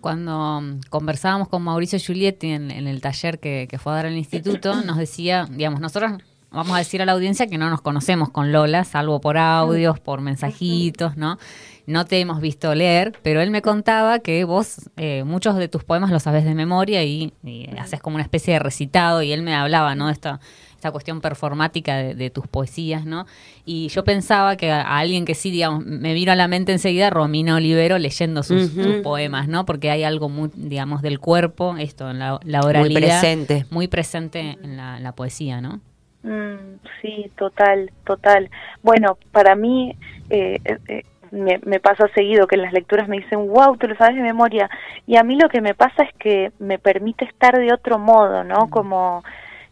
Cuando 0.00 0.60
conversábamos 0.90 1.48
con 1.48 1.62
Mauricio 1.62 1.98
Giulietti 1.98 2.50
en, 2.50 2.70
en 2.70 2.86
el 2.86 3.00
taller 3.00 3.38
que, 3.38 3.66
que, 3.70 3.78
fue 3.78 3.92
a 3.92 3.96
dar 3.96 4.06
al 4.06 4.16
instituto, 4.16 4.74
nos 4.84 4.98
decía, 4.98 5.46
digamos, 5.50 5.80
nosotros 5.80 6.12
vamos 6.54 6.74
a 6.74 6.78
decir 6.78 7.02
a 7.02 7.06
la 7.06 7.12
audiencia 7.12 7.46
que 7.46 7.58
no 7.58 7.70
nos 7.70 7.80
conocemos 7.80 8.30
con 8.30 8.52
Lola, 8.52 8.84
salvo 8.84 9.20
por 9.20 9.36
audios, 9.36 10.00
por 10.00 10.20
mensajitos, 10.20 11.16
¿no? 11.16 11.38
no 11.86 12.06
te 12.06 12.18
hemos 12.18 12.40
visto 12.40 12.74
leer, 12.74 13.12
pero 13.22 13.40
él 13.40 13.50
me 13.50 13.62
contaba 13.62 14.18
que 14.18 14.44
vos 14.44 14.90
eh, 14.96 15.22
muchos 15.24 15.56
de 15.56 15.68
tus 15.68 15.84
poemas 15.84 16.10
los 16.10 16.22
sabes 16.22 16.44
de 16.44 16.54
memoria 16.54 17.04
y, 17.04 17.32
haces 17.78 18.00
como 18.00 18.14
una 18.14 18.22
especie 18.22 18.54
de 18.54 18.58
recitado 18.58 19.22
y 19.22 19.32
él 19.32 19.42
me 19.42 19.54
hablaba, 19.54 19.94
¿no? 19.94 20.06
De 20.06 20.12
esta, 20.12 20.40
esta 20.74 20.90
cuestión 20.90 21.20
performática 21.20 21.96
de, 21.96 22.30
tus 22.30 22.46
poesías, 22.46 23.04
¿no? 23.04 23.26
Y 23.66 23.88
yo 23.88 24.04
pensaba 24.04 24.56
que 24.56 24.70
a, 24.70 24.98
alguien 24.98 25.24
que 25.24 25.34
sí, 25.34 25.50
digamos, 25.50 25.84
me 25.84 26.14
vino 26.14 26.32
a 26.32 26.36
la 26.36 26.48
mente 26.48 26.72
enseguida 26.72 27.10
Romina 27.10 27.56
Olivero 27.56 27.98
leyendo 27.98 28.42
sus, 28.42 28.70
poemas, 29.02 29.48
¿no? 29.48 29.66
Porque 29.66 29.90
hay 29.90 30.04
algo 30.04 30.28
muy, 30.28 30.50
digamos, 30.54 31.02
del 31.02 31.18
cuerpo, 31.18 31.76
esto, 31.78 32.10
en 32.10 32.18
la, 32.18 32.40
la 32.44 32.60
oralidad. 32.60 33.00
Muy 33.00 33.08
presente. 33.08 33.66
Muy 33.70 33.88
presente 33.88 34.58
en 34.62 34.76
la, 34.76 35.12
poesía, 35.14 35.60
¿no? 35.60 35.80
Mm, 36.24 36.78
sí, 37.02 37.30
total, 37.36 37.92
total. 38.04 38.50
Bueno, 38.82 39.18
para 39.30 39.54
mí 39.54 39.94
eh, 40.30 40.58
eh, 40.88 41.02
me, 41.30 41.60
me, 41.64 41.80
pasa 41.80 42.08
seguido 42.14 42.46
que 42.46 42.56
en 42.56 42.62
las 42.62 42.72
lecturas 42.72 43.08
me 43.08 43.18
dicen, 43.18 43.46
wow, 43.46 43.76
tú 43.76 43.86
lo 43.86 43.96
sabes 43.96 44.16
de 44.16 44.22
memoria. 44.22 44.70
Y 45.06 45.16
a 45.16 45.22
mí 45.22 45.36
lo 45.36 45.50
que 45.50 45.60
me 45.60 45.74
pasa 45.74 46.02
es 46.02 46.14
que 46.14 46.50
me 46.58 46.78
permite 46.78 47.26
estar 47.26 47.58
de 47.58 47.74
otro 47.74 47.98
modo, 47.98 48.42
¿no? 48.42 48.70
Como 48.70 49.22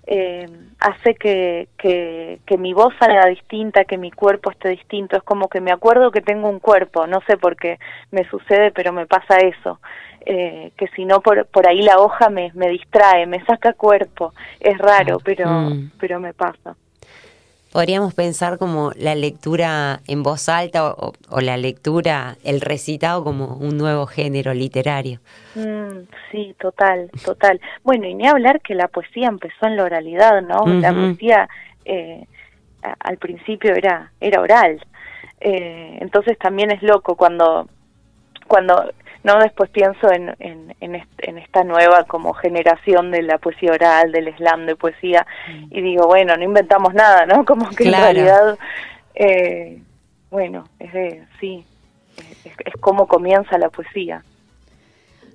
eh, 0.06 0.46
hace 0.82 1.14
que, 1.14 1.68
que, 1.78 2.40
que, 2.46 2.58
mi 2.58 2.72
voz 2.72 2.92
salga 2.98 3.26
distinta, 3.26 3.84
que 3.84 3.98
mi 3.98 4.10
cuerpo 4.10 4.50
esté 4.50 4.68
distinto. 4.70 5.16
Es 5.16 5.22
como 5.22 5.48
que 5.48 5.60
me 5.60 5.72
acuerdo 5.72 6.10
que 6.10 6.20
tengo 6.20 6.48
un 6.48 6.58
cuerpo, 6.58 7.06
no 7.06 7.20
sé 7.26 7.36
por 7.36 7.56
qué 7.56 7.78
me 8.10 8.28
sucede, 8.28 8.70
pero 8.72 8.92
me 8.92 9.06
pasa 9.06 9.36
eso. 9.38 9.80
Eh, 10.24 10.72
que 10.76 10.86
si 10.88 11.04
no 11.04 11.20
por, 11.20 11.46
por 11.46 11.68
ahí 11.68 11.82
la 11.82 11.98
hoja 11.98 12.28
me, 12.28 12.52
me 12.54 12.68
distrae, 12.68 13.26
me 13.26 13.44
saca 13.44 13.72
cuerpo. 13.72 14.34
Es 14.60 14.78
raro, 14.78 15.18
pero, 15.24 15.48
mm. 15.48 15.92
pero 15.98 16.20
me 16.20 16.34
pasa 16.34 16.76
podríamos 17.72 18.14
pensar 18.14 18.58
como 18.58 18.92
la 18.96 19.14
lectura 19.14 20.00
en 20.06 20.22
voz 20.22 20.48
alta 20.48 20.92
o, 20.92 21.40
la 21.40 21.56
lectura, 21.56 22.36
el 22.44 22.60
recitado 22.60 23.24
como 23.24 23.56
un 23.56 23.78
nuevo 23.78 24.06
género 24.06 24.52
literario. 24.52 25.20
Mm, 25.54 26.06
sí, 26.30 26.54
total, 26.60 27.10
total. 27.24 27.60
Bueno, 27.82 28.06
y 28.06 28.14
ni 28.14 28.28
hablar 28.28 28.60
que 28.60 28.74
la 28.74 28.88
poesía 28.88 29.28
empezó 29.28 29.66
en 29.66 29.76
la 29.76 29.84
oralidad, 29.84 30.42
¿no? 30.42 30.66
La 30.66 30.92
poesía 30.92 31.48
eh, 31.86 32.26
al 33.00 33.16
principio 33.16 33.74
era, 33.74 34.12
era 34.20 34.40
oral. 34.40 34.84
Eh, 35.40 35.98
entonces 36.00 36.38
también 36.38 36.70
es 36.70 36.82
loco 36.82 37.16
cuando, 37.16 37.68
cuando 38.46 38.92
no 39.24 39.38
después 39.38 39.70
pienso 39.70 40.10
en, 40.10 40.34
en, 40.38 40.74
en, 40.80 41.38
esta 41.38 41.64
nueva 41.64 42.04
como 42.04 42.32
generación 42.32 43.10
de 43.10 43.22
la 43.22 43.38
poesía 43.38 43.72
oral, 43.72 44.12
del 44.12 44.34
slam 44.36 44.66
de 44.66 44.76
poesía, 44.76 45.26
mm. 45.48 45.66
y 45.70 45.80
digo, 45.80 46.06
bueno, 46.06 46.36
no 46.36 46.42
inventamos 46.44 46.94
nada, 46.94 47.26
¿no? 47.26 47.44
Como 47.52 47.68
que 47.70 47.84
en 47.84 47.92
realidad 47.92 48.58
Eh, 49.14 49.78
bueno, 50.30 50.64
es 50.78 50.92
de, 50.92 51.24
sí, 51.38 51.66
es, 52.44 52.54
es 52.64 52.74
como 52.80 53.06
comienza 53.06 53.58
la 53.58 53.68
poesía. 53.68 54.24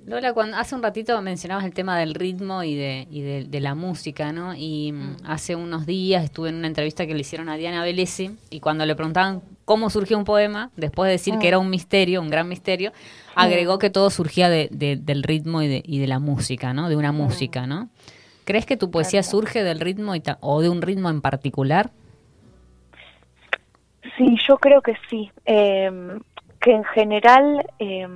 Lola, 0.08 0.32
cuando 0.32 0.56
hace 0.56 0.74
un 0.74 0.82
ratito 0.82 1.20
mencionabas 1.20 1.66
el 1.66 1.74
tema 1.74 1.98
del 1.98 2.14
ritmo 2.14 2.62
y 2.62 2.74
de, 2.74 3.06
y 3.10 3.20
de, 3.20 3.60
la 3.60 3.74
música, 3.74 4.32
¿no? 4.32 4.54
Y 4.54 4.92
mm, 4.92 5.16
hace 5.26 5.54
unos 5.54 5.84
días 5.84 6.24
estuve 6.24 6.48
en 6.48 6.54
una 6.54 6.66
entrevista 6.66 7.06
que 7.06 7.12
le 7.12 7.20
hicieron 7.20 7.50
a 7.50 7.56
Diana 7.56 7.82
Velesi 7.82 8.30
y 8.48 8.60
cuando 8.60 8.86
le 8.86 8.94
preguntaban 8.94 9.42
cómo 9.66 9.90
surgió 9.90 10.16
un 10.16 10.24
poema, 10.24 10.70
después 10.76 11.08
de 11.08 11.12
decir 11.12 11.34
que 11.34 11.44
mm. 11.44 11.48
era 11.48 11.58
un 11.58 11.68
misterio, 11.68 12.22
un 12.22 12.30
gran 12.30 12.48
misterio, 12.48 12.92
agregó 13.34 13.76
mm. 13.76 13.78
que 13.80 13.90
todo 13.90 14.08
surgía 14.08 14.48
de, 14.48 14.70
del 14.70 15.22
ritmo 15.22 15.60
y 15.60 15.68
de, 15.68 15.82
y 15.84 15.98
de 15.98 16.06
la 16.06 16.20
música, 16.20 16.72
¿no? 16.72 16.88
De 16.88 16.96
una 16.96 17.12
música, 17.12 17.66
¿no? 17.66 17.90
¿Crees 18.46 18.64
que 18.64 18.78
tu 18.78 18.90
poesía 18.90 19.22
surge 19.22 19.62
del 19.62 19.78
ritmo 19.78 20.14
o 20.40 20.62
de 20.62 20.70
un 20.70 20.80
ritmo 20.80 21.10
en 21.10 21.20
particular? 21.20 21.90
Sí, 24.16 24.38
yo 24.48 24.56
creo 24.56 24.80
que 24.80 24.94
sí. 25.10 25.30
Em, 25.44 26.18
que 26.60 26.72
en 26.72 26.84
general... 26.84 27.66
Eh, 27.78 28.08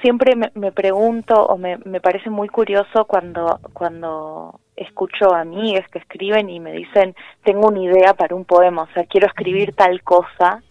siempre 0.00 0.34
me, 0.36 0.72
pregunto 0.72 1.34
o 1.34 1.56
me, 1.56 1.78
me, 1.84 2.00
parece 2.00 2.30
muy 2.30 2.48
curioso 2.48 3.04
cuando, 3.06 3.60
cuando 3.72 4.60
escucho 4.76 5.34
a 5.34 5.40
amigas 5.40 5.88
que 5.90 5.98
escriben 5.98 6.48
y 6.48 6.60
me 6.60 6.72
dicen, 6.72 7.14
tengo 7.44 7.68
una 7.68 7.80
idea 7.80 8.14
para 8.14 8.34
un 8.34 8.44
poema, 8.44 8.82
o 8.82 8.88
sea, 8.94 9.04
quiero 9.04 9.26
escribir 9.26 9.74
tal 9.74 10.02
cosa. 10.02 10.62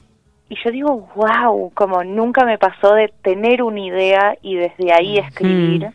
Y 0.50 0.56
yo 0.64 0.72
digo, 0.72 1.10
wow, 1.16 1.72
como 1.74 2.04
nunca 2.04 2.46
me 2.46 2.58
pasó 2.58 2.94
de 2.94 3.14
tener 3.22 3.62
una 3.62 3.82
idea 3.82 4.38
y 4.42 4.56
desde 4.56 4.94
ahí 4.94 5.18
escribir, 5.18 5.90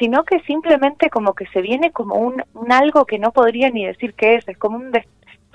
sino 0.00 0.24
que 0.24 0.40
simplemente 0.40 1.10
como 1.10 1.34
que 1.34 1.46
se 1.46 1.62
viene 1.62 1.92
como 1.92 2.16
un, 2.16 2.42
un 2.54 2.72
algo 2.72 3.04
que 3.04 3.20
no 3.20 3.30
podría 3.30 3.70
ni 3.70 3.86
decir 3.86 4.14
qué 4.14 4.34
es, 4.34 4.48
es 4.48 4.58
como 4.58 4.78
un, 4.78 4.90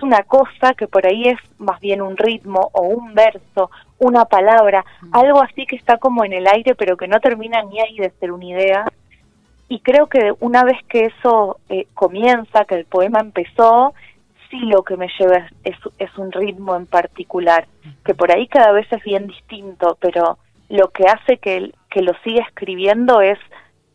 una 0.03 0.23
cosa 0.23 0.73
que 0.73 0.87
por 0.87 1.07
ahí 1.07 1.23
es 1.23 1.39
más 1.57 1.79
bien 1.79 2.01
un 2.01 2.17
ritmo 2.17 2.69
o 2.73 2.83
un 2.83 3.13
verso, 3.13 3.71
una 3.97 4.25
palabra, 4.25 4.85
algo 5.11 5.41
así 5.41 5.65
que 5.65 5.77
está 5.77 5.97
como 5.97 6.25
en 6.25 6.33
el 6.33 6.45
aire 6.47 6.75
pero 6.75 6.97
que 6.97 7.07
no 7.07 7.19
termina 7.19 7.63
ni 7.63 7.79
ahí 7.79 7.97
de 7.97 8.11
ser 8.19 8.31
una 8.31 8.45
idea. 8.45 8.85
Y 9.69 9.79
creo 9.79 10.07
que 10.07 10.33
una 10.41 10.63
vez 10.63 10.77
que 10.89 11.05
eso 11.05 11.57
eh, 11.69 11.87
comienza, 11.93 12.65
que 12.65 12.75
el 12.75 12.85
poema 12.85 13.21
empezó, 13.21 13.93
sí 14.49 14.59
lo 14.59 14.83
que 14.83 14.97
me 14.97 15.07
lleva 15.17 15.47
es, 15.63 15.77
es, 15.97 16.17
un 16.17 16.31
ritmo 16.31 16.75
en 16.75 16.85
particular, 16.85 17.65
que 18.05 18.13
por 18.13 18.31
ahí 18.31 18.47
cada 18.47 18.71
vez 18.73 18.85
es 18.91 19.03
bien 19.03 19.25
distinto, 19.27 19.97
pero 19.99 20.37
lo 20.69 20.89
que 20.89 21.05
hace 21.05 21.37
que, 21.37 21.71
que 21.89 22.01
lo 22.01 22.13
siga 22.23 22.43
escribiendo 22.43 23.21
es 23.21 23.39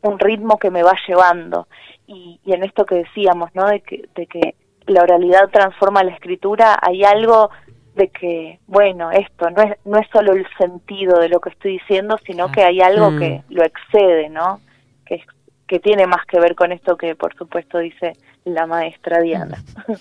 un 0.01 0.19
ritmo 0.19 0.59
que 0.59 0.71
me 0.71 0.83
va 0.83 0.97
llevando. 1.07 1.69
Y, 2.07 2.41
y 2.45 2.55
en 2.55 2.65
esto 2.65 2.87
que 2.87 2.97
decíamos, 2.97 3.55
¿no? 3.55 3.67
De 3.67 3.81
que, 3.81 4.09
de 4.15 4.27
que 4.27 4.55
la 4.89 5.03
oralidad 5.03 5.49
transforma 5.51 6.03
la 6.03 6.13
escritura, 6.13 6.79
hay 6.81 7.05
algo 7.05 7.51
de 7.95 8.09
que, 8.09 8.59
bueno, 8.67 9.11
esto 9.11 9.51
no 9.51 9.63
es, 9.63 9.77
no 9.85 9.99
es 9.99 10.07
solo 10.13 10.33
el 10.33 10.47
sentido 10.57 11.19
de 11.19 11.29
lo 11.29 11.41
que 11.41 11.51
estoy 11.51 11.73
diciendo, 11.73 12.19
sino 12.25 12.51
que 12.51 12.63
hay 12.63 12.81
algo 12.81 13.19
que 13.19 13.43
mm. 13.49 13.53
lo 13.53 13.65
excede, 13.65 14.29
¿no? 14.29 14.61
Que, 15.05 15.23
que 15.67 15.81
tiene 15.81 16.07
más 16.07 16.25
que 16.27 16.39
ver 16.39 16.55
con 16.55 16.73
esto 16.73 16.97
que, 16.97 17.15
por 17.15 17.35
supuesto, 17.37 17.79
dice 17.79 18.13
la 18.45 18.67
maestra 18.67 19.21
Diana. 19.21 19.63
Mm. 19.87 19.93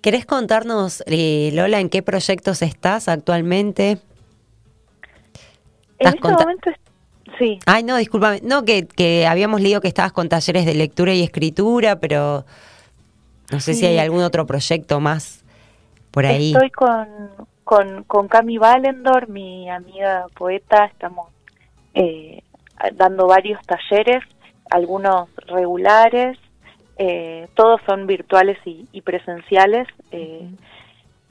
¿Querés 0.00 0.26
contarnos, 0.26 1.02
eh, 1.06 1.50
Lola, 1.52 1.80
en 1.80 1.90
qué 1.90 2.02
proyectos 2.02 2.62
estás 2.62 3.08
actualmente? 3.08 3.98
En 5.98 6.08
este 6.08 6.28
momento 6.28 6.70
Sí. 7.38 7.58
Ay, 7.66 7.84
no, 7.84 7.96
discúlpame. 7.96 8.40
No, 8.42 8.64
que, 8.64 8.86
que 8.86 9.26
habíamos 9.26 9.60
leído 9.60 9.80
que 9.80 9.88
estabas 9.88 10.12
con 10.12 10.28
talleres 10.28 10.66
de 10.66 10.74
lectura 10.74 11.14
y 11.14 11.22
escritura, 11.22 12.00
pero 12.00 12.44
no 13.50 13.60
sé 13.60 13.74
si 13.74 13.86
hay 13.86 13.98
algún 13.98 14.22
otro 14.22 14.46
proyecto 14.46 15.00
más 15.00 15.44
por 16.10 16.26
ahí. 16.26 16.52
Estoy 16.52 16.70
con, 16.70 17.08
con, 17.64 18.04
con 18.04 18.28
Cami 18.28 18.58
Valendor, 18.58 19.28
mi 19.28 19.70
amiga 19.70 20.26
poeta, 20.34 20.86
estamos 20.86 21.28
eh, 21.94 22.42
dando 22.94 23.26
varios 23.26 23.60
talleres, 23.66 24.22
algunos 24.70 25.28
regulares, 25.46 26.38
eh, 26.98 27.48
todos 27.54 27.80
son 27.86 28.06
virtuales 28.06 28.58
y, 28.64 29.00
presenciales. 29.02 29.86
Eh, 30.10 30.50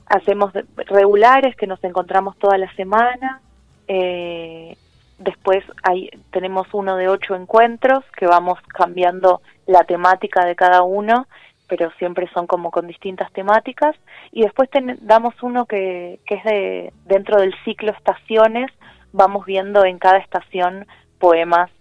hacemos 0.05 0.53
regulares 0.75 1.55
que 1.57 1.67
nos 1.67 1.83
encontramos 1.83 2.37
toda 2.37 2.57
la 2.57 2.73
semana. 2.75 3.41
Eh, 3.87 4.77
Después 5.17 5.63
hay, 5.83 6.09
tenemos 6.31 6.67
uno 6.73 6.95
de 6.95 7.09
ocho 7.09 7.35
encuentros 7.35 8.03
que 8.17 8.27
vamos 8.27 8.59
cambiando 8.67 9.41
la 9.65 9.83
temática 9.83 10.45
de 10.45 10.55
cada 10.55 10.83
uno, 10.83 11.27
pero 11.67 11.91
siempre 11.97 12.29
son 12.33 12.47
como 12.47 12.71
con 12.71 12.87
distintas 12.87 13.31
temáticas. 13.33 13.95
Y 14.31 14.43
después 14.43 14.69
damos 15.01 15.33
uno 15.41 15.65
que, 15.65 16.19
que 16.25 16.35
es 16.35 16.43
de, 16.43 16.93
dentro 17.05 17.39
del 17.41 17.53
ciclo 17.65 17.91
estaciones, 17.91 18.71
vamos 19.11 19.45
viendo 19.45 19.83
en 19.85 19.97
cada 19.99 20.17
estación 20.19 20.85
poemas 21.19 21.71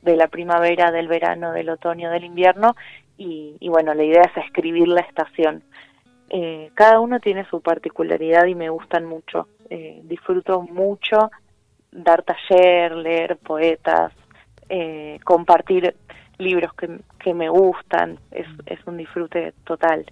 de 0.00 0.16
la 0.16 0.28
primavera, 0.28 0.90
del 0.90 1.08
verano, 1.08 1.52
del 1.52 1.68
otoño, 1.68 2.10
del 2.10 2.24
invierno, 2.24 2.74
y, 3.18 3.56
y 3.60 3.68
bueno, 3.68 3.94
la 3.94 4.02
idea 4.02 4.22
es 4.22 4.44
escribir 4.44 4.88
la 4.88 5.02
estación. 5.02 5.62
Eh, 6.30 6.70
cada 6.74 6.98
uno 7.00 7.20
tiene 7.20 7.44
su 7.44 7.60
particularidad 7.60 8.46
y 8.46 8.54
me 8.54 8.70
gustan 8.70 9.04
mucho. 9.04 9.48
Eh, 9.68 10.00
disfruto 10.04 10.62
mucho 10.62 11.30
dar 11.92 12.22
taller, 12.22 12.96
leer 12.96 13.36
poetas, 13.36 14.12
eh, 14.68 15.20
compartir 15.24 15.94
libros 16.38 16.72
que, 16.74 16.98
que 17.18 17.34
me 17.34 17.48
gustan, 17.48 18.18
es, 18.30 18.46
es, 18.66 18.78
un 18.86 18.96
disfrute 18.96 19.52
total. 19.64 20.04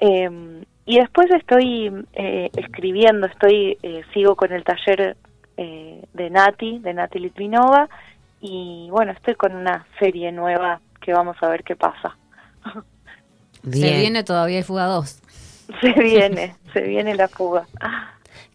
Em, 0.00 0.64
y 0.86 1.00
después 1.00 1.28
estoy 1.32 1.92
eh, 2.14 2.50
escribiendo, 2.56 3.26
estoy 3.26 3.76
eh, 3.82 4.02
sigo 4.14 4.36
con 4.36 4.52
el 4.52 4.64
taller 4.64 5.16
de 5.56 6.30
Nati, 6.30 6.78
de 6.78 6.94
Nati 6.94 7.18
Litvinova, 7.18 7.88
y 8.40 8.86
bueno, 8.92 9.10
estoy 9.10 9.34
con 9.34 9.56
una 9.56 9.84
serie 9.98 10.30
nueva 10.30 10.80
que 11.00 11.12
vamos 11.12 11.36
a 11.40 11.48
ver 11.48 11.64
qué 11.64 11.74
pasa. 11.74 12.16
Se 13.64 13.96
viene 13.98 14.22
todavía 14.22 14.58
el 14.58 14.64
Fuga 14.64 14.84
2. 14.84 15.22
Se 15.80 15.92
viene, 15.92 16.54
se 16.72 16.80
viene 16.82 17.14
la 17.14 17.28
fuga. 17.28 17.66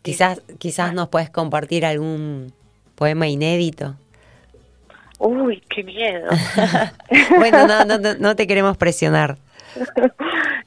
Quizás, 0.04 0.42
quizás 0.60 0.94
nos 0.94 1.08
puedes 1.08 1.30
compartir 1.30 1.86
algún 1.86 2.54
poema 2.96 3.28
inédito. 3.28 3.96
Uy, 5.18 5.64
qué 5.70 5.82
miedo. 5.84 6.30
bueno, 7.38 7.66
no, 7.66 7.86
no, 7.86 8.14
no, 8.20 8.36
te 8.36 8.46
queremos 8.46 8.78
presionar. 8.78 9.38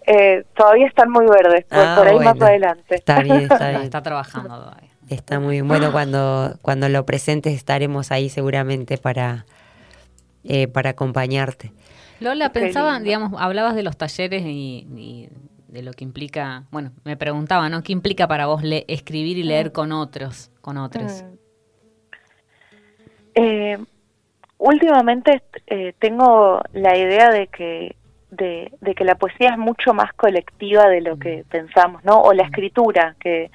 Eh, 0.08 0.44
todavía 0.56 0.86
están 0.86 1.10
muy 1.10 1.26
verdes, 1.26 1.64
por, 1.64 1.78
ah, 1.80 2.00
ahí 2.00 2.20
más 2.20 2.40
adelante. 2.40 2.94
Está 2.94 3.24
bien, 3.24 3.38
está 3.38 3.70
bien. 3.70 3.82
Está 3.82 4.02
trabajando 4.04 4.50
todavía. 4.50 4.90
Está 5.08 5.40
muy 5.40 5.54
bien. 5.54 5.66
Bueno, 5.66 5.90
cuando, 5.90 6.56
cuando 6.62 6.88
lo 6.88 7.04
presentes 7.04 7.54
estaremos 7.54 8.12
ahí 8.12 8.28
seguramente 8.28 8.98
para, 8.98 9.46
eh, 10.44 10.68
para 10.68 10.90
acompañarte. 10.90 11.72
Lola, 12.20 12.52
pensaba, 12.52 13.00
digamos, 13.00 13.32
hablabas 13.42 13.74
de 13.74 13.82
los 13.82 13.96
talleres 13.96 14.44
y 14.44 15.28
de 15.76 15.82
lo 15.82 15.92
que 15.92 16.04
implica, 16.04 16.62
bueno, 16.70 16.92
me 17.04 17.18
preguntaba, 17.18 17.68
¿no? 17.68 17.82
¿Qué 17.82 17.92
implica 17.92 18.26
para 18.26 18.46
vos 18.46 18.62
escribir 18.88 19.36
y 19.36 19.42
leer 19.42 19.72
con 19.72 19.92
otros, 19.92 20.50
con 20.62 20.78
otros? 20.78 21.22
Mm. 21.22 21.36
Eh, 23.34 23.78
últimamente 24.56 25.42
eh, 25.66 25.92
tengo 25.98 26.62
la 26.72 26.96
idea 26.96 27.30
de 27.30 27.48
que 27.48 27.94
de, 28.30 28.70
que 28.96 29.04
la 29.04 29.14
poesía 29.14 29.50
es 29.50 29.58
mucho 29.58 29.94
más 29.94 30.12
colectiva 30.14 30.88
de 30.88 31.02
lo 31.02 31.18
que 31.18 31.42
mm. 31.42 31.48
pensamos, 31.48 32.04
¿no? 32.04 32.22
O 32.22 32.32
la 32.32 32.44
mm. 32.44 32.46
escritura, 32.46 33.16
que 33.20 33.50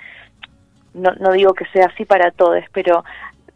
no, 0.93 1.11
no 1.19 1.31
digo 1.31 1.55
que 1.55 1.65
sea 1.73 1.87
así 1.87 2.05
para 2.05 2.29
todos, 2.29 2.63
pero 2.71 3.03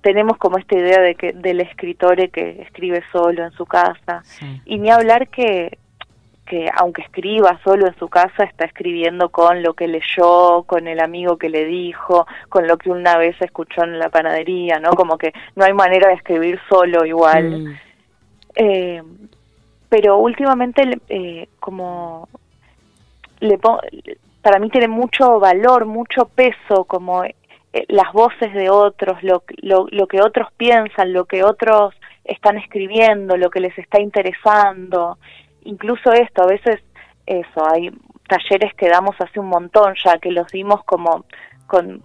tenemos 0.02 0.38
como 0.38 0.58
esta 0.58 0.76
idea 0.76 1.02
de 1.02 1.14
que 1.14 1.34
del 1.34 1.62
escritor 1.62 2.32
que 2.32 2.64
escribe 2.64 3.04
solo 3.12 3.46
en 3.46 3.52
su 3.52 3.66
casa 3.68 4.24
y 4.66 4.80
ni 4.80 4.90
hablar 4.90 5.28
que 5.30 5.78
que 6.46 6.70
aunque 6.76 7.02
escriba 7.02 7.60
solo 7.64 7.88
en 7.88 7.98
su 7.98 8.08
casa, 8.08 8.44
está 8.44 8.66
escribiendo 8.66 9.30
con 9.30 9.64
lo 9.64 9.74
que 9.74 9.88
leyó, 9.88 10.64
con 10.64 10.88
el 10.88 11.00
amigo 11.00 11.38
que 11.38 11.50
le 11.50 11.66
dijo, 11.66 12.28
con 12.50 12.68
lo 12.68 12.78
que 12.78 12.92
una 12.92 13.18
vez 13.18 13.36
escuchó 13.42 13.84
en 13.84 13.98
la 13.98 14.10
panadería, 14.10 14.80
¿no? 14.80 14.92
Como 14.92 15.18
que 15.18 15.34
no 15.56 15.66
hay 15.66 15.74
manera 15.74 16.10
de 16.10 16.16
escribir 16.16 16.60
solo 16.70 17.06
igual. 17.06 17.64
Mm. 17.64 17.76
Eh, 18.56 19.04
pero 19.90 20.18
últimamente, 20.18 21.00
eh, 21.10 21.48
como 21.60 22.30
le 23.40 23.60
para 24.42 24.60
mí 24.60 24.70
tiene 24.70 24.88
mucho 24.88 25.40
valor, 25.40 25.86
mucho 25.86 26.26
peso, 26.26 26.86
como 26.86 27.24
eh, 27.24 27.36
las 27.88 28.14
voces 28.14 28.54
de 28.54 28.70
otros, 28.70 29.22
lo, 29.24 29.44
lo, 29.58 29.88
lo 29.90 30.08
que 30.08 30.22
otros 30.22 30.50
piensan, 30.56 31.12
lo 31.12 31.26
que 31.26 31.44
otros 31.44 31.96
están 32.24 32.58
escribiendo, 32.58 33.36
lo 33.38 33.50
que 33.50 33.60
les 33.60 33.78
está 33.78 34.00
interesando 34.00 35.18
incluso 35.66 36.12
esto, 36.14 36.44
a 36.44 36.48
veces 36.48 36.82
eso, 37.26 37.68
hay 37.72 37.92
talleres 38.28 38.74
que 38.76 38.90
damos 38.90 39.16
hace 39.20 39.40
un 39.40 39.48
montón 39.48 39.94
ya, 40.04 40.18
que 40.20 40.32
los 40.32 40.48
dimos 40.52 40.84
como 40.86 41.26
con 41.68 42.02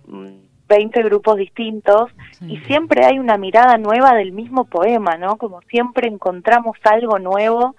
20 0.68 1.02
grupos 1.02 1.36
distintos 1.36 2.10
y 2.40 2.58
siempre 2.60 3.04
hay 3.04 3.18
una 3.18 3.36
mirada 3.36 3.76
nueva 3.76 4.14
del 4.14 4.32
mismo 4.32 4.64
poema, 4.64 5.16
¿no? 5.16 5.36
Como 5.36 5.60
siempre 5.62 6.08
encontramos 6.08 6.76
algo 6.84 7.18
nuevo 7.18 7.74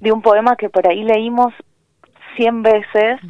de 0.00 0.12
un 0.12 0.22
poema 0.22 0.56
que 0.56 0.68
por 0.68 0.88
ahí 0.88 1.04
leímos 1.04 1.54
100 2.36 2.62
veces 2.62 3.20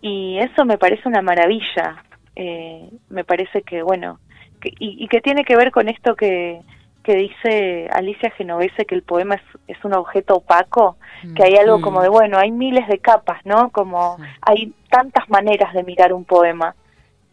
y 0.00 0.38
eso 0.38 0.64
me 0.64 0.78
parece 0.78 1.08
una 1.08 1.22
maravilla. 1.22 2.02
Eh, 2.34 2.88
me 3.10 3.24
parece 3.24 3.62
que, 3.62 3.82
bueno, 3.82 4.18
y, 4.64 5.06
que 5.08 5.20
tiene 5.20 5.44
que 5.44 5.56
ver 5.56 5.70
con 5.70 5.88
esto 5.88 6.16
que, 6.16 6.60
que 7.02 7.16
dice 7.16 7.88
Alicia 7.92 8.30
Genovese, 8.30 8.84
que 8.84 8.94
el 8.94 9.02
poema 9.02 9.34
es, 9.34 9.42
es 9.76 9.84
un 9.84 9.94
objeto 9.94 10.36
opaco, 10.36 10.96
que 11.36 11.44
hay 11.44 11.56
algo 11.56 11.80
como 11.80 12.02
de, 12.02 12.08
bueno, 12.08 12.38
hay 12.38 12.50
miles 12.50 12.86
de 12.88 12.98
capas, 12.98 13.44
¿no? 13.44 13.70
Como 13.70 14.18
hay 14.40 14.74
tantas 14.90 15.28
maneras 15.28 15.72
de 15.74 15.82
mirar 15.82 16.12
un 16.12 16.24
poema. 16.24 16.74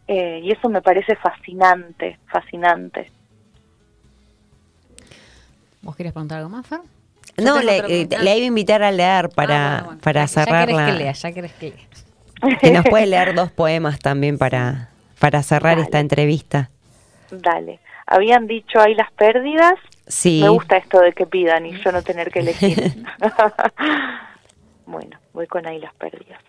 Eh, 0.06 0.40
y 0.42 0.50
eso 0.50 0.68
me 0.68 0.82
parece 0.82 1.14
fascinante, 1.16 2.18
fascinante. 2.26 3.10
¿Vos 5.82 5.94
querés 5.94 6.12
preguntar 6.12 6.38
algo 6.38 6.50
más, 6.50 6.66
Fer? 6.66 6.80
No, 7.36 7.60
le, 7.62 7.78
eh, 7.78 8.08
le, 8.20 8.36
iba 8.36 8.44
a 8.44 8.48
invitar 8.48 8.82
a 8.82 8.90
leer 8.90 9.28
para, 9.30 9.78
ah, 9.78 9.96
para 10.02 10.26
cerrar 10.26 10.68
ya 10.68 10.86
que 10.86 10.92
lea, 10.92 11.12
ya 11.12 11.32
querés 11.32 11.52
que 11.52 11.70
lea. 11.70 12.58
Que 12.58 12.70
nos 12.72 12.84
puede 12.86 13.06
leer 13.06 13.34
dos 13.34 13.52
poemas 13.52 14.00
también 14.00 14.36
para, 14.36 14.88
para 15.20 15.42
cerrar 15.42 15.78
esta 15.78 16.00
entrevista. 16.00 16.70
Dale. 17.30 17.80
Habían 18.06 18.46
dicho 18.46 18.80
hay 18.80 18.94
las 18.94 19.10
pérdidas. 19.12 19.74
Sí. 20.06 20.40
Me 20.42 20.48
gusta 20.48 20.76
esto 20.76 21.00
de 21.00 21.12
que 21.12 21.26
pidan 21.26 21.66
y 21.66 21.80
yo 21.80 21.92
no 21.92 22.02
tener 22.02 22.30
que 22.30 22.40
elegir. 22.40 23.04
bueno, 24.86 25.18
voy 25.32 25.46
con 25.46 25.66
ahí 25.66 25.78
las 25.78 25.94
pérdidas. 25.94 26.42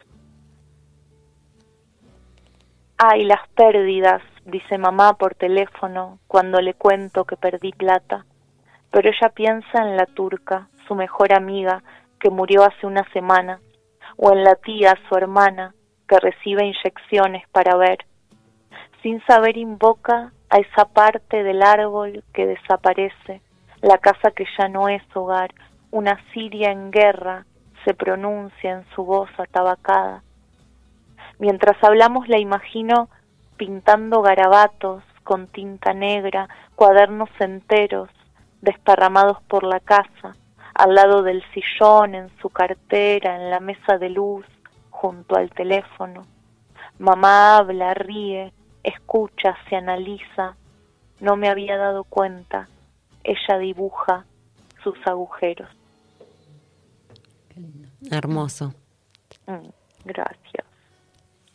Ay, 2.97 3.23
las 3.23 3.47
pérdidas, 3.55 4.21
dice 4.45 4.77
mamá 4.77 5.13
por 5.13 5.36
teléfono 5.36 6.19
cuando 6.27 6.61
le 6.61 6.73
cuento 6.73 7.25
que 7.25 7.36
perdí 7.36 7.71
plata. 7.71 8.25
Pero 8.91 9.09
ella 9.09 9.29
piensa 9.29 9.82
en 9.82 9.97
la 9.97 10.05
turca, 10.05 10.67
su 10.88 10.95
mejor 10.95 11.34
amiga, 11.34 11.84
que 12.19 12.29
murió 12.29 12.63
hace 12.63 12.86
una 12.86 13.03
semana, 13.11 13.59
o 14.17 14.32
en 14.34 14.43
la 14.43 14.55
tía, 14.55 14.93
su 15.07 15.15
hermana, 15.15 15.73
que 16.07 16.19
recibe 16.19 16.65
inyecciones 16.65 17.47
para 17.49 17.75
ver. 17.75 18.05
Sin 19.01 19.23
saber 19.25 19.57
invoca 19.57 20.32
a 20.52 20.58
esa 20.58 20.86
parte 20.86 21.43
del 21.43 21.64
árbol 21.64 22.26
que 22.34 22.45
desaparece, 22.45 23.41
la 23.82 23.97
casa 23.97 24.32
que 24.32 24.45
ya 24.60 24.68
no 24.68 24.89
es 24.89 25.02
hogar, 25.16 25.52
una 25.91 26.20
Siria 26.34 26.72
en 26.72 26.91
guerra, 26.91 27.45
se 27.86 27.93
pronuncia 27.93 28.72
en 28.72 28.86
su 28.93 29.06
voz 29.06 29.30
atabacada. 29.39 30.24
Mientras 31.39 31.82
hablamos 31.82 32.28
la 32.28 32.38
imagino 32.38 33.10
pintando 33.56 34.22
garabatos 34.22 35.04
con 35.24 35.47
tinta 35.47 35.93
negra, 35.93 36.49
cuadernos 36.76 37.30
enteros, 37.39 38.10
desparramados 38.62 39.41
por 39.43 39.64
la 39.64 39.80
casa, 39.80 40.36
al 40.74 40.95
lado 40.95 41.24
del 41.24 41.43
sillón, 41.54 42.14
en 42.14 42.30
su 42.41 42.49
cartera, 42.49 43.38
en 43.38 43.49
la 43.49 43.62
mesa 43.62 43.97
de 43.97 44.10
luz, 44.10 44.45
junto 44.89 45.38
al 45.38 45.49
teléfono. 45.52 46.26
Mamá 46.99 47.58
habla, 47.58 47.93
ríe, 47.93 48.52
escucha, 48.84 49.57
se 49.69 49.75
analiza. 49.75 50.55
No 51.19 51.36
me 51.36 51.49
había 51.49 51.77
dado 51.77 52.03
cuenta. 52.03 52.67
Ella 53.23 53.57
dibuja 53.59 54.25
sus 54.84 54.95
agujeros. 55.05 55.69
Hermoso. 58.09 58.73
Mm, 59.45 59.69
gracias. 60.05 60.65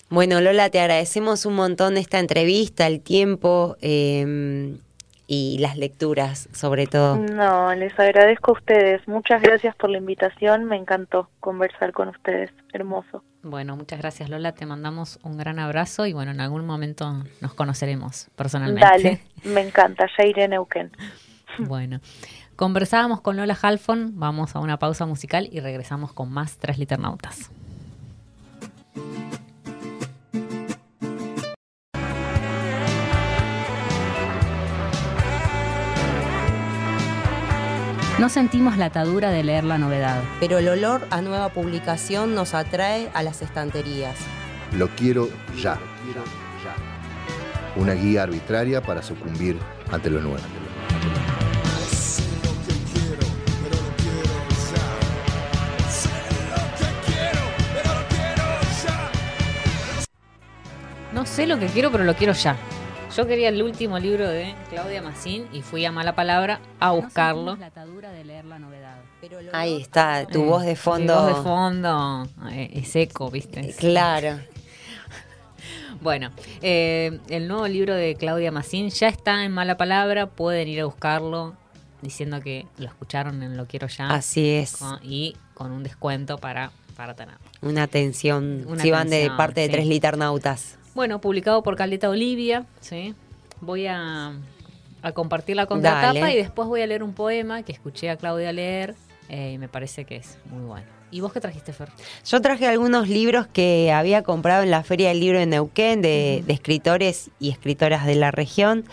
Bueno, 0.09 0.41
Lola, 0.41 0.71
te 0.71 0.79
agradecemos 0.79 1.47
un 1.47 1.57
montón 1.57 1.97
esta 1.97 2.21
entrevista, 2.21 2.87
el 2.87 3.01
tiempo 3.01 3.77
eh, 3.81 4.79
y 5.27 5.59
las 5.59 5.77
lecturas, 5.77 6.49
sobre 6.53 6.87
todo. 6.87 7.17
No, 7.17 7.75
les 7.75 7.99
agradezco 7.99 8.53
a 8.53 8.55
ustedes. 8.55 9.07
Muchas 9.09 9.43
gracias 9.43 9.75
por 9.77 9.91
la 9.91 9.99
invitación. 9.99 10.65
Me 10.65 10.77
encantó 10.77 11.29
conversar 11.41 11.93
con 11.93 12.09
ustedes. 12.09 12.51
Hermoso. 12.73 13.23
Bueno, 13.43 13.77
muchas 13.77 14.01
gracias 14.01 14.29
Lola, 14.29 14.53
te 14.53 14.67
mandamos 14.67 15.21
un 15.23 15.37
gran 15.37 15.61
abrazo 15.61 16.05
y 16.05 16.13
bueno, 16.13 16.33
en 16.33 16.41
algún 16.41 16.67
momento 16.67 17.23
nos 17.41 17.55
conoceremos 17.55 18.29
personalmente. 18.35 18.85
Dale, 18.85 19.21
me 19.45 19.61
encanta, 19.61 20.09
ya 20.19 20.27
iré 20.27 20.45
a 20.45 20.49
Neuquén. 20.49 20.91
Bueno, 21.59 22.01
conversábamos 22.55 23.23
con 23.23 23.39
Lola 23.39 23.57
Halfon, 23.63 24.19
vamos 24.19 24.55
a 24.55 24.59
una 24.59 24.79
pausa 24.79 25.07
musical 25.07 25.49
y 25.51 25.61
regresamos 25.61 26.13
con 26.13 26.31
más 26.31 26.59
Tres 26.59 26.77
Liternautas. 26.77 27.51
No 38.19 38.31
sentimos 38.31 38.79
la 38.79 38.87
atadura 38.87 39.31
de 39.31 39.45
leer 39.45 39.65
la 39.65 39.77
novedad. 39.77 40.23
Pero 40.41 40.57
el 40.57 40.69
olor 40.69 41.07
a 41.11 41.21
nueva 41.21 41.51
publicación 41.51 42.35
nos 42.35 42.55
atrae 42.55 43.11
a 43.13 43.23
las 43.23 43.43
estanterías. 43.43 44.17
Lo 44.73 44.89
quiero 44.89 45.29
ya. 45.61 45.79
Una 47.77 47.93
guía 47.93 48.23
arbitraria 48.23 48.81
para 48.81 49.03
sucumbir 49.03 49.59
ante 49.93 50.09
lo 50.09 50.23
nuevo. 50.23 50.39
No 61.13 61.27
sé 61.27 61.47
lo 61.47 61.59
que 61.59 61.67
quiero, 61.67 61.93
pero 61.93 62.05
lo 62.05 62.15
quiero 62.15 62.33
ya. 62.33 62.57
Yo 63.17 63.27
quería 63.27 63.49
el 63.49 63.63
último 63.63 63.99
libro 63.99 64.29
de 64.29 64.55
Claudia 64.69 65.01
Massín 65.01 65.47
y 65.51 65.63
fui 65.63 65.83
a 65.87 65.91
Mala 65.91 66.15
Palabra 66.15 66.61
a 66.79 66.91
buscarlo. 66.91 67.57
Ahí 69.55 69.81
está, 69.81 70.27
tu 70.27 70.45
voz 70.45 70.67
de 70.67 70.77
fondo. 70.77 71.15
voz 71.15 71.27
de 71.29 71.43
fondo 71.43 72.29
eh, 72.51 72.71
es 72.75 72.95
eco, 72.95 73.31
¿viste? 73.31 73.75
Claro. 73.79 74.41
Bueno, 76.03 76.31
eh, 76.61 77.21
el 77.31 77.49
nuevo 77.49 77.67
libro 77.67 77.95
de 77.95 78.17
Claudia 78.17 78.53
Massín 78.53 78.91
ya 78.91 79.09
está 79.09 79.45
en 79.45 79.53
Mala 79.53 79.79
Palabra, 79.79 80.27
pueden 80.27 80.69
ir 80.69 80.83
a 80.83 80.85
buscarlo 80.85 81.55
diciendo 82.03 82.43
que 82.43 82.67
lo 82.77 82.85
escucharon 82.85 83.43
en 83.43 83.57
Lo 83.57 83.67
Quiero 83.67 83.87
Ya. 83.87 84.11
Así 84.11 84.51
es. 84.51 84.77
y 85.03 85.35
con 85.55 85.73
un 85.73 85.83
descuento 85.83 86.37
para, 86.37 86.71
para 86.97 87.15
tener. 87.15 87.37
Una 87.63 87.85
atención, 87.85 88.67
si 88.79 88.91
van 88.91 89.09
de 89.09 89.31
parte 89.39 89.63
de 89.63 89.71
tres 89.71 89.87
liternautas. 89.87 90.77
Bueno, 90.97 91.21
publicado 91.21 91.63
por 91.63 91.77
Caleta 91.77 92.09
Olivia, 92.09 92.65
¿sí? 92.81 93.15
Voy 93.61 93.87
a, 93.87 94.33
a 95.03 95.13
compartir 95.13 95.55
la 95.55 95.67
contratapa 95.67 96.33
y 96.33 96.37
después 96.37 96.67
voy 96.67 96.81
a 96.81 96.87
leer 96.87 97.03
un 97.03 97.13
poema 97.13 97.63
que 97.65 97.73
escuché 97.73 98.09
a 98.09 98.17
Claudia 98.17 98.51
leer 98.51 98.95
eh, 99.29 99.53
y 99.53 99.59
me 99.59 99.69
parece 99.69 100.07
que 100.07 100.17
es 100.17 100.39
muy 100.47 100.65
bueno. 100.65 100.87
¿Y 101.11 101.21
vos 101.21 101.35
qué 101.35 101.41
trajiste, 101.41 101.75
Fer? 101.75 101.91
Yo 102.25 102.41
traje 102.41 102.67
algunos 102.67 103.11
libros 103.11 103.47
que 103.47 103.93
había 103.93 104.23
comprado 104.23 104.63
en 104.63 104.71
la 104.71 104.83
Feria 104.85 105.09
del 105.09 105.21
Libro 105.21 105.39
de 105.39 105.45
Neuquén 105.45 106.01
de, 106.01 106.43
escritores 106.49 107.29
y 107.39 107.51
escritoras 107.51 108.07
de 108.07 108.15
la 108.15 108.31
región. 108.31 108.87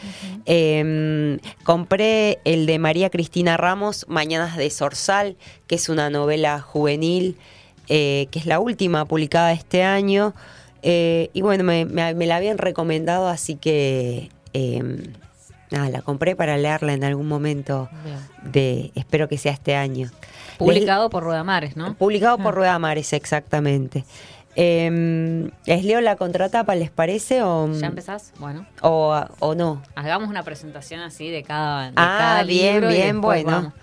Em, 0.46 1.40
compré 1.64 2.40
el 2.44 2.66
de 2.66 2.80
María 2.80 3.12
Cristina 3.12 3.56
Ramos, 3.56 4.06
Mañanas 4.10 4.58
de 4.58 4.70
Sorsal, 4.72 5.38
que 5.68 5.76
es 5.76 5.88
una 5.88 6.10
novela 6.10 6.60
juvenil, 6.60 7.38
eh, 7.88 8.28
que 8.30 8.40
es 8.40 8.46
la 8.46 8.60
última 8.60 9.06
publicada 9.06 9.54
este 9.54 9.84
año. 9.84 10.34
Eh, 10.84 11.30
y 11.34 11.42
bueno, 11.42 11.64
me, 11.64 11.86
la 11.86 12.36
habían 12.36 12.58
recomendado, 12.58 13.28
así 13.28 13.56
que 13.56 14.30
em, 14.52 15.14
nada, 15.72 15.90
la 15.90 16.02
compré 16.02 16.36
para 16.36 16.58
leerla 16.58 16.94
en 16.94 17.06
algún 17.06 17.28
momento 17.28 17.90
de, 18.44 18.92
espero 18.94 19.30
que 19.30 19.38
sea 19.38 19.54
este 19.54 19.76
año. 19.76 20.12
Publicado 20.58 21.10
por 21.10 21.24
Rueda 21.24 21.44
Mares, 21.44 21.78
¿no? 21.78 21.96
Publicado 21.96 22.38
por 22.38 22.54
Rueda 22.54 22.78
Mares, 22.80 23.14
exactamente. 23.14 24.04
Eh, 24.56 25.50
¿Les 25.66 25.84
leo 25.84 26.02
la 26.02 26.16
contratapa, 26.16 26.76
les 26.76 26.92
parece? 26.92 27.42
O, 27.42 27.72
¿Ya 27.72 27.88
empezás? 27.88 28.34
Bueno. 28.38 28.68
O, 28.82 29.20
o 29.40 29.56
no. 29.56 29.82
Hagamos 29.96 30.30
una 30.30 30.44
presentación 30.44 31.00
así 31.00 31.30
de 31.30 31.44
cada, 31.44 31.88
de 31.88 31.94
ah, 31.96 32.44
bien, 32.46 32.88
bien, 32.88 33.22
bueno. 33.22 33.74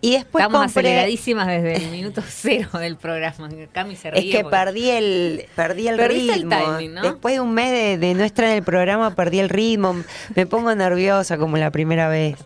Y 0.00 0.12
después 0.12 0.44
Estamos 0.44 0.66
aceleradísimas 0.66 1.46
desde 1.46 1.76
el 1.76 1.90
minuto 1.90 2.22
cero 2.28 2.68
del 2.78 2.96
programa. 2.96 3.48
Cami 3.72 3.96
se 3.96 4.08
Es 4.08 4.24
que 4.24 4.44
perdí 4.44 4.90
el, 4.90 5.46
perdí 5.54 5.88
el 5.88 5.98
ritmo. 5.98 6.56
Después 7.02 7.34
de 7.34 7.40
un 7.40 7.54
mes 7.54 7.98
de, 8.00 8.14
no 8.14 8.24
estar 8.24 8.44
en 8.44 8.52
el 8.52 8.62
programa, 8.62 9.14
perdí 9.14 9.40
el 9.40 9.48
ritmo. 9.48 9.96
Me 10.34 10.46
pongo 10.46 10.74
nerviosa 10.74 11.38
como 11.38 11.56
la 11.56 11.70
primera 11.70 12.08
vez. 12.08 12.36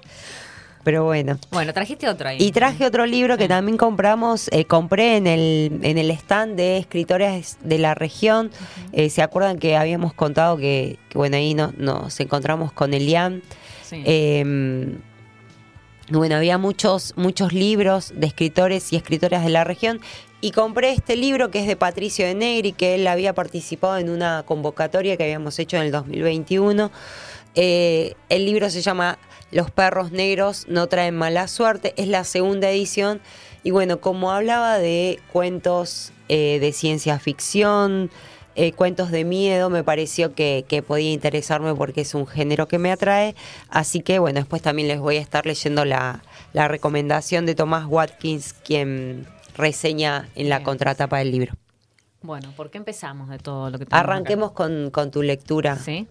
Pero 0.85 1.05
bueno. 1.05 1.39
Bueno, 1.51 1.75
trajiste 1.75 2.09
otro 2.09 2.31
ahí. 2.31 2.39
Y 2.41 2.53
traje 2.53 2.87
otro 2.87 3.05
libro 3.05 3.37
que 3.37 3.49
también 3.49 3.77
compramos, 3.77 4.49
eh, 4.51 4.65
compré 4.65 5.19
en 5.19 5.27
el, 5.27 5.81
en 5.83 5.99
el 5.99 6.11
stand 6.13 6.57
de 6.57 6.79
escritores 6.79 7.59
de 7.63 7.79
la 7.79 7.95
región. 7.95 8.51
Eh, 8.93 9.11
¿Se 9.11 9.21
acuerdan 9.21 9.59
que 9.59 9.77
habíamos 9.77 10.15
contado 10.15 10.57
que, 10.57 10.99
bueno, 11.13 11.37
ahí 11.37 11.53
no, 11.53 11.75
nos 11.77 12.19
encontramos 12.21 12.73
con 12.73 12.95
Elian? 12.95 13.43
Sí. 13.83 14.03
Eh, 14.07 14.97
bueno, 16.11 16.37
había 16.37 16.59
muchos, 16.59 17.15
muchos 17.17 17.53
libros 17.53 18.13
de 18.17 18.27
escritores 18.27 18.93
y 18.93 18.97
escritoras 18.97 19.45
de 19.45 19.51
la 19.51 19.65
región 19.65 20.01
y 20.41 20.51
compré 20.53 20.91
este 20.91 21.17
libro 21.17 21.51
que 21.51 21.61
es 21.61 21.67
de 21.67 21.77
Patricio 21.77 22.27
de 22.27 22.35
Negri, 22.35 22.73
que 22.73 22.95
él 22.95 23.07
había 23.07 23.35
participado 23.35 23.99
en 23.99 24.11
una 24.11 24.43
convocatoria 24.45 25.17
que 25.17 25.25
habíamos 25.25 25.59
hecho 25.59 25.77
en 25.77 25.85
el 25.85 25.93
2021. 25.93 26.91
Eh, 27.55 28.15
el 28.29 28.47
libro 28.47 28.71
se 28.71 28.81
llama 28.81 29.19
Los 29.51 29.71
perros 29.71 30.13
negros 30.13 30.67
no 30.69 30.87
traen 30.89 31.17
mala 31.17 31.47
suerte, 31.47 31.95
es 31.97 32.09
la 32.09 32.25
segunda 32.25 32.71
edición 32.71 33.21
y 33.63 33.71
bueno, 33.71 34.01
como 34.01 34.33
hablaba 34.33 34.79
de 34.79 35.21
cuentos 35.33 36.13
eh, 36.29 36.59
de 36.61 36.73
ciencia 36.73 37.19
ficción, 37.19 38.11
eh, 38.61 38.73
cuentos 38.73 39.11
de 39.11 39.25
miedo, 39.25 39.71
me 39.71 39.83
pareció 39.83 40.35
que, 40.35 40.67
que, 40.69 40.83
podía 40.83 41.13
interesarme 41.13 41.75
porque 41.75 42.03
es 42.03 42.15
un 42.15 42.27
género 42.27 42.69
que 42.69 42.79
me 42.79 42.93
atrae. 42.93 43.35
Así 43.71 44.01
que 44.01 44.19
bueno, 44.19 44.41
después 44.41 44.61
también 44.61 44.87
les 44.87 45.01
voy 45.01 45.17
a 45.17 45.21
estar 45.21 45.47
leyendo 45.47 45.87
la, 45.87 46.23
la 46.53 46.69
recomendación 46.69 47.47
de 47.47 47.55
Tomás 47.55 47.87
Watkins, 47.87 48.53
quien 48.53 49.27
reseña 49.57 50.29
en 50.35 50.51
la 50.51 50.63
contratapa 50.63 51.19
del 51.19 51.31
libro. 51.31 51.55
Bueno, 52.21 52.53
¿por 52.55 52.71
qué 52.71 52.77
empezamos 52.77 53.31
de 53.31 53.39
todo 53.39 53.71
lo 53.71 53.79
que 53.79 53.87
Arranquemos 53.91 54.53
con, 54.53 54.91
con, 54.91 55.11
tu 55.11 55.23
lectura. 55.23 55.77
¿Sí? 55.77 56.07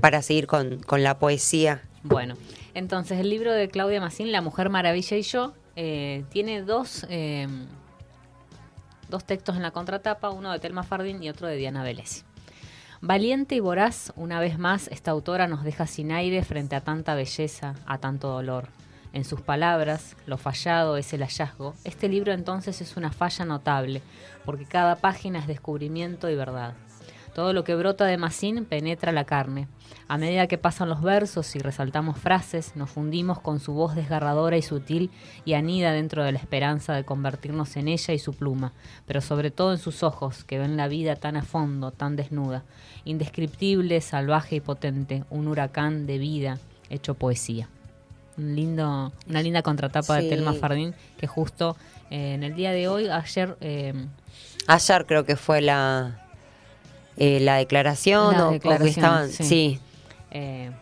Para 0.00 0.22
seguir 0.22 0.46
con, 0.46 0.78
con, 0.84 1.02
la 1.02 1.18
poesía. 1.18 1.82
Bueno, 2.04 2.36
entonces 2.74 3.18
el 3.18 3.30
libro 3.30 3.52
de 3.52 3.68
Claudia 3.68 4.00
Massín, 4.00 4.30
La 4.30 4.42
Mujer 4.42 4.70
Maravilla 4.70 5.16
y 5.16 5.22
yo, 5.22 5.54
eh, 5.74 6.22
tiene 6.30 6.62
dos, 6.62 7.04
eh, 7.08 7.48
dos 9.10 9.24
textos 9.24 9.56
en 9.56 9.62
la 9.62 9.72
contratapa, 9.72 10.30
uno 10.30 10.52
de 10.52 10.58
Telma 10.58 10.82
Fardín 10.82 11.22
y 11.22 11.28
otro 11.28 11.46
de 11.46 11.56
Diana 11.56 11.82
Vélez. 11.82 12.24
Valiente 13.02 13.54
y 13.54 13.60
voraz, 13.60 14.12
una 14.16 14.40
vez 14.40 14.58
más, 14.58 14.88
esta 14.88 15.10
autora 15.10 15.48
nos 15.48 15.64
deja 15.64 15.86
sin 15.86 16.12
aire 16.12 16.42
frente 16.44 16.76
a 16.76 16.82
tanta 16.82 17.14
belleza, 17.14 17.74
a 17.86 17.98
tanto 17.98 18.28
dolor. 18.28 18.68
En 19.12 19.24
sus 19.24 19.40
palabras, 19.40 20.16
lo 20.26 20.38
fallado 20.38 20.96
es 20.96 21.12
el 21.12 21.22
hallazgo. 21.22 21.74
Este 21.84 22.08
libro 22.08 22.32
entonces 22.32 22.80
es 22.80 22.96
una 22.96 23.10
falla 23.10 23.44
notable, 23.44 24.02
porque 24.44 24.66
cada 24.66 24.96
página 24.96 25.40
es 25.40 25.46
descubrimiento 25.46 26.30
y 26.30 26.36
verdad. 26.36 26.74
Todo 27.40 27.54
lo 27.54 27.64
que 27.64 27.74
brota 27.74 28.04
de 28.04 28.18
Massín 28.18 28.66
penetra 28.66 29.12
la 29.12 29.24
carne. 29.24 29.66
A 30.08 30.18
medida 30.18 30.46
que 30.46 30.58
pasan 30.58 30.90
los 30.90 31.00
versos 31.00 31.56
y 31.56 31.58
resaltamos 31.58 32.18
frases, 32.18 32.76
nos 32.76 32.90
fundimos 32.90 33.40
con 33.40 33.60
su 33.60 33.72
voz 33.72 33.94
desgarradora 33.94 34.58
y 34.58 34.62
sutil 34.62 35.10
y 35.46 35.54
anida 35.54 35.92
dentro 35.92 36.22
de 36.22 36.32
la 36.32 36.38
esperanza 36.38 36.92
de 36.92 37.04
convertirnos 37.04 37.78
en 37.78 37.88
ella 37.88 38.12
y 38.12 38.18
su 38.18 38.34
pluma, 38.34 38.74
pero 39.06 39.22
sobre 39.22 39.50
todo 39.50 39.72
en 39.72 39.78
sus 39.78 40.02
ojos, 40.02 40.44
que 40.44 40.58
ven 40.58 40.76
la 40.76 40.86
vida 40.86 41.16
tan 41.16 41.34
a 41.34 41.42
fondo, 41.42 41.92
tan 41.92 42.14
desnuda, 42.14 42.62
indescriptible, 43.06 44.02
salvaje 44.02 44.56
y 44.56 44.60
potente, 44.60 45.24
un 45.30 45.48
huracán 45.48 46.06
de 46.06 46.18
vida 46.18 46.58
hecho 46.90 47.14
poesía. 47.14 47.70
Lindo, 48.36 49.14
una 49.26 49.40
linda 49.40 49.62
contratapa 49.62 50.16
de 50.16 50.28
Telma 50.28 50.52
Fardín 50.52 50.94
que 51.16 51.26
justo 51.26 51.74
eh, 52.10 52.34
en 52.34 52.42
el 52.42 52.54
día 52.54 52.72
de 52.72 52.86
hoy, 52.88 53.08
ayer... 53.08 53.56
Eh, 53.62 53.94
ayer 54.66 55.06
creo 55.06 55.24
que 55.24 55.36
fue 55.36 55.62
la, 55.62 56.29
eh, 57.20 57.38
la 57.40 57.56
declaración, 57.56 58.34
o, 58.34 58.52
estaban, 58.52 59.28
sí. 59.28 59.78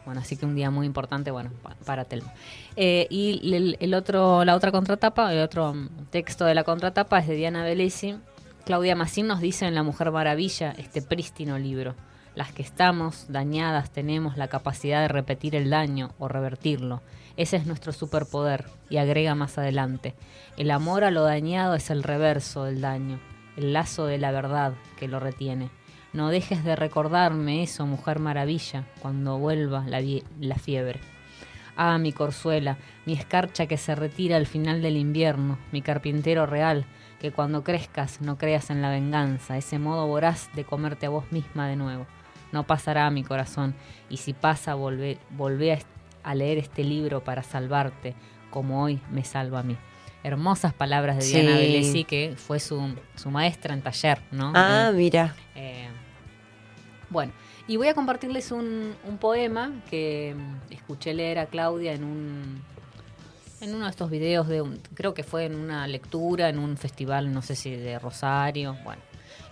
bueno, 0.06 0.20
así 0.20 0.36
que 0.36 0.46
un 0.46 0.54
día 0.54 0.70
muy 0.70 0.86
importante, 0.86 1.30
bueno, 1.30 1.50
para 1.84 2.04
Telma. 2.04 2.32
y 2.76 3.76
el, 3.80 3.94
otro, 3.94 4.44
la 4.44 4.54
otra 4.54 4.72
contratapa, 4.72 5.32
el 5.32 5.40
otro 5.40 5.74
texto 6.10 6.44
de 6.44 6.54
la 6.54 6.64
contratapa 6.64 7.18
es 7.18 7.26
de 7.26 7.34
Diana 7.34 7.62
Bellesi. 7.64 8.16
Claudia 8.64 8.94
Massín 8.94 9.26
nos 9.26 9.40
dice 9.40 9.66
en 9.66 9.74
La 9.74 9.82
Mujer 9.82 10.10
Maravilla, 10.10 10.74
este 10.78 11.02
prístino 11.02 11.58
libro. 11.58 11.94
Las 12.34 12.52
que 12.52 12.62
estamos 12.62 13.26
dañadas 13.28 13.90
tenemos 13.90 14.36
la 14.36 14.46
capacidad 14.46 15.00
de 15.00 15.08
repetir 15.08 15.56
el 15.56 15.70
daño 15.70 16.12
o 16.20 16.28
revertirlo. 16.28 17.02
Ese 17.36 17.56
es 17.56 17.66
nuestro 17.66 17.92
superpoder. 17.92 18.66
Y 18.90 18.98
agrega 18.98 19.34
más 19.34 19.58
adelante, 19.58 20.14
el 20.56 20.70
amor 20.70 21.02
a 21.02 21.10
lo 21.10 21.24
dañado 21.24 21.74
es 21.74 21.90
el 21.90 22.04
reverso 22.04 22.62
del 22.62 22.80
daño, 22.80 23.18
el 23.56 23.72
lazo 23.72 24.06
de 24.06 24.18
la 24.18 24.30
verdad 24.30 24.74
que 24.98 25.08
lo 25.08 25.18
retiene. 25.18 25.70
No 26.12 26.28
dejes 26.30 26.64
de 26.64 26.76
recordarme 26.76 27.62
eso, 27.62 27.86
mujer 27.86 28.18
maravilla, 28.18 28.84
cuando 29.00 29.38
vuelva 29.38 29.84
la, 29.86 30.02
la 30.40 30.54
fiebre. 30.56 31.00
Ah, 31.76 31.98
mi 31.98 32.12
corzuela, 32.12 32.78
mi 33.06 33.12
escarcha 33.12 33.66
que 33.66 33.76
se 33.76 33.94
retira 33.94 34.36
al 34.36 34.46
final 34.46 34.82
del 34.82 34.96
invierno, 34.96 35.58
mi 35.70 35.82
carpintero 35.82 36.46
real, 36.46 36.86
que 37.20 37.30
cuando 37.30 37.62
crezcas 37.62 38.20
no 38.20 38.36
creas 38.38 38.70
en 38.70 38.82
la 38.82 38.90
venganza, 38.90 39.56
ese 39.56 39.78
modo 39.78 40.06
voraz 40.06 40.50
de 40.54 40.64
comerte 40.64 41.06
a 41.06 41.10
vos 41.10 41.30
misma 41.30 41.68
de 41.68 41.76
nuevo. 41.76 42.06
No 42.50 42.66
pasará 42.66 43.08
mi 43.10 43.22
corazón, 43.22 43.74
y 44.08 44.16
si 44.16 44.32
pasa, 44.32 44.74
volvé, 44.74 45.18
volvé 45.30 45.74
a 45.74 45.78
a 46.28 46.34
leer 46.34 46.58
este 46.58 46.84
libro 46.84 47.24
para 47.24 47.42
salvarte, 47.42 48.14
como 48.50 48.82
hoy 48.82 49.00
me 49.10 49.24
salva 49.24 49.60
a 49.60 49.62
mí. 49.62 49.76
Hermosas 50.22 50.74
palabras 50.74 51.16
de 51.16 51.24
Diana 51.24 51.56
Bellesi, 51.56 52.04
que 52.04 52.34
fue 52.36 52.60
su, 52.60 52.94
maestra 53.30 53.72
en 53.72 53.80
taller, 53.80 54.20
¿no? 54.30 54.52
Ah, 54.54 54.90
eh, 54.90 54.94
mira. 54.94 55.34
Eh, 55.54 55.88
bueno, 57.10 57.32
y 57.66 57.76
voy 57.76 57.88
a 57.88 57.94
compartirles 57.94 58.52
un, 58.52 58.94
poema 59.20 59.72
que 59.90 60.34
mm, 60.36 60.72
escuché 60.72 61.14
leer 61.14 61.38
a 61.38 61.46
Claudia 61.46 61.92
en 61.92 62.04
un 62.04 62.62
en 63.60 63.74
uno 63.74 63.86
de 63.86 63.90
estos 63.90 64.08
videos 64.08 64.46
de 64.46 64.62
un, 64.62 64.80
creo 64.94 65.14
que 65.14 65.24
fue 65.24 65.44
en 65.44 65.56
una 65.56 65.88
lectura 65.88 66.48
en 66.48 66.60
un 66.60 66.76
festival, 66.76 67.32
no 67.32 67.42
sé 67.42 67.56
si 67.56 67.70
de 67.70 67.98
Rosario, 67.98 68.76
bueno 68.84 69.02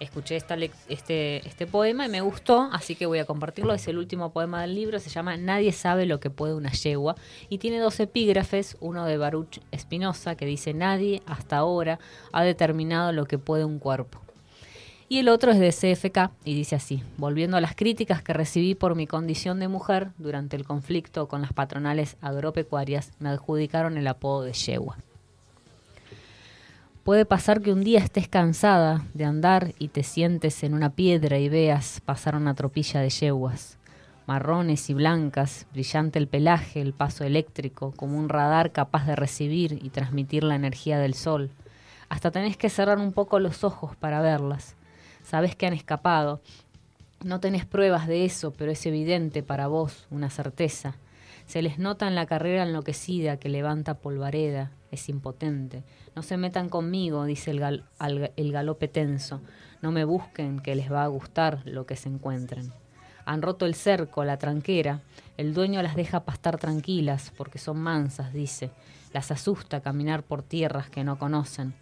escuché 0.01 0.37
esta 0.37 0.57
este, 0.89 1.47
este 1.47 1.67
poema 1.67 2.07
y 2.07 2.09
me 2.09 2.21
gustó, 2.21 2.69
así 2.73 2.95
que 2.95 3.07
voy 3.07 3.19
a 3.19 3.25
compartirlo. 3.25 3.75
Es 3.75 3.89
el 3.89 3.99
último 3.99 4.33
poema 4.33 4.63
del 4.63 4.75
libro, 4.75 4.99
se 4.99 5.11
llama 5.11 5.37
Nadie 5.37 5.73
sabe 5.73 6.07
lo 6.07 6.21
que 6.21 6.31
puede 6.31 6.55
una 6.55 6.73
yegua 6.73 7.17
y 7.49 7.59
tiene 7.59 7.79
dos 7.79 7.99
epígrafes, 8.01 8.77
uno 8.81 9.05
de 9.05 9.19
Baruch 9.19 9.61
Espinosa 9.71 10.37
que 10.37 10.47
dice 10.47 10.75
Nadie 10.75 11.23
hasta 11.27 11.59
ahora 11.59 11.99
ha 12.33 12.43
determinado 12.43 13.13
lo 13.13 13.27
que 13.27 13.39
puede 13.39 13.65
un 13.65 13.79
cuerpo. 13.79 14.26
Y 15.09 15.19
el 15.19 15.29
otro 15.29 15.53
es 15.53 15.61
de 15.61 15.71
CFK 15.71 16.33
y 16.45 16.55
dice 16.57 16.75
así, 16.75 17.01
volviendo 17.17 17.57
a 17.57 17.61
las 17.61 17.77
críticas 17.77 18.23
que 18.23 18.33
recibí 18.33 18.75
por 18.75 18.97
mi 18.97 19.07
condición 19.07 19.61
de 19.61 19.69
mujer 19.69 20.11
durante 20.19 20.57
el 20.57 20.65
conflicto 20.65 21.29
con 21.29 21.43
las 21.43 21.53
patronales 21.53 22.17
agropecuarias, 22.21 23.13
me 23.21 23.29
adjudicaron 23.29 23.99
el 23.99 24.09
apodo 24.09 24.43
de 24.43 24.53
yegua. 24.53 24.97
Puede 27.05 27.25
pasar 27.25 27.61
que 27.61 27.73
un 27.73 27.85
día 27.85 28.01
estés 28.01 28.27
cansada 28.27 29.07
de 29.15 29.25
andar 29.25 29.75
y 29.79 29.89
te 29.89 30.03
sientes 30.03 30.65
en 30.65 30.75
una 30.75 30.91
piedra 30.91 31.39
y 31.39 31.49
veas 31.49 32.01
pasar 32.05 32.35
una 32.35 32.55
tropilla 32.55 33.01
de 33.01 33.11
yeguas, 33.11 33.79
marrones 34.27 34.91
y 34.91 34.95
blancas, 34.95 35.69
brillante 35.73 36.19
el 36.19 36.27
pelaje, 36.27 36.81
el 36.81 36.95
paso 36.95 37.23
eléctrico, 37.23 37.93
como 37.95 38.19
un 38.19 38.29
radar 38.29 38.73
capaz 38.73 39.07
de 39.07 39.15
recibir 39.15 39.79
y 39.85 39.91
transmitir 39.91 40.43
la 40.43 40.57
energía 40.57 40.99
del 40.99 41.15
sol. 41.15 41.51
Hasta 42.09 42.33
tenés 42.33 42.57
que 42.57 42.71
cerrar 42.71 42.99
un 42.99 43.13
poco 43.13 43.39
los 43.39 43.63
ojos 43.63 43.95
para 43.95 44.21
verlas. 44.21 44.75
Sabes 45.27 45.57
que 45.57 45.67
han 45.67 45.73
escapado. 45.73 46.41
No 47.25 47.41
tenés 47.41 47.65
pruebas 47.67 48.07
de 48.07 48.25
eso, 48.25 48.53
pero 48.53 48.71
es 48.71 48.87
evidente 48.87 49.43
para 49.43 49.67
vos, 49.67 50.07
una 50.13 50.31
certeza. 50.31 50.95
Se 51.47 51.63
les 51.63 51.81
nota 51.81 52.07
en 52.07 52.15
la 52.15 52.27
carrera 52.27 52.63
enloquecida 52.63 53.37
que 53.37 53.49
levanta 53.49 53.95
polvareda, 53.95 54.71
es 54.93 55.09
impotente. 55.09 55.83
No 56.15 56.23
se 56.23 56.37
metan 56.37 56.69
conmigo, 56.69 57.25
dice 57.25 57.51
el, 57.51 57.83
el 58.37 58.53
galope 58.53 58.87
tenso. 58.87 59.41
No 59.83 59.91
me 59.91 60.05
busquen, 60.05 60.61
que 60.61 60.77
les 60.77 60.93
va 60.93 61.03
a 61.03 61.09
gustar 61.09 61.63
lo 61.65 61.87
que 61.87 61.97
se 61.97 62.09
encuentren. 62.09 62.73
Han 63.25 63.43
roto 63.43 63.67
el 63.67 63.75
cerco, 63.75 64.25
la 64.25 64.39
tranquera. 64.39 65.01
El 65.37 65.55
dueño 65.55 65.83
las 65.83 65.97
deja 65.97 66.21
pastar 66.25 66.57
tranquilas 66.57 67.33
porque 67.37 67.59
son 67.59 67.79
mansas, 67.79 68.33
dice. 68.33 68.71
Las 69.13 69.33
asusta 69.33 69.81
caminar 69.81 70.23
por 70.23 70.45
tierras 70.45 70.89
que 70.89 71.03
no 71.03 71.19
conocen. 71.19 71.75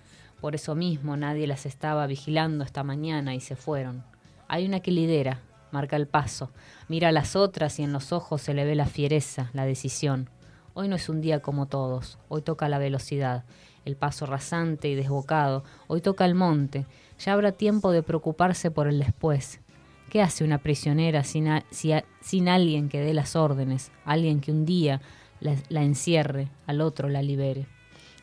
Por 0.44 0.54
eso 0.54 0.74
mismo 0.74 1.16
nadie 1.16 1.46
las 1.46 1.64
estaba 1.64 2.06
vigilando 2.06 2.64
esta 2.64 2.84
mañana 2.84 3.34
y 3.34 3.40
se 3.40 3.56
fueron. 3.56 4.04
Hay 4.46 4.66
una 4.66 4.80
que 4.80 4.90
lidera, 4.90 5.40
marca 5.72 5.96
el 5.96 6.06
paso, 6.06 6.50
mira 6.86 7.08
a 7.08 7.12
las 7.12 7.34
otras 7.34 7.78
y 7.78 7.82
en 7.82 7.94
los 7.94 8.12
ojos 8.12 8.42
se 8.42 8.52
le 8.52 8.66
ve 8.66 8.74
la 8.74 8.84
fiereza, 8.84 9.48
la 9.54 9.64
decisión. 9.64 10.28
Hoy 10.74 10.88
no 10.88 10.96
es 10.96 11.08
un 11.08 11.22
día 11.22 11.40
como 11.40 11.64
todos, 11.64 12.18
hoy 12.28 12.42
toca 12.42 12.68
la 12.68 12.76
velocidad, 12.76 13.44
el 13.86 13.96
paso 13.96 14.26
rasante 14.26 14.90
y 14.90 14.94
desbocado, 14.94 15.64
hoy 15.86 16.02
toca 16.02 16.26
el 16.26 16.34
monte, 16.34 16.84
ya 17.18 17.32
habrá 17.32 17.52
tiempo 17.52 17.90
de 17.90 18.02
preocuparse 18.02 18.70
por 18.70 18.86
el 18.86 18.98
después. 18.98 19.60
¿Qué 20.10 20.20
hace 20.20 20.44
una 20.44 20.58
prisionera 20.58 21.24
sin, 21.24 21.48
sin 22.20 22.48
alguien 22.50 22.90
que 22.90 23.00
dé 23.00 23.14
las 23.14 23.34
órdenes, 23.34 23.92
alguien 24.04 24.42
que 24.42 24.52
un 24.52 24.66
día 24.66 25.00
la, 25.40 25.56
la 25.70 25.82
encierre, 25.82 26.50
al 26.66 26.82
otro 26.82 27.08
la 27.08 27.22
libere? 27.22 27.66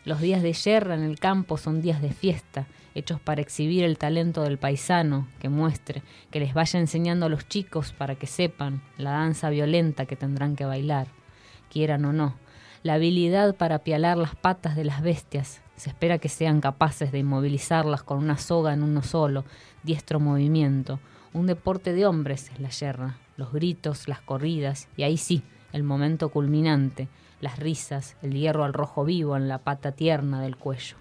Los 0.04 0.20
días 0.20 0.42
de 0.42 0.54
guerra 0.54 0.96
en 0.96 1.04
el 1.04 1.20
campo 1.20 1.58
son 1.58 1.80
días 1.80 2.02
de 2.02 2.12
fiesta, 2.12 2.66
hechos 2.96 3.20
para 3.20 3.42
exhibir 3.42 3.84
el 3.84 4.00
talento 4.00 4.42
del 4.42 4.58
paisano, 4.58 5.28
que 5.40 5.48
muestre, 5.48 6.02
que 6.32 6.40
les 6.40 6.56
vaya 6.56 6.80
enseñando 6.80 7.28
a 7.28 7.30
los 7.30 7.48
chicos 7.48 7.94
para 7.94 8.16
que 8.16 8.26
sepan 8.26 8.82
la 8.98 9.12
danza 9.12 9.52
violenta 9.52 10.08
que 10.08 10.16
tendrán 10.16 10.56
que 10.56 10.66
bailar, 10.66 11.08
quieran 11.70 12.04
o 12.06 12.14
no, 12.14 12.36
la 12.82 12.96
habilidad 12.96 13.56
para 13.56 13.76
apialar 13.76 14.18
las 14.18 14.36
patas 14.36 14.76
de 14.76 14.86
las 14.86 15.04
bestias, 15.04 15.62
se 15.76 15.90
espera 15.90 16.18
que 16.18 16.30
sean 16.30 16.62
capaces 16.62 17.12
de 17.12 17.20
inmovilizarlas 17.20 18.02
con 18.02 18.18
una 18.18 18.38
soga 18.38 18.74
en 18.74 18.82
uno 18.82 19.04
solo, 19.04 19.46
diestro 19.84 20.20
movimiento, 20.20 21.00
un 21.32 21.46
deporte 21.46 21.94
de 21.94 22.08
hombres 22.08 22.50
es 22.52 22.60
la 22.60 22.70
yerra, 22.70 23.18
los 23.38 23.54
gritos, 23.54 24.08
las 24.08 24.22
corridas, 24.22 24.88
y 24.98 25.04
ahí 25.04 25.18
sí, 25.18 25.44
el 25.74 25.84
momento 25.84 26.30
culminante, 26.30 27.08
las 27.42 27.60
risas, 27.60 28.16
el 28.22 28.34
hierro 28.34 28.64
al 28.64 28.74
rojo 28.74 29.04
vivo 29.04 29.36
en 29.36 29.48
la 29.48 29.58
pata 29.58 29.92
tierna 29.92 30.42
del 30.42 30.56
cuello. 30.56 30.96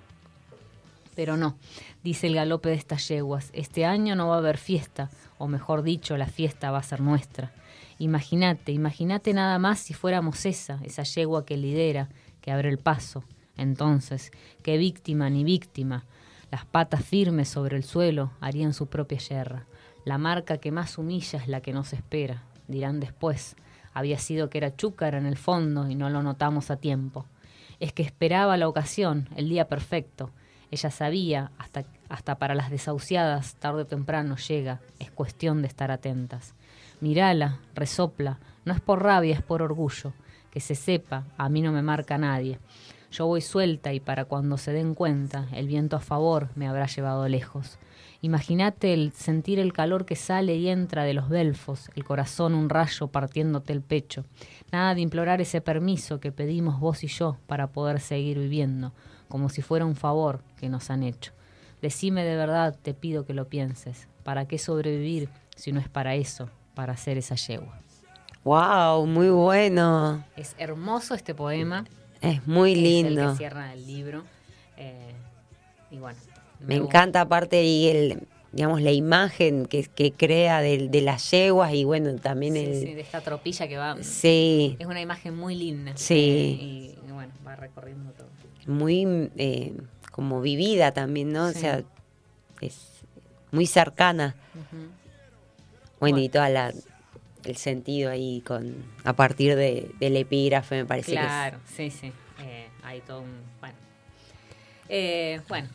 Pero 1.14 1.36
no, 1.36 1.56
dice 2.02 2.26
el 2.26 2.34
galope 2.34 2.70
de 2.70 2.76
estas 2.76 3.06
yeguas, 3.08 3.50
este 3.52 3.84
año 3.84 4.16
no 4.16 4.28
va 4.28 4.36
a 4.36 4.38
haber 4.38 4.58
fiesta, 4.58 5.10
o 5.38 5.46
mejor 5.46 5.82
dicho, 5.82 6.16
la 6.16 6.26
fiesta 6.26 6.70
va 6.70 6.78
a 6.78 6.82
ser 6.82 7.00
nuestra. 7.00 7.52
Imagínate, 7.98 8.72
imagínate 8.72 9.34
nada 9.34 9.58
más 9.58 9.78
si 9.78 9.92
fuéramos 9.92 10.46
esa, 10.46 10.80
esa 10.82 11.02
yegua 11.02 11.44
que 11.44 11.58
lidera, 11.58 12.08
que 12.40 12.50
abre 12.50 12.70
el 12.70 12.78
paso. 12.78 13.24
Entonces, 13.56 14.30
qué 14.62 14.78
víctima 14.78 15.28
ni 15.28 15.44
víctima. 15.44 16.06
Las 16.50 16.64
patas 16.64 17.04
firmes 17.04 17.48
sobre 17.48 17.76
el 17.76 17.84
suelo 17.84 18.30
harían 18.40 18.72
su 18.72 18.86
propia 18.86 19.18
yerra. 19.18 19.66
La 20.06 20.16
marca 20.16 20.56
que 20.56 20.72
más 20.72 20.96
humilla 20.96 21.38
es 21.38 21.46
la 21.46 21.60
que 21.60 21.74
nos 21.74 21.92
espera, 21.92 22.44
dirán 22.68 23.00
después. 23.00 23.54
Había 23.92 24.18
sido 24.18 24.50
que 24.50 24.58
era 24.58 24.76
chúcara 24.76 25.18
en 25.18 25.26
el 25.26 25.36
fondo 25.36 25.88
y 25.88 25.94
no 25.94 26.10
lo 26.10 26.22
notamos 26.22 26.70
a 26.70 26.76
tiempo. 26.76 27.26
Es 27.80 27.92
que 27.92 28.02
esperaba 28.02 28.56
la 28.56 28.68
ocasión, 28.68 29.28
el 29.36 29.48
día 29.48 29.68
perfecto. 29.68 30.30
Ella 30.70 30.90
sabía, 30.90 31.50
hasta, 31.58 31.84
hasta 32.08 32.36
para 32.36 32.54
las 32.54 32.70
desahuciadas, 32.70 33.56
tarde 33.56 33.82
o 33.82 33.86
temprano 33.86 34.36
llega, 34.36 34.80
es 34.98 35.10
cuestión 35.10 35.62
de 35.62 35.68
estar 35.68 35.90
atentas. 35.90 36.54
Mirala, 37.00 37.58
resopla, 37.74 38.38
no 38.64 38.72
es 38.72 38.80
por 38.80 39.02
rabia, 39.02 39.34
es 39.34 39.42
por 39.42 39.62
orgullo. 39.62 40.12
Que 40.50 40.60
se 40.60 40.74
sepa, 40.74 41.24
a 41.38 41.48
mí 41.48 41.62
no 41.62 41.72
me 41.72 41.82
marca 41.82 42.18
nadie. 42.18 42.58
Yo 43.10 43.26
voy 43.26 43.40
suelta 43.40 43.92
y 43.92 44.00
para 44.00 44.26
cuando 44.26 44.56
se 44.56 44.72
den 44.72 44.94
cuenta, 44.94 45.48
el 45.52 45.66
viento 45.66 45.96
a 45.96 46.00
favor 46.00 46.48
me 46.54 46.68
habrá 46.68 46.86
llevado 46.86 47.26
lejos. 47.28 47.78
Imagínate 48.22 48.92
el 48.92 49.12
sentir 49.12 49.58
el 49.58 49.72
calor 49.72 50.04
que 50.04 50.14
sale 50.14 50.56
y 50.56 50.68
entra 50.68 51.04
de 51.04 51.14
los 51.14 51.30
belfos, 51.30 51.90
el 51.94 52.04
corazón 52.04 52.54
un 52.54 52.68
rayo 52.68 53.08
partiéndote 53.08 53.72
el 53.72 53.80
pecho. 53.80 54.24
Nada 54.70 54.94
de 54.94 55.00
implorar 55.00 55.40
ese 55.40 55.62
permiso 55.62 56.20
que 56.20 56.30
pedimos 56.30 56.80
vos 56.80 57.02
y 57.02 57.06
yo 57.06 57.38
para 57.46 57.68
poder 57.68 58.00
seguir 58.00 58.38
viviendo, 58.38 58.92
como 59.28 59.48
si 59.48 59.62
fuera 59.62 59.86
un 59.86 59.96
favor 59.96 60.42
que 60.56 60.68
nos 60.68 60.90
han 60.90 61.02
hecho. 61.02 61.32
Decime 61.80 62.24
de 62.24 62.36
verdad, 62.36 62.78
te 62.80 62.92
pido 62.92 63.24
que 63.24 63.32
lo 63.32 63.48
pienses. 63.48 64.06
¿Para 64.22 64.46
qué 64.46 64.58
sobrevivir 64.58 65.30
si 65.56 65.72
no 65.72 65.80
es 65.80 65.88
para 65.88 66.14
eso, 66.14 66.50
para 66.74 66.92
hacer 66.92 67.16
esa 67.16 67.36
yegua? 67.36 67.80
¡Wow! 68.44 69.06
Muy 69.06 69.30
bueno. 69.30 70.24
Es 70.36 70.54
hermoso 70.58 71.14
este 71.14 71.34
poema. 71.34 71.86
Es 72.20 72.46
muy 72.46 72.74
lindo. 72.74 73.22
Es 73.22 73.26
el 73.26 73.32
que 73.32 73.36
cierra 73.38 73.72
el 73.72 73.86
libro. 73.86 74.24
Eh, 74.76 75.14
y 75.90 75.98
bueno. 75.98 76.18
Me, 76.66 76.76
encanta 76.76 77.22
aparte 77.22 77.62
y 77.64 77.88
el 77.88 78.26
digamos 78.52 78.82
la 78.82 78.90
imagen 78.90 79.66
que, 79.66 79.84
que 79.84 80.12
crea 80.12 80.60
de, 80.60 80.88
de, 80.88 81.00
las 81.02 81.30
yeguas 81.30 81.72
y 81.72 81.84
bueno 81.84 82.14
también 82.16 82.54
sí, 82.54 82.60
el 82.60 82.74
sí, 82.74 82.94
de 82.94 83.00
esta 83.00 83.20
tropilla 83.20 83.68
que 83.68 83.76
va. 83.76 83.96
Sí. 84.02 84.76
Es 84.78 84.86
una 84.86 85.00
imagen 85.00 85.36
muy 85.36 85.54
linda. 85.54 85.92
Sí. 85.94 86.14
Eh, 86.14 86.64
y, 86.64 86.98
y, 87.08 87.12
bueno 87.12 87.32
va 87.46 87.56
recorriendo 87.56 88.10
todo. 88.12 88.28
Muy 88.66 89.30
eh, 89.36 89.74
como 90.10 90.40
vivida 90.40 90.92
también 90.92 91.32
no 91.32 91.50
sí. 91.50 91.58
o 91.58 91.60
sea 91.60 91.82
es 92.60 93.04
muy 93.52 93.66
cercana. 93.66 94.34
Uh 94.54 94.58
-huh. 94.58 94.70
bueno, 94.72 94.90
bueno, 96.00 96.18
y 96.18 96.28
toda 96.28 96.48
la 96.48 96.72
el 97.44 97.56
sentido 97.56 98.10
ahí 98.10 98.42
con 98.42 98.74
a 99.04 99.14
partir 99.14 99.56
de, 99.56 99.90
del 99.98 100.16
epígrafe 100.16 100.76
me 100.76 100.84
parece 100.84 101.12
claro 101.12 101.58
que 101.76 101.86
es... 101.86 101.92
sí 101.94 101.98
sí. 102.00 102.12
Eh, 102.42 102.68
hay 102.82 103.00
todo 103.00 103.22
un 103.22 103.30
bueno 103.60 103.79
eh, 104.90 105.40
bueno, 105.48 105.68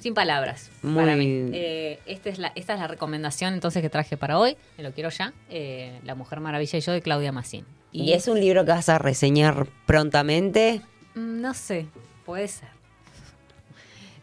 sin 0.00 0.14
palabras. 0.14 0.70
Muy 0.82 1.02
para 1.04 1.16
mí. 1.16 1.50
Eh, 1.52 1.98
esta, 2.06 2.30
es 2.30 2.38
la, 2.38 2.52
esta 2.54 2.72
es 2.74 2.80
la 2.80 2.86
recomendación 2.88 3.52
entonces 3.52 3.82
que 3.82 3.90
traje 3.90 4.16
para 4.16 4.38
hoy. 4.38 4.56
Me 4.78 4.84
lo 4.84 4.92
quiero 4.92 5.10
ya. 5.10 5.32
Eh, 5.50 6.00
la 6.04 6.14
Mujer 6.14 6.40
Maravilla 6.40 6.78
y 6.78 6.80
yo 6.80 6.92
de 6.92 7.02
Claudia 7.02 7.32
Massín. 7.32 7.66
Y, 7.92 8.04
¿Y 8.04 8.12
es 8.12 8.28
un 8.28 8.40
libro 8.40 8.64
que 8.64 8.70
vas 8.70 8.88
a 8.88 8.98
reseñar 8.98 9.66
prontamente? 9.86 10.80
Mm, 11.14 11.40
No 11.40 11.52
sé, 11.54 11.86
puede 12.24 12.48
ser. 12.48 12.68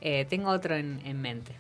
Eh, 0.01 0.25
tengo 0.29 0.49
otro 0.49 0.75
en, 0.75 1.01
en 1.05 1.21
mente. 1.21 1.53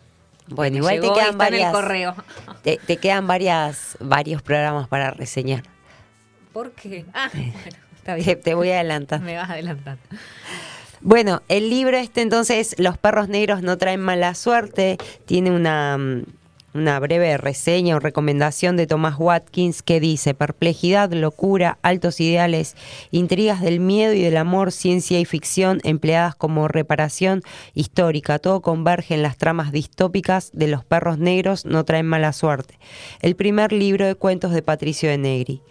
Bueno, 0.47 0.77
igual 0.77 0.95
te 0.95 1.01
llegó 1.01 1.13
quedan 1.15 1.27
en 1.27 1.31
el 1.33 1.37
varias, 1.37 1.71
correo. 1.73 2.15
te, 2.63 2.77
te 2.77 2.97
quedan 2.97 3.27
varias, 3.27 3.97
varios 3.99 4.41
programas 4.41 4.87
para 4.87 5.11
reseñar. 5.11 5.63
¿Por 6.53 6.71
qué? 6.71 7.03
Ah, 7.13 7.29
bueno, 7.33 7.53
está 7.97 8.15
Te, 8.15 8.23
bien. 8.23 8.41
te 8.41 8.53
voy 8.53 8.69
a 8.71 8.75
adelantar. 8.75 9.19
Me 9.19 9.35
vas 9.35 9.49
adelantando. 9.49 10.01
Bueno, 11.01 11.41
el 11.47 11.69
libro 11.69 11.97
este 11.97 12.21
entonces, 12.21 12.75
Los 12.79 12.97
perros 12.97 13.29
negros 13.29 13.61
no 13.61 13.77
traen 13.77 14.01
mala 14.01 14.33
suerte, 14.33 14.97
tiene 15.25 15.51
una, 15.51 15.95
mm, 15.97 16.23
una 16.73 16.99
breve 16.99 17.37
reseña 17.37 17.95
o 17.95 17.99
recomendación 17.99 18.77
de 18.77 18.87
Thomas 18.87 19.15
Watkins 19.17 19.83
que 19.83 19.99
dice, 19.99 20.33
perplejidad, 20.33 21.11
locura, 21.11 21.77
altos 21.83 22.19
ideales, 22.19 22.75
intrigas 23.11 23.61
del 23.61 23.79
miedo 23.79 24.13
y 24.13 24.21
del 24.21 24.37
amor, 24.37 24.71
ciencia 24.71 25.19
y 25.19 25.25
ficción 25.25 25.81
empleadas 25.83 26.35
como 26.35 26.67
reparación 26.67 27.43
histórica, 27.75 28.39
todo 28.39 28.61
converge 28.61 29.13
en 29.13 29.21
las 29.21 29.37
tramas 29.37 29.71
distópicas 29.71 30.49
de 30.53 30.67
Los 30.67 30.83
perros 30.83 31.19
negros 31.19 31.65
no 31.65 31.85
traen 31.85 32.07
mala 32.07 32.33
suerte, 32.33 32.79
el 33.21 33.35
primer 33.35 33.71
libro 33.71 34.07
de 34.07 34.15
cuentos 34.15 34.51
de 34.51 34.63
Patricio 34.63 35.09
de 35.09 35.17
Negri. 35.19 35.61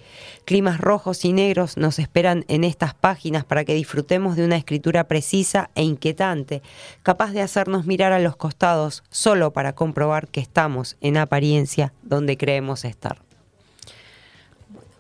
Climas 0.47 0.79
rojos 0.81 1.25
y 1.25 1.33
negros 1.33 1.77
nos 1.77 1.99
esperan 1.99 2.45
en 2.47 2.63
estas 2.63 2.95
páginas 2.95 3.45
para 3.45 3.65
que 3.65 3.75
disfrutemos 3.75 4.37
de 4.37 4.45
una 4.45 4.57
escritura 4.57 5.03
precisa 5.05 5.71
e 5.75 5.83
inquietante, 5.83 6.63
capaz 7.03 7.33
de 7.33 7.43
hacernos 7.43 7.85
mirar 7.85 8.13
a 8.13 8.21
los 8.21 8.37
costados 8.37 9.03
solo 9.11 9.53
para 9.53 9.75
comprobar 9.75 10.29
que 10.29 10.39
estamos, 10.41 10.97
en 11.01 11.17
apariencia, 11.17 11.93
donde 12.03 12.37
creemos 12.37 12.85
estar. 12.85 13.19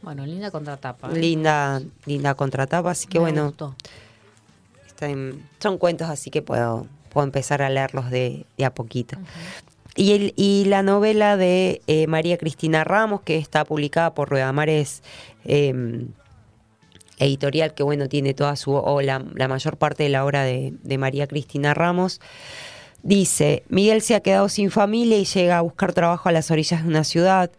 Bueno, 0.02 0.26
linda 0.26 0.50
contratapa. 0.50 1.10
¿eh? 1.12 1.16
Linda, 1.16 1.80
linda 2.06 2.34
contratapa, 2.34 2.90
así 2.90 3.06
que 3.06 3.18
Me 3.18 3.26
bueno, 3.26 3.44
gustó. 3.46 3.76
está 4.84 5.08
en- 5.08 5.48
son 5.60 5.78
cuentos, 5.78 6.10
así 6.10 6.28
que 6.30 6.42
puedo, 6.42 6.88
puedo 7.10 7.24
empezar 7.24 7.62
a 7.62 7.70
leerlos 7.70 8.10
de, 8.10 8.46
de 8.58 8.64
a 8.64 8.74
poquito. 8.74 9.16
Y, 9.96 10.12
el, 10.12 10.34
y 10.36 10.66
la 10.66 10.82
novela 10.82 11.36
de 11.36 11.80
eh, 11.86 12.06
María 12.06 12.36
Cristina 12.36 12.84
Ramos, 12.84 13.22
que 13.22 13.38
está 13.38 13.64
publicada 13.64 14.14
por 14.14 14.28
Ruedamares 14.28 15.02
eh, 15.44 16.06
Editorial, 17.18 17.74
que 17.74 17.82
bueno, 17.82 18.08
tiene 18.08 18.34
toda 18.34 18.56
su, 18.56 18.72
o 18.72 19.00
la, 19.00 19.18
mayor 19.18 19.78
parte 19.78 20.02
de 20.02 20.10
la 20.10 20.24
obra 20.24 20.44
de 20.44 20.98
María 20.98 21.26
Cristina 21.26 21.72
Ramos. 21.72 22.20
Dice, 23.06 23.62
Miguel 23.68 24.02
se 24.02 24.16
ha 24.16 24.20
quedado 24.20 24.48
sin 24.48 24.72
familia 24.72 25.16
y 25.16 25.24
llega 25.24 25.58
a 25.58 25.60
buscar 25.60 25.92
trabajo 25.92 26.28
a 26.28 26.32
las 26.32 26.50
orillas 26.50 26.82
de 26.82 26.88
una 26.88 27.04
ciudad. 27.04 27.52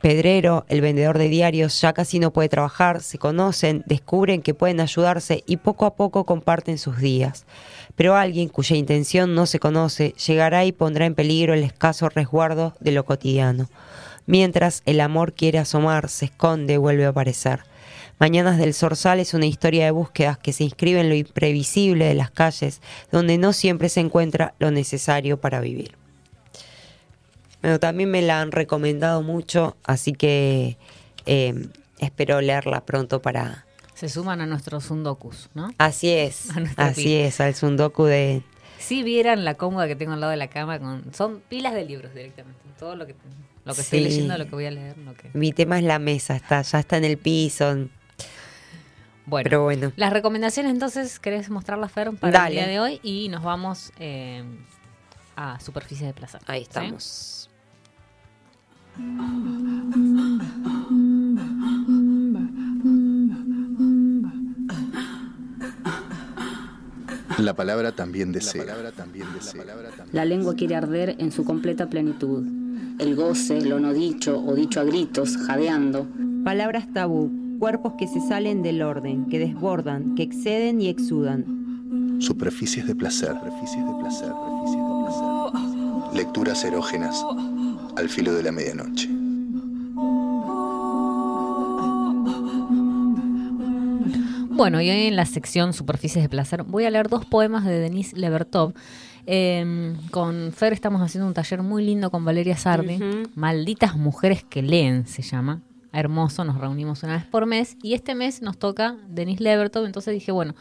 Pedrero, 0.00 0.64
el 0.68 0.80
vendedor 0.80 1.18
de 1.18 1.28
diarios, 1.28 1.78
ya 1.78 1.92
casi 1.92 2.20
no 2.20 2.32
puede 2.32 2.48
trabajar, 2.48 3.02
se 3.02 3.18
conocen, 3.18 3.84
descubren 3.86 4.40
que 4.40 4.54
pueden 4.54 4.80
ayudarse 4.80 5.44
y 5.46 5.58
poco 5.58 5.84
a 5.84 5.94
poco 5.94 6.24
comparten 6.24 6.78
sus 6.78 6.98
días. 6.98 7.44
Pero 7.96 8.16
alguien 8.16 8.48
cuya 8.48 8.76
intención 8.76 9.34
no 9.34 9.44
se 9.44 9.58
conoce 9.58 10.14
llegará 10.26 10.64
y 10.64 10.72
pondrá 10.72 11.04
en 11.04 11.14
peligro 11.14 11.52
el 11.52 11.64
escaso 11.64 12.08
resguardo 12.08 12.72
de 12.80 12.92
lo 12.92 13.04
cotidiano. 13.04 13.68
Mientras 14.24 14.82
el 14.86 15.00
amor 15.00 15.34
quiere 15.34 15.58
asomar, 15.58 16.08
se 16.08 16.26
esconde, 16.26 16.78
vuelve 16.78 17.04
a 17.04 17.10
aparecer. 17.10 17.60
Mañanas 18.18 18.56
del 18.56 18.72
Zorzal 18.72 19.20
es 19.20 19.34
una 19.34 19.46
historia 19.46 19.84
de 19.84 19.90
búsquedas 19.90 20.38
que 20.38 20.54
se 20.54 20.64
inscribe 20.64 21.00
en 21.00 21.10
lo 21.10 21.14
imprevisible 21.14 22.06
de 22.06 22.14
las 22.14 22.30
calles, 22.30 22.80
donde 23.12 23.36
no 23.36 23.52
siempre 23.52 23.90
se 23.90 24.00
encuentra 24.00 24.54
lo 24.58 24.70
necesario 24.70 25.38
para 25.38 25.60
vivir. 25.60 25.99
Bueno, 27.62 27.78
también 27.78 28.10
me 28.10 28.22
la 28.22 28.40
han 28.40 28.52
recomendado 28.52 29.22
mucho, 29.22 29.76
así 29.84 30.12
que 30.12 30.78
eh, 31.26 31.68
espero 31.98 32.40
leerla 32.40 32.84
pronto 32.84 33.20
para... 33.20 33.66
Se 33.94 34.08
suman 34.08 34.40
a 34.40 34.46
nuestros 34.46 34.84
sundokus, 34.84 35.50
¿no? 35.54 35.72
Así 35.76 36.08
es, 36.08 36.48
así 36.76 37.04
pila. 37.04 37.26
es, 37.26 37.40
al 37.40 37.54
sundoku 37.54 38.04
de... 38.04 38.42
Si 38.78 39.02
vieran 39.02 39.44
la 39.44 39.54
cómoda 39.54 39.86
que 39.86 39.94
tengo 39.96 40.14
al 40.14 40.20
lado 40.20 40.30
de 40.30 40.38
la 40.38 40.48
cama, 40.48 40.78
con 40.78 41.12
son 41.12 41.42
pilas 41.50 41.74
de 41.74 41.84
libros 41.84 42.14
directamente. 42.14 42.58
Todo 42.78 42.96
lo 42.96 43.06
que, 43.06 43.14
lo 43.66 43.74
que 43.74 43.82
estoy 43.82 44.00
leyendo, 44.00 44.38
lo 44.38 44.46
que 44.46 44.52
voy 44.52 44.64
a 44.64 44.70
leer, 44.70 44.96
lo 44.96 45.12
que... 45.12 45.30
Mi 45.34 45.52
tema 45.52 45.78
es 45.78 45.84
la 45.84 45.98
mesa, 45.98 46.34
está, 46.34 46.62
ya 46.62 46.78
está 46.78 46.96
en 46.96 47.04
el 47.04 47.18
piso, 47.18 47.76
Bueno, 49.26 49.44
pero 49.44 49.64
bueno. 49.64 49.92
las 49.96 50.14
recomendaciones 50.14 50.72
entonces, 50.72 51.20
¿querés 51.20 51.50
mostrarlas, 51.50 51.92
Fer, 51.92 52.10
para 52.12 52.32
Dale. 52.32 52.58
el 52.58 52.64
día 52.64 52.72
de 52.72 52.80
hoy? 52.80 53.00
Y 53.02 53.28
nos 53.28 53.42
vamos 53.42 53.92
eh, 53.98 54.42
a 55.36 55.60
Superficie 55.60 56.06
de 56.06 56.14
Plaza. 56.14 56.38
Ahí 56.46 56.64
¿sí? 56.64 56.80
La 67.38 67.54
palabra 67.54 67.92
también 67.92 68.32
desea. 68.32 68.64
La 68.64 68.72
palabra 68.72 68.92
también 68.92 69.26
desea. 69.34 69.64
La 70.12 70.24
lengua 70.24 70.54
quiere 70.54 70.76
arder 70.76 71.16
en 71.18 71.32
su 71.32 71.44
completa 71.44 71.88
plenitud. 71.88 72.46
El 72.98 73.16
goce, 73.16 73.62
lo 73.62 73.80
no 73.80 73.94
dicho 73.94 74.38
o 74.38 74.54
dicho 74.54 74.80
a 74.80 74.84
gritos, 74.84 75.38
jadeando, 75.38 76.06
Palabras 76.44 76.86
tabú, 76.94 77.30
cuerpos 77.58 77.94
que 77.98 78.08
se 78.08 78.18
salen 78.20 78.62
del 78.62 78.80
orden, 78.80 79.26
que 79.26 79.38
desbordan, 79.38 80.14
que 80.14 80.22
exceden 80.22 80.80
y 80.80 80.88
exudan. 80.88 82.18
Superficies 82.18 82.86
de 82.86 82.94
placer. 82.94 83.34
Superficies 83.34 83.84
de 83.84 83.92
placer. 84.00 84.28
Superficies 84.28 84.84
de 84.86 84.94
placer. 85.04 86.16
Lecturas 86.16 86.64
erógenas 86.64 87.22
al 87.96 88.08
filo 88.08 88.32
de 88.32 88.42
la 88.42 88.52
medianoche. 88.52 89.08
Bueno, 94.50 94.80
y 94.82 94.90
hoy 94.90 95.06
en 95.06 95.16
la 95.16 95.24
sección 95.24 95.72
Superficies 95.72 96.22
de 96.22 96.28
Placer 96.28 96.64
voy 96.64 96.84
a 96.84 96.90
leer 96.90 97.08
dos 97.08 97.24
poemas 97.24 97.64
de 97.64 97.78
Denise 97.78 98.16
Levertov. 98.16 98.74
Eh, 99.26 99.94
con 100.10 100.52
Fer 100.52 100.72
estamos 100.72 101.00
haciendo 101.00 101.26
un 101.26 101.34
taller 101.34 101.62
muy 101.62 101.84
lindo 101.84 102.10
con 102.10 102.24
Valeria 102.24 102.56
Sardi. 102.56 102.98
Malditas 103.34 103.96
mujeres 103.96 104.44
que 104.44 104.62
leen 104.62 105.06
se 105.06 105.22
llama. 105.22 105.62
Hermoso, 105.92 106.44
nos 106.44 106.58
reunimos 106.58 107.02
una 107.02 107.14
vez 107.14 107.24
por 107.24 107.46
mes. 107.46 107.76
Y 107.82 107.94
este 107.94 108.14
mes 108.14 108.42
nos 108.42 108.58
toca 108.58 108.96
Denise 109.08 109.42
Levertov. 109.42 109.86
Entonces 109.86 110.12
dije, 110.12 110.30
bueno, 110.30 110.54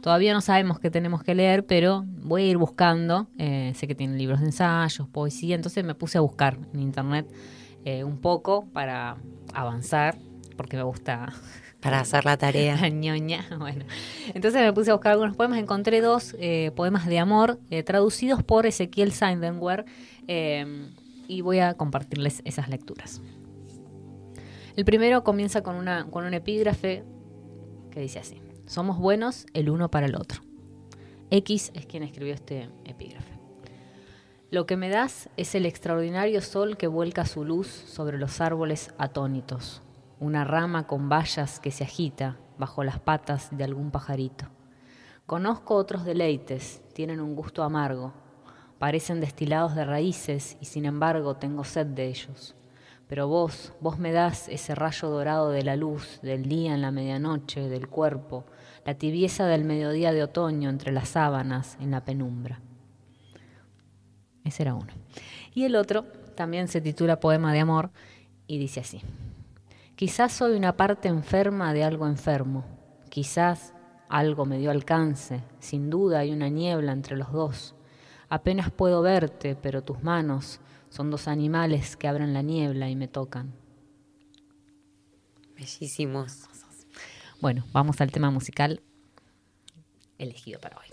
Todavía 0.00 0.32
no 0.32 0.40
sabemos 0.40 0.78
qué 0.78 0.90
tenemos 0.90 1.22
que 1.22 1.34
leer, 1.34 1.66
pero 1.66 2.04
voy 2.06 2.42
a 2.42 2.46
ir 2.46 2.56
buscando. 2.58 3.28
Eh, 3.38 3.72
sé 3.74 3.86
que 3.86 3.94
tienen 3.94 4.18
libros 4.18 4.40
de 4.40 4.46
ensayos, 4.46 5.08
poesía, 5.08 5.54
entonces 5.56 5.84
me 5.84 5.94
puse 5.94 6.18
a 6.18 6.20
buscar 6.20 6.58
en 6.72 6.80
internet 6.80 7.26
eh, 7.84 8.04
un 8.04 8.18
poco 8.18 8.66
para 8.72 9.16
avanzar, 9.52 10.16
porque 10.56 10.76
me 10.76 10.82
gusta 10.82 11.32
para 11.80 12.00
hacer 12.00 12.24
la 12.24 12.36
tarea. 12.36 12.88
ñoña. 12.90 13.46
Bueno, 13.58 13.84
entonces 14.34 14.60
me 14.60 14.72
puse 14.72 14.90
a 14.90 14.94
buscar 14.94 15.12
algunos 15.12 15.36
poemas. 15.36 15.58
Encontré 15.58 16.00
dos 16.00 16.36
eh, 16.38 16.72
poemas 16.74 17.06
de 17.06 17.18
amor 17.18 17.58
eh, 17.70 17.82
traducidos 17.82 18.42
por 18.42 18.66
Ezequiel 18.66 19.12
Seidenwer 19.12 19.84
eh, 20.28 20.90
y 21.28 21.40
voy 21.40 21.60
a 21.60 21.74
compartirles 21.74 22.42
esas 22.44 22.68
lecturas. 22.68 23.22
El 24.76 24.84
primero 24.84 25.24
comienza 25.24 25.62
con, 25.62 25.76
una, 25.76 26.06
con 26.10 26.24
un 26.24 26.34
epígrafe 26.34 27.04
que 27.90 28.00
dice 28.00 28.18
así: 28.18 28.40
Somos 28.66 28.98
buenos 28.98 29.46
el 29.54 29.70
uno 29.70 29.92
para 29.92 30.06
el 30.06 30.16
otro. 30.16 30.42
X 31.30 31.70
es 31.74 31.86
quien 31.86 32.02
escribió 32.02 32.34
este 32.34 32.68
epígrafe. 32.84 33.38
Lo 34.50 34.66
que 34.66 34.76
me 34.76 34.88
das 34.88 35.30
es 35.36 35.54
el 35.54 35.66
extraordinario 35.66 36.40
sol 36.40 36.76
que 36.76 36.88
vuelca 36.88 37.26
su 37.26 37.44
luz 37.44 37.68
sobre 37.68 38.18
los 38.18 38.40
árboles 38.40 38.92
atónitos, 38.98 39.82
una 40.18 40.44
rama 40.44 40.88
con 40.88 41.08
bayas 41.08 41.60
que 41.60 41.70
se 41.70 41.84
agita 41.84 42.38
bajo 42.58 42.82
las 42.82 42.98
patas 42.98 43.56
de 43.56 43.62
algún 43.62 43.92
pajarito. 43.92 44.46
Conozco 45.26 45.76
otros 45.76 46.04
deleites, 46.04 46.82
tienen 46.92 47.20
un 47.20 47.36
gusto 47.36 47.62
amargo, 47.62 48.14
parecen 48.80 49.20
destilados 49.20 49.76
de 49.76 49.84
raíces 49.84 50.56
y 50.60 50.64
sin 50.64 50.86
embargo 50.86 51.36
tengo 51.36 51.62
sed 51.62 51.86
de 51.86 52.08
ellos. 52.08 52.56
Pero 53.08 53.28
vos, 53.28 53.72
vos 53.80 53.98
me 53.98 54.10
das 54.10 54.48
ese 54.48 54.74
rayo 54.74 55.08
dorado 55.08 55.50
de 55.50 55.62
la 55.62 55.76
luz, 55.76 56.18
del 56.22 56.48
día 56.48 56.74
en 56.74 56.82
la 56.82 56.90
medianoche, 56.90 57.68
del 57.68 57.86
cuerpo, 57.86 58.44
la 58.86 58.94
tibieza 58.94 59.46
del 59.46 59.64
mediodía 59.64 60.12
de 60.12 60.22
otoño 60.22 60.70
entre 60.70 60.92
las 60.92 61.08
sábanas, 61.08 61.76
en 61.80 61.90
la 61.90 62.04
penumbra. 62.04 62.60
Ese 64.44 64.62
era 64.62 64.74
uno. 64.74 64.92
Y 65.52 65.64
el 65.64 65.74
otro 65.74 66.04
también 66.36 66.68
se 66.68 66.80
titula 66.80 67.18
Poema 67.18 67.52
de 67.52 67.58
Amor 67.58 67.90
y 68.46 68.58
dice 68.58 68.80
así. 68.80 69.02
Quizás 69.96 70.32
soy 70.32 70.56
una 70.56 70.76
parte 70.76 71.08
enferma 71.08 71.72
de 71.72 71.82
algo 71.82 72.06
enfermo. 72.06 72.64
Quizás 73.10 73.74
algo 74.08 74.46
me 74.46 74.58
dio 74.58 74.70
alcance. 74.70 75.42
Sin 75.58 75.90
duda 75.90 76.20
hay 76.20 76.32
una 76.32 76.48
niebla 76.48 76.92
entre 76.92 77.16
los 77.16 77.32
dos. 77.32 77.74
Apenas 78.28 78.70
puedo 78.70 79.02
verte, 79.02 79.56
pero 79.56 79.82
tus 79.82 80.00
manos 80.04 80.60
son 80.90 81.10
dos 81.10 81.26
animales 81.26 81.96
que 81.96 82.06
abren 82.06 82.32
la 82.32 82.42
niebla 82.42 82.88
y 82.88 82.94
me 82.94 83.08
tocan. 83.08 83.52
Bellísimos. 85.56 86.48
Bueno, 87.40 87.64
vamos 87.72 88.00
al 88.00 88.10
tema 88.10 88.30
musical 88.30 88.80
elegido 90.18 90.60
para 90.60 90.78
hoy. 90.78 90.86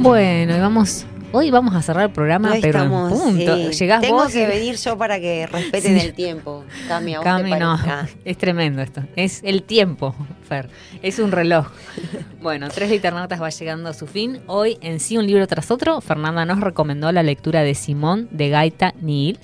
Bueno, 0.00 0.54
y 0.54 0.60
vamos 0.60 1.06
Hoy 1.36 1.50
vamos 1.50 1.74
a 1.74 1.82
cerrar 1.82 2.04
el 2.04 2.12
programa, 2.12 2.52
pero 2.62 2.82
en 2.84 2.90
punto. 2.90 3.72
Sí. 3.72 3.88
Tengo 4.00 4.28
que 4.28 4.46
venir 4.46 4.76
yo 4.76 4.96
para 4.96 5.18
que 5.18 5.48
respeten 5.48 5.98
el 5.98 6.14
tiempo. 6.14 6.64
Cami, 6.86 7.14
no. 7.58 7.76
Es 8.24 8.38
tremendo 8.38 8.80
esto. 8.80 9.02
Es 9.16 9.40
el 9.42 9.64
tiempo, 9.64 10.14
Fer. 10.48 10.70
Es 11.02 11.18
un 11.18 11.32
reloj. 11.32 11.66
bueno, 12.40 12.68
Tres 12.68 12.88
Liternautas 12.88 13.42
va 13.42 13.50
llegando 13.50 13.88
a 13.88 13.94
su 13.94 14.06
fin. 14.06 14.42
Hoy, 14.46 14.78
en 14.80 15.00
sí, 15.00 15.18
un 15.18 15.26
libro 15.26 15.44
tras 15.48 15.72
otro, 15.72 16.00
Fernanda 16.00 16.44
nos 16.44 16.60
recomendó 16.60 17.10
la 17.10 17.24
lectura 17.24 17.64
de 17.64 17.74
Simón 17.74 18.28
de 18.30 18.50
Gaita 18.50 18.94
Nil 19.00 19.40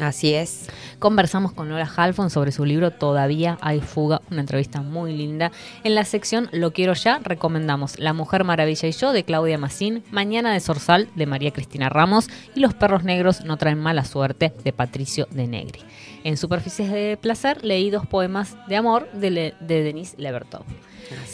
Así 0.00 0.34
es. 0.34 0.68
Conversamos 0.98 1.52
con 1.52 1.68
Laura 1.68 1.90
Halfon 1.94 2.30
sobre 2.30 2.52
su 2.52 2.64
libro 2.64 2.90
Todavía 2.90 3.58
hay 3.60 3.80
fuga, 3.80 4.22
una 4.30 4.40
entrevista 4.40 4.80
muy 4.80 5.14
linda. 5.14 5.52
En 5.84 5.94
la 5.94 6.04
sección 6.04 6.48
Lo 6.52 6.72
quiero 6.72 6.94
ya 6.94 7.18
recomendamos 7.18 7.98
La 7.98 8.14
Mujer 8.14 8.44
Maravilla 8.44 8.88
y 8.88 8.92
yo 8.92 9.12
de 9.12 9.24
Claudia 9.24 9.58
Massín, 9.58 10.02
Mañana 10.10 10.52
de 10.52 10.60
Sorsal 10.60 11.08
de 11.16 11.26
María 11.26 11.50
Cristina 11.50 11.90
Ramos 11.90 12.28
y 12.54 12.60
Los 12.60 12.72
perros 12.72 13.04
negros 13.04 13.44
no 13.44 13.58
traen 13.58 13.78
mala 13.78 14.04
suerte 14.04 14.54
de 14.64 14.72
Patricio 14.72 15.28
de 15.30 15.46
Negri. 15.46 15.80
En 16.24 16.36
Superficies 16.36 16.90
de 16.90 17.18
Placer 17.20 17.62
leí 17.64 17.90
dos 17.90 18.06
poemas 18.06 18.56
de 18.68 18.76
amor 18.76 19.10
de, 19.12 19.54
de 19.60 19.82
Denise 19.82 20.16
Levertov. 20.18 20.64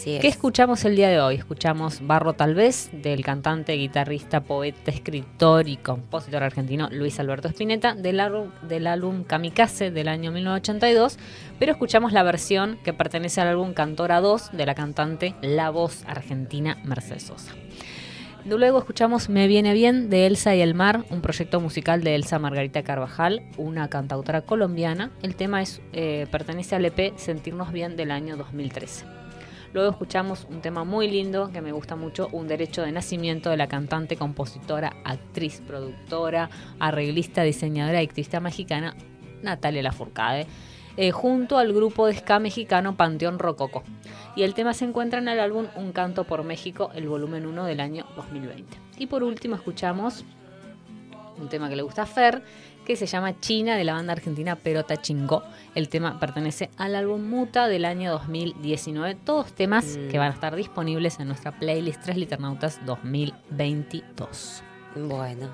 ¿Qué 0.04 0.28
escuchamos 0.28 0.84
el 0.84 0.96
día 0.96 1.08
de 1.08 1.20
hoy? 1.20 1.34
Escuchamos 1.34 2.06
Barro 2.06 2.32
tal 2.32 2.54
vez 2.54 2.88
del 2.92 3.22
cantante, 3.22 3.74
guitarrista, 3.74 4.40
poeta, 4.42 4.90
escritor 4.90 5.68
y 5.68 5.76
compositor 5.76 6.42
argentino 6.42 6.88
Luis 6.90 7.20
Alberto 7.20 7.48
Spinetta 7.48 7.94
del 7.94 8.20
álbum, 8.20 8.50
del 8.62 8.86
álbum 8.86 9.24
Kamikaze 9.24 9.90
del 9.90 10.08
año 10.08 10.32
1982, 10.32 11.18
pero 11.58 11.72
escuchamos 11.72 12.12
la 12.12 12.22
versión 12.22 12.78
que 12.84 12.94
pertenece 12.94 13.40
al 13.40 13.48
álbum 13.48 13.74
Cantora 13.74 14.20
2 14.20 14.52
de 14.52 14.66
la 14.66 14.74
cantante 14.74 15.34
La 15.42 15.68
Voz 15.68 16.04
argentina 16.06 16.78
Mercedes 16.84 17.24
Sosa. 17.24 17.52
Luego 18.46 18.78
escuchamos 18.78 19.28
Me 19.28 19.48
Viene 19.48 19.74
Bien 19.74 20.08
de 20.08 20.26
Elsa 20.26 20.54
y 20.54 20.60
el 20.60 20.74
Mar, 20.74 21.04
un 21.10 21.20
proyecto 21.20 21.60
musical 21.60 22.02
de 22.02 22.14
Elsa 22.14 22.38
Margarita 22.38 22.82
Carvajal, 22.82 23.42
una 23.56 23.88
cantautora 23.88 24.42
colombiana. 24.42 25.10
El 25.22 25.34
tema 25.34 25.60
es, 25.60 25.82
eh, 25.92 26.26
pertenece 26.30 26.76
al 26.76 26.84
EP 26.84 27.12
Sentirnos 27.18 27.72
Bien 27.72 27.96
del 27.96 28.12
año 28.12 28.36
2013. 28.36 29.25
Luego 29.72 29.90
escuchamos 29.90 30.46
un 30.50 30.60
tema 30.60 30.84
muy 30.84 31.08
lindo 31.08 31.50
que 31.52 31.60
me 31.60 31.72
gusta 31.72 31.96
mucho, 31.96 32.28
Un 32.32 32.48
derecho 32.48 32.82
de 32.82 32.92
nacimiento 32.92 33.50
de 33.50 33.56
la 33.56 33.68
cantante, 33.68 34.16
compositora, 34.16 34.96
actriz, 35.04 35.62
productora, 35.66 36.50
arreglista, 36.78 37.42
diseñadora 37.42 38.02
y 38.02 38.06
activista 38.06 38.40
mexicana 38.40 38.96
Natalia 39.42 39.82
Lafourcade. 39.82 40.46
Eh, 40.98 41.10
junto 41.10 41.58
al 41.58 41.74
grupo 41.74 42.06
de 42.06 42.14
ska 42.14 42.38
mexicano 42.38 42.96
Panteón 42.96 43.38
Rococo. 43.38 43.82
Y 44.34 44.44
el 44.44 44.54
tema 44.54 44.72
se 44.72 44.86
encuentra 44.86 45.18
en 45.18 45.28
el 45.28 45.40
álbum 45.40 45.66
Un 45.76 45.92
Canto 45.92 46.24
por 46.24 46.42
México, 46.42 46.90
el 46.94 47.06
volumen 47.06 47.46
1 47.46 47.64
del 47.64 47.80
año 47.80 48.06
2020. 48.16 48.78
Y 48.98 49.06
por 49.06 49.22
último 49.22 49.56
escuchamos 49.56 50.24
un 51.38 51.48
tema 51.48 51.68
que 51.68 51.76
le 51.76 51.82
gusta 51.82 52.02
a 52.02 52.06
Fer, 52.06 52.42
que 52.86 52.96
se 52.96 53.04
llama 53.04 53.38
China 53.40 53.76
de 53.76 53.84
la 53.84 53.92
banda 53.92 54.14
argentina 54.14 54.56
Perota 54.56 54.96
Chingó. 55.02 55.42
El 55.74 55.90
tema 55.90 56.18
pertenece 56.18 56.70
al 56.78 56.94
álbum 56.94 57.28
Muta 57.28 57.68
del 57.68 57.84
año 57.84 58.12
2019. 58.12 59.16
Todos 59.16 59.52
temas 59.52 59.98
mm. 59.98 60.08
que 60.08 60.18
van 60.18 60.30
a 60.30 60.34
estar 60.34 60.56
disponibles 60.56 61.20
en 61.20 61.28
nuestra 61.28 61.52
playlist 61.52 62.00
Tres 62.02 62.16
Liternautas 62.16 62.80
2022. 62.86 64.62
Bueno. 64.94 65.50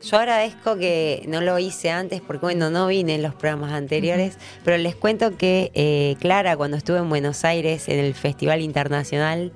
Yo 0.00 0.16
agradezco 0.16 0.76
que 0.76 1.24
no 1.26 1.40
lo 1.40 1.58
hice 1.58 1.90
antes 1.90 2.20
porque, 2.20 2.46
bueno, 2.46 2.70
no 2.70 2.86
vine 2.86 3.16
en 3.16 3.22
los 3.22 3.34
programas 3.34 3.72
anteriores, 3.72 4.38
pero 4.64 4.78
les 4.78 4.94
cuento 4.94 5.36
que 5.36 5.72
eh, 5.74 6.14
Clara, 6.20 6.56
cuando 6.56 6.76
estuve 6.76 6.98
en 6.98 7.08
Buenos 7.08 7.44
Aires 7.44 7.88
en 7.88 7.98
el 7.98 8.14
Festival 8.14 8.60
Internacional 8.60 9.52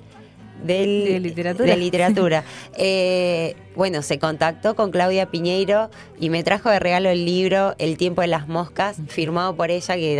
de 0.63 1.21
literatura. 1.21 1.67
De 1.67 1.77
literatura. 1.77 2.45
Eh, 2.77 3.55
bueno, 3.75 4.03
se 4.03 4.19
contactó 4.19 4.75
con 4.75 4.91
Claudia 4.91 5.31
Piñeiro 5.31 5.91
y 6.19 6.31
me 6.31 6.43
trajo 6.43 6.71
de 6.71 6.79
regalo 6.79 7.11
el 7.11 7.25
libro 7.25 7.75
El 7.79 7.97
tiempo 7.97 8.23
de 8.23 8.29
las 8.29 8.49
moscas, 8.49 8.97
firmado 9.09 9.55
por 9.55 9.71
ella, 9.71 9.95
que 9.95 10.19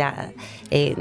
eh, 0.71 0.95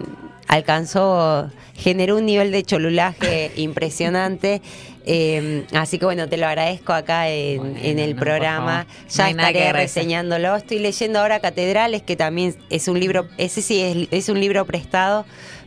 alcanzó, 0.49 1.51
generó 1.75 2.17
un 2.17 2.27
nivel 2.27 2.53
de 2.53 2.63
cholulaje 2.63 3.53
impresionante. 3.57 4.63
Eh, 5.05 5.67
así 5.75 5.99
que 5.99 6.05
bueno, 6.05 6.29
te 6.29 6.37
lo 6.37 6.47
agradezco 6.47 6.93
acá 6.93 7.29
en, 7.29 7.99
el 7.99 8.15
programa. 8.15 8.87
Ya 9.11 9.31
estaré 9.31 9.73
reseñándolo. 9.73 10.57
Estoy 10.57 10.79
leyendo 10.79 11.21
ahora 11.21 11.41
Catedrales, 11.41 12.03
que 12.03 12.17
también 12.17 12.57
es 12.71 12.89
un 12.89 13.01
libro, 13.01 13.27
ese 13.39 13.63
sí 13.63 13.81
es, 13.81 14.09
es 14.11 14.29
un 14.29 14.41
libro 14.41 14.65
prestado, 14.65 15.25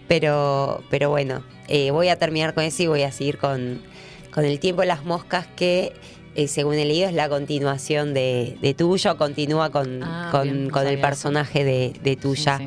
pero, 0.08 0.84
pero 0.90 1.10
bueno, 1.10 1.44
eh, 1.68 1.92
voy 1.92 2.10
a 2.10 2.18
terminar 2.18 2.54
con 2.54 2.64
eso 2.64 2.84
y 2.84 2.88
voy 2.88 3.04
a 3.04 3.12
seguir 3.12 3.38
con, 3.38 3.82
El 4.36 4.60
tiempo 4.60 4.82
de 4.82 4.88
las 4.88 5.04
moscas 5.04 5.48
que... 5.56 5.94
Eh, 6.38 6.50
según 6.50 6.74
he 6.76 6.84
leído, 6.84 7.08
es 7.08 7.14
la 7.14 7.30
continuación 7.30 8.14
de, 8.14 8.58
de 8.62 8.74
Tuyo, 8.74 9.18
continúa 9.18 9.70
con, 9.70 10.04
ah, 10.04 10.28
con, 10.34 10.86
el 10.86 11.00
personaje 11.00 11.64
de, 11.64 12.18
Tuya. 12.18 12.60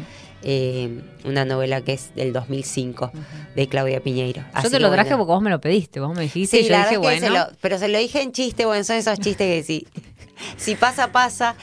Eh, 0.42 1.02
una 1.24 1.44
novela 1.44 1.82
que 1.82 1.92
es 1.92 2.14
del 2.14 2.32
2005 2.32 3.12
de 3.54 3.68
Claudia 3.68 4.00
Piñeiro. 4.00 4.42
yo 4.62 4.70
te 4.70 4.80
lo 4.80 4.90
traje 4.90 5.10
porque 5.10 5.32
vos 5.32 5.42
me 5.42 5.50
lo 5.50 5.60
pediste, 5.60 6.00
vos 6.00 6.16
me 6.16 6.22
dijiste 6.22 6.62
yo 6.62 6.78
dije, 6.78 6.96
bueno. 6.96 7.48
pero 7.60 7.76
se 7.76 7.88
lo 7.88 7.98
dije 7.98 8.22
en 8.22 8.32
chiste, 8.32 8.64
bueno, 8.64 8.84
son 8.84 8.96
esos 8.96 9.18
chistes 9.18 9.46
que 9.46 9.62
sí. 9.62 9.86
Si 10.56 10.74
pasa, 10.74 11.12
pasa. 11.12 11.54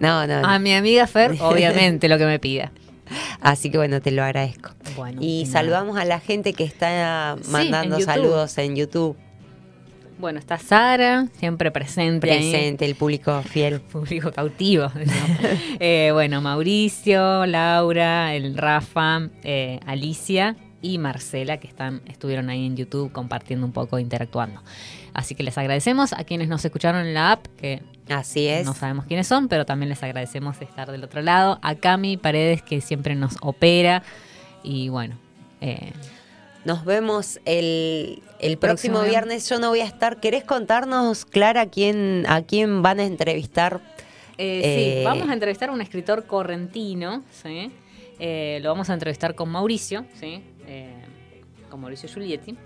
no, 0.00 0.26
no, 0.26 0.44
A 0.44 0.58
mi 0.58 0.74
amiga 0.74 1.06
Fer, 1.06 1.36
obviamente, 1.40 2.08
lo 2.08 2.18
que 2.18 2.26
me 2.26 2.40
pida. 2.40 2.72
Así 3.40 3.70
que 3.70 3.78
bueno, 3.78 4.00
te 4.00 4.10
lo 4.10 4.22
agradezco. 4.22 4.70
y 5.20 5.46
saludamos 5.46 5.96
a 5.96 6.04
la 6.04 6.20
gente 6.20 6.52
que 6.52 6.64
está 6.64 7.36
mandando 7.50 8.00
saludos 8.00 8.56
en 8.58 8.76
YouTube. 8.76 9.16
Bueno, 10.18 10.38
está 10.38 10.56
Sara, 10.56 11.28
siempre 11.38 11.70
presente. 11.70 12.26
Presente, 12.26 12.86
el 12.86 12.94
público 12.94 13.42
fiel. 13.42 13.74
El 13.74 13.80
público 13.80 14.32
cautivo. 14.32 14.90
Eh, 15.78 16.10
bueno, 16.12 16.40
Mauricio, 16.40 17.44
Laura, 17.44 18.34
el 18.34 18.56
Rafa, 18.56 19.28
eh, 19.42 19.78
Alicia 19.84 20.56
y 20.80 20.96
Marcela, 20.96 21.58
que 21.58 21.68
están, 21.68 22.00
estuvieron 22.06 22.48
ahí 22.48 22.64
en 22.64 22.76
YouTube 22.76 23.12
compartiendo 23.12 23.66
un 23.66 23.72
poco, 23.72 23.98
interactuando. 23.98 24.62
Así 25.12 25.34
que 25.34 25.42
les 25.42 25.58
agradecemos 25.58 26.12
a 26.14 26.24
quienes 26.24 26.48
nos 26.48 26.64
escucharon 26.64 27.06
en 27.06 27.14
la 27.14 27.32
app, 27.32 27.46
que 27.58 27.82
Así 28.08 28.46
es. 28.46 28.64
No 28.66 28.74
sabemos 28.74 29.06
quiénes 29.06 29.26
son, 29.26 29.48
pero 29.48 29.66
también 29.66 29.88
les 29.88 30.02
agradecemos 30.02 30.60
estar 30.62 30.90
del 30.90 31.02
otro 31.04 31.22
lado. 31.22 31.58
A 31.62 31.74
Cami 31.74 32.16
Paredes, 32.16 32.62
que 32.62 32.80
siempre 32.80 33.14
nos 33.14 33.36
opera. 33.40 34.02
Y 34.62 34.88
bueno, 34.88 35.16
eh, 35.60 35.92
Nos 36.64 36.84
vemos 36.84 37.40
el, 37.44 38.22
el 38.40 38.58
Próximo 38.58 39.02
viernes. 39.02 39.48
Yo 39.48 39.58
no 39.58 39.68
voy 39.70 39.80
a 39.80 39.84
estar. 39.86 40.18
¿Querés 40.20 40.44
contarnos, 40.44 41.24
Clara, 41.24 41.66
quién, 41.66 42.24
a 42.28 42.42
quién 42.42 42.82
van 42.82 43.00
a 43.00 43.04
entrevistar? 43.04 43.80
Eh, 44.38 44.60
Eh, 44.64 44.98
sí, 44.98 45.04
vamos 45.04 45.28
a 45.28 45.32
entrevistar 45.32 45.68
a 45.70 45.72
un 45.72 45.80
escritor 45.80 46.26
correntino, 46.26 47.22
¿sí? 47.42 47.70
Eh, 48.18 48.58
lo 48.62 48.68
vamos 48.70 48.90
a 48.90 48.94
entrevistar 48.94 49.34
con 49.34 49.48
Mauricio, 49.50 50.04
¿sí? 50.18 50.42
Eh, 50.66 50.92
con 51.70 51.80
Mauricio 51.80 52.08
Giulietti. 52.08 52.56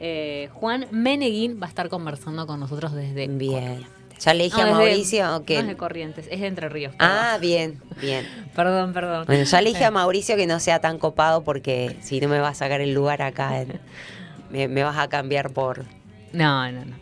Eh, 0.00 0.48
Juan 0.54 0.86
Meneguín 0.90 1.60
va 1.62 1.66
a 1.66 1.68
estar 1.68 1.88
conversando 1.88 2.46
con 2.46 2.58
nosotros 2.60 2.92
desde 2.92 3.26
Bien. 3.28 3.86
¿Ya 4.20 4.32
le 4.34 4.44
dije 4.44 4.62
No, 4.62 4.68
a 4.68 4.70
Mauricio 4.72 5.36
o 5.36 5.44
qué? 5.44 5.54
No 5.54 5.60
es 5.62 5.66
de 5.68 5.76
Corrientes, 5.76 6.28
es 6.30 6.40
de 6.40 6.46
Entre 6.46 6.68
Ríos. 6.68 6.94
perdón. 6.94 7.16
Ah, 7.20 7.38
bien, 7.40 7.80
bien. 8.00 8.26
Perdón, 8.54 8.92
perdón. 8.92 9.24
Bueno, 9.26 9.42
ya 9.44 9.60
le 9.60 9.70
dije 9.70 9.82
Eh, 9.82 9.86
a 9.86 9.90
Mauricio 9.90 10.36
que 10.36 10.46
no 10.46 10.60
sea 10.60 10.80
tan 10.80 10.98
copado 10.98 11.42
porque 11.44 11.96
si 12.00 12.20
no 12.20 12.28
me 12.28 12.38
va 12.38 12.48
a 12.48 12.54
sacar 12.54 12.80
el 12.80 12.94
lugar 12.94 13.20
acá, 13.22 13.60
en- 13.60 13.80
me, 14.50 14.68
me 14.68 14.82
vas 14.84 14.96
a 14.98 15.08
cambiar 15.08 15.50
por, 15.50 15.84
No, 16.32 16.70
no, 16.70 16.84
no. 16.84 16.96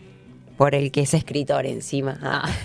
por 0.56 0.74
el 0.74 0.90
que 0.90 1.02
es 1.02 1.14
escritor 1.14 1.66
encima. 1.66 2.18
Ah. 2.22 2.48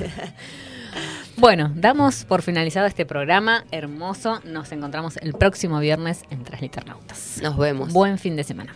Bueno, 1.40 1.72
damos 1.76 2.26
por 2.26 2.42
finalizado 2.42 2.88
este 2.88 3.06
programa 3.06 3.64
hermoso. 3.70 4.42
Nos 4.44 4.72
encontramos 4.72 5.18
el 5.18 5.34
próximo 5.36 5.78
viernes 5.80 6.24
en 6.32 6.44
Tres 6.44 6.62
Liternautas. 6.62 7.40
Nos 7.44 7.56
vemos. 7.58 7.94
Buen 7.94 8.18
fin 8.18 8.36
de 8.36 8.44
semana. 8.44 8.74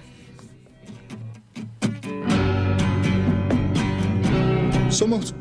Somos 4.90 5.34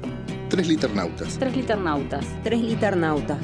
tres 0.51 0.66
liternautas. 0.66 1.38
Tres 1.38 1.57
liternautas. 1.57 2.26
Tres 2.42 2.61
liternautas. 2.61 3.38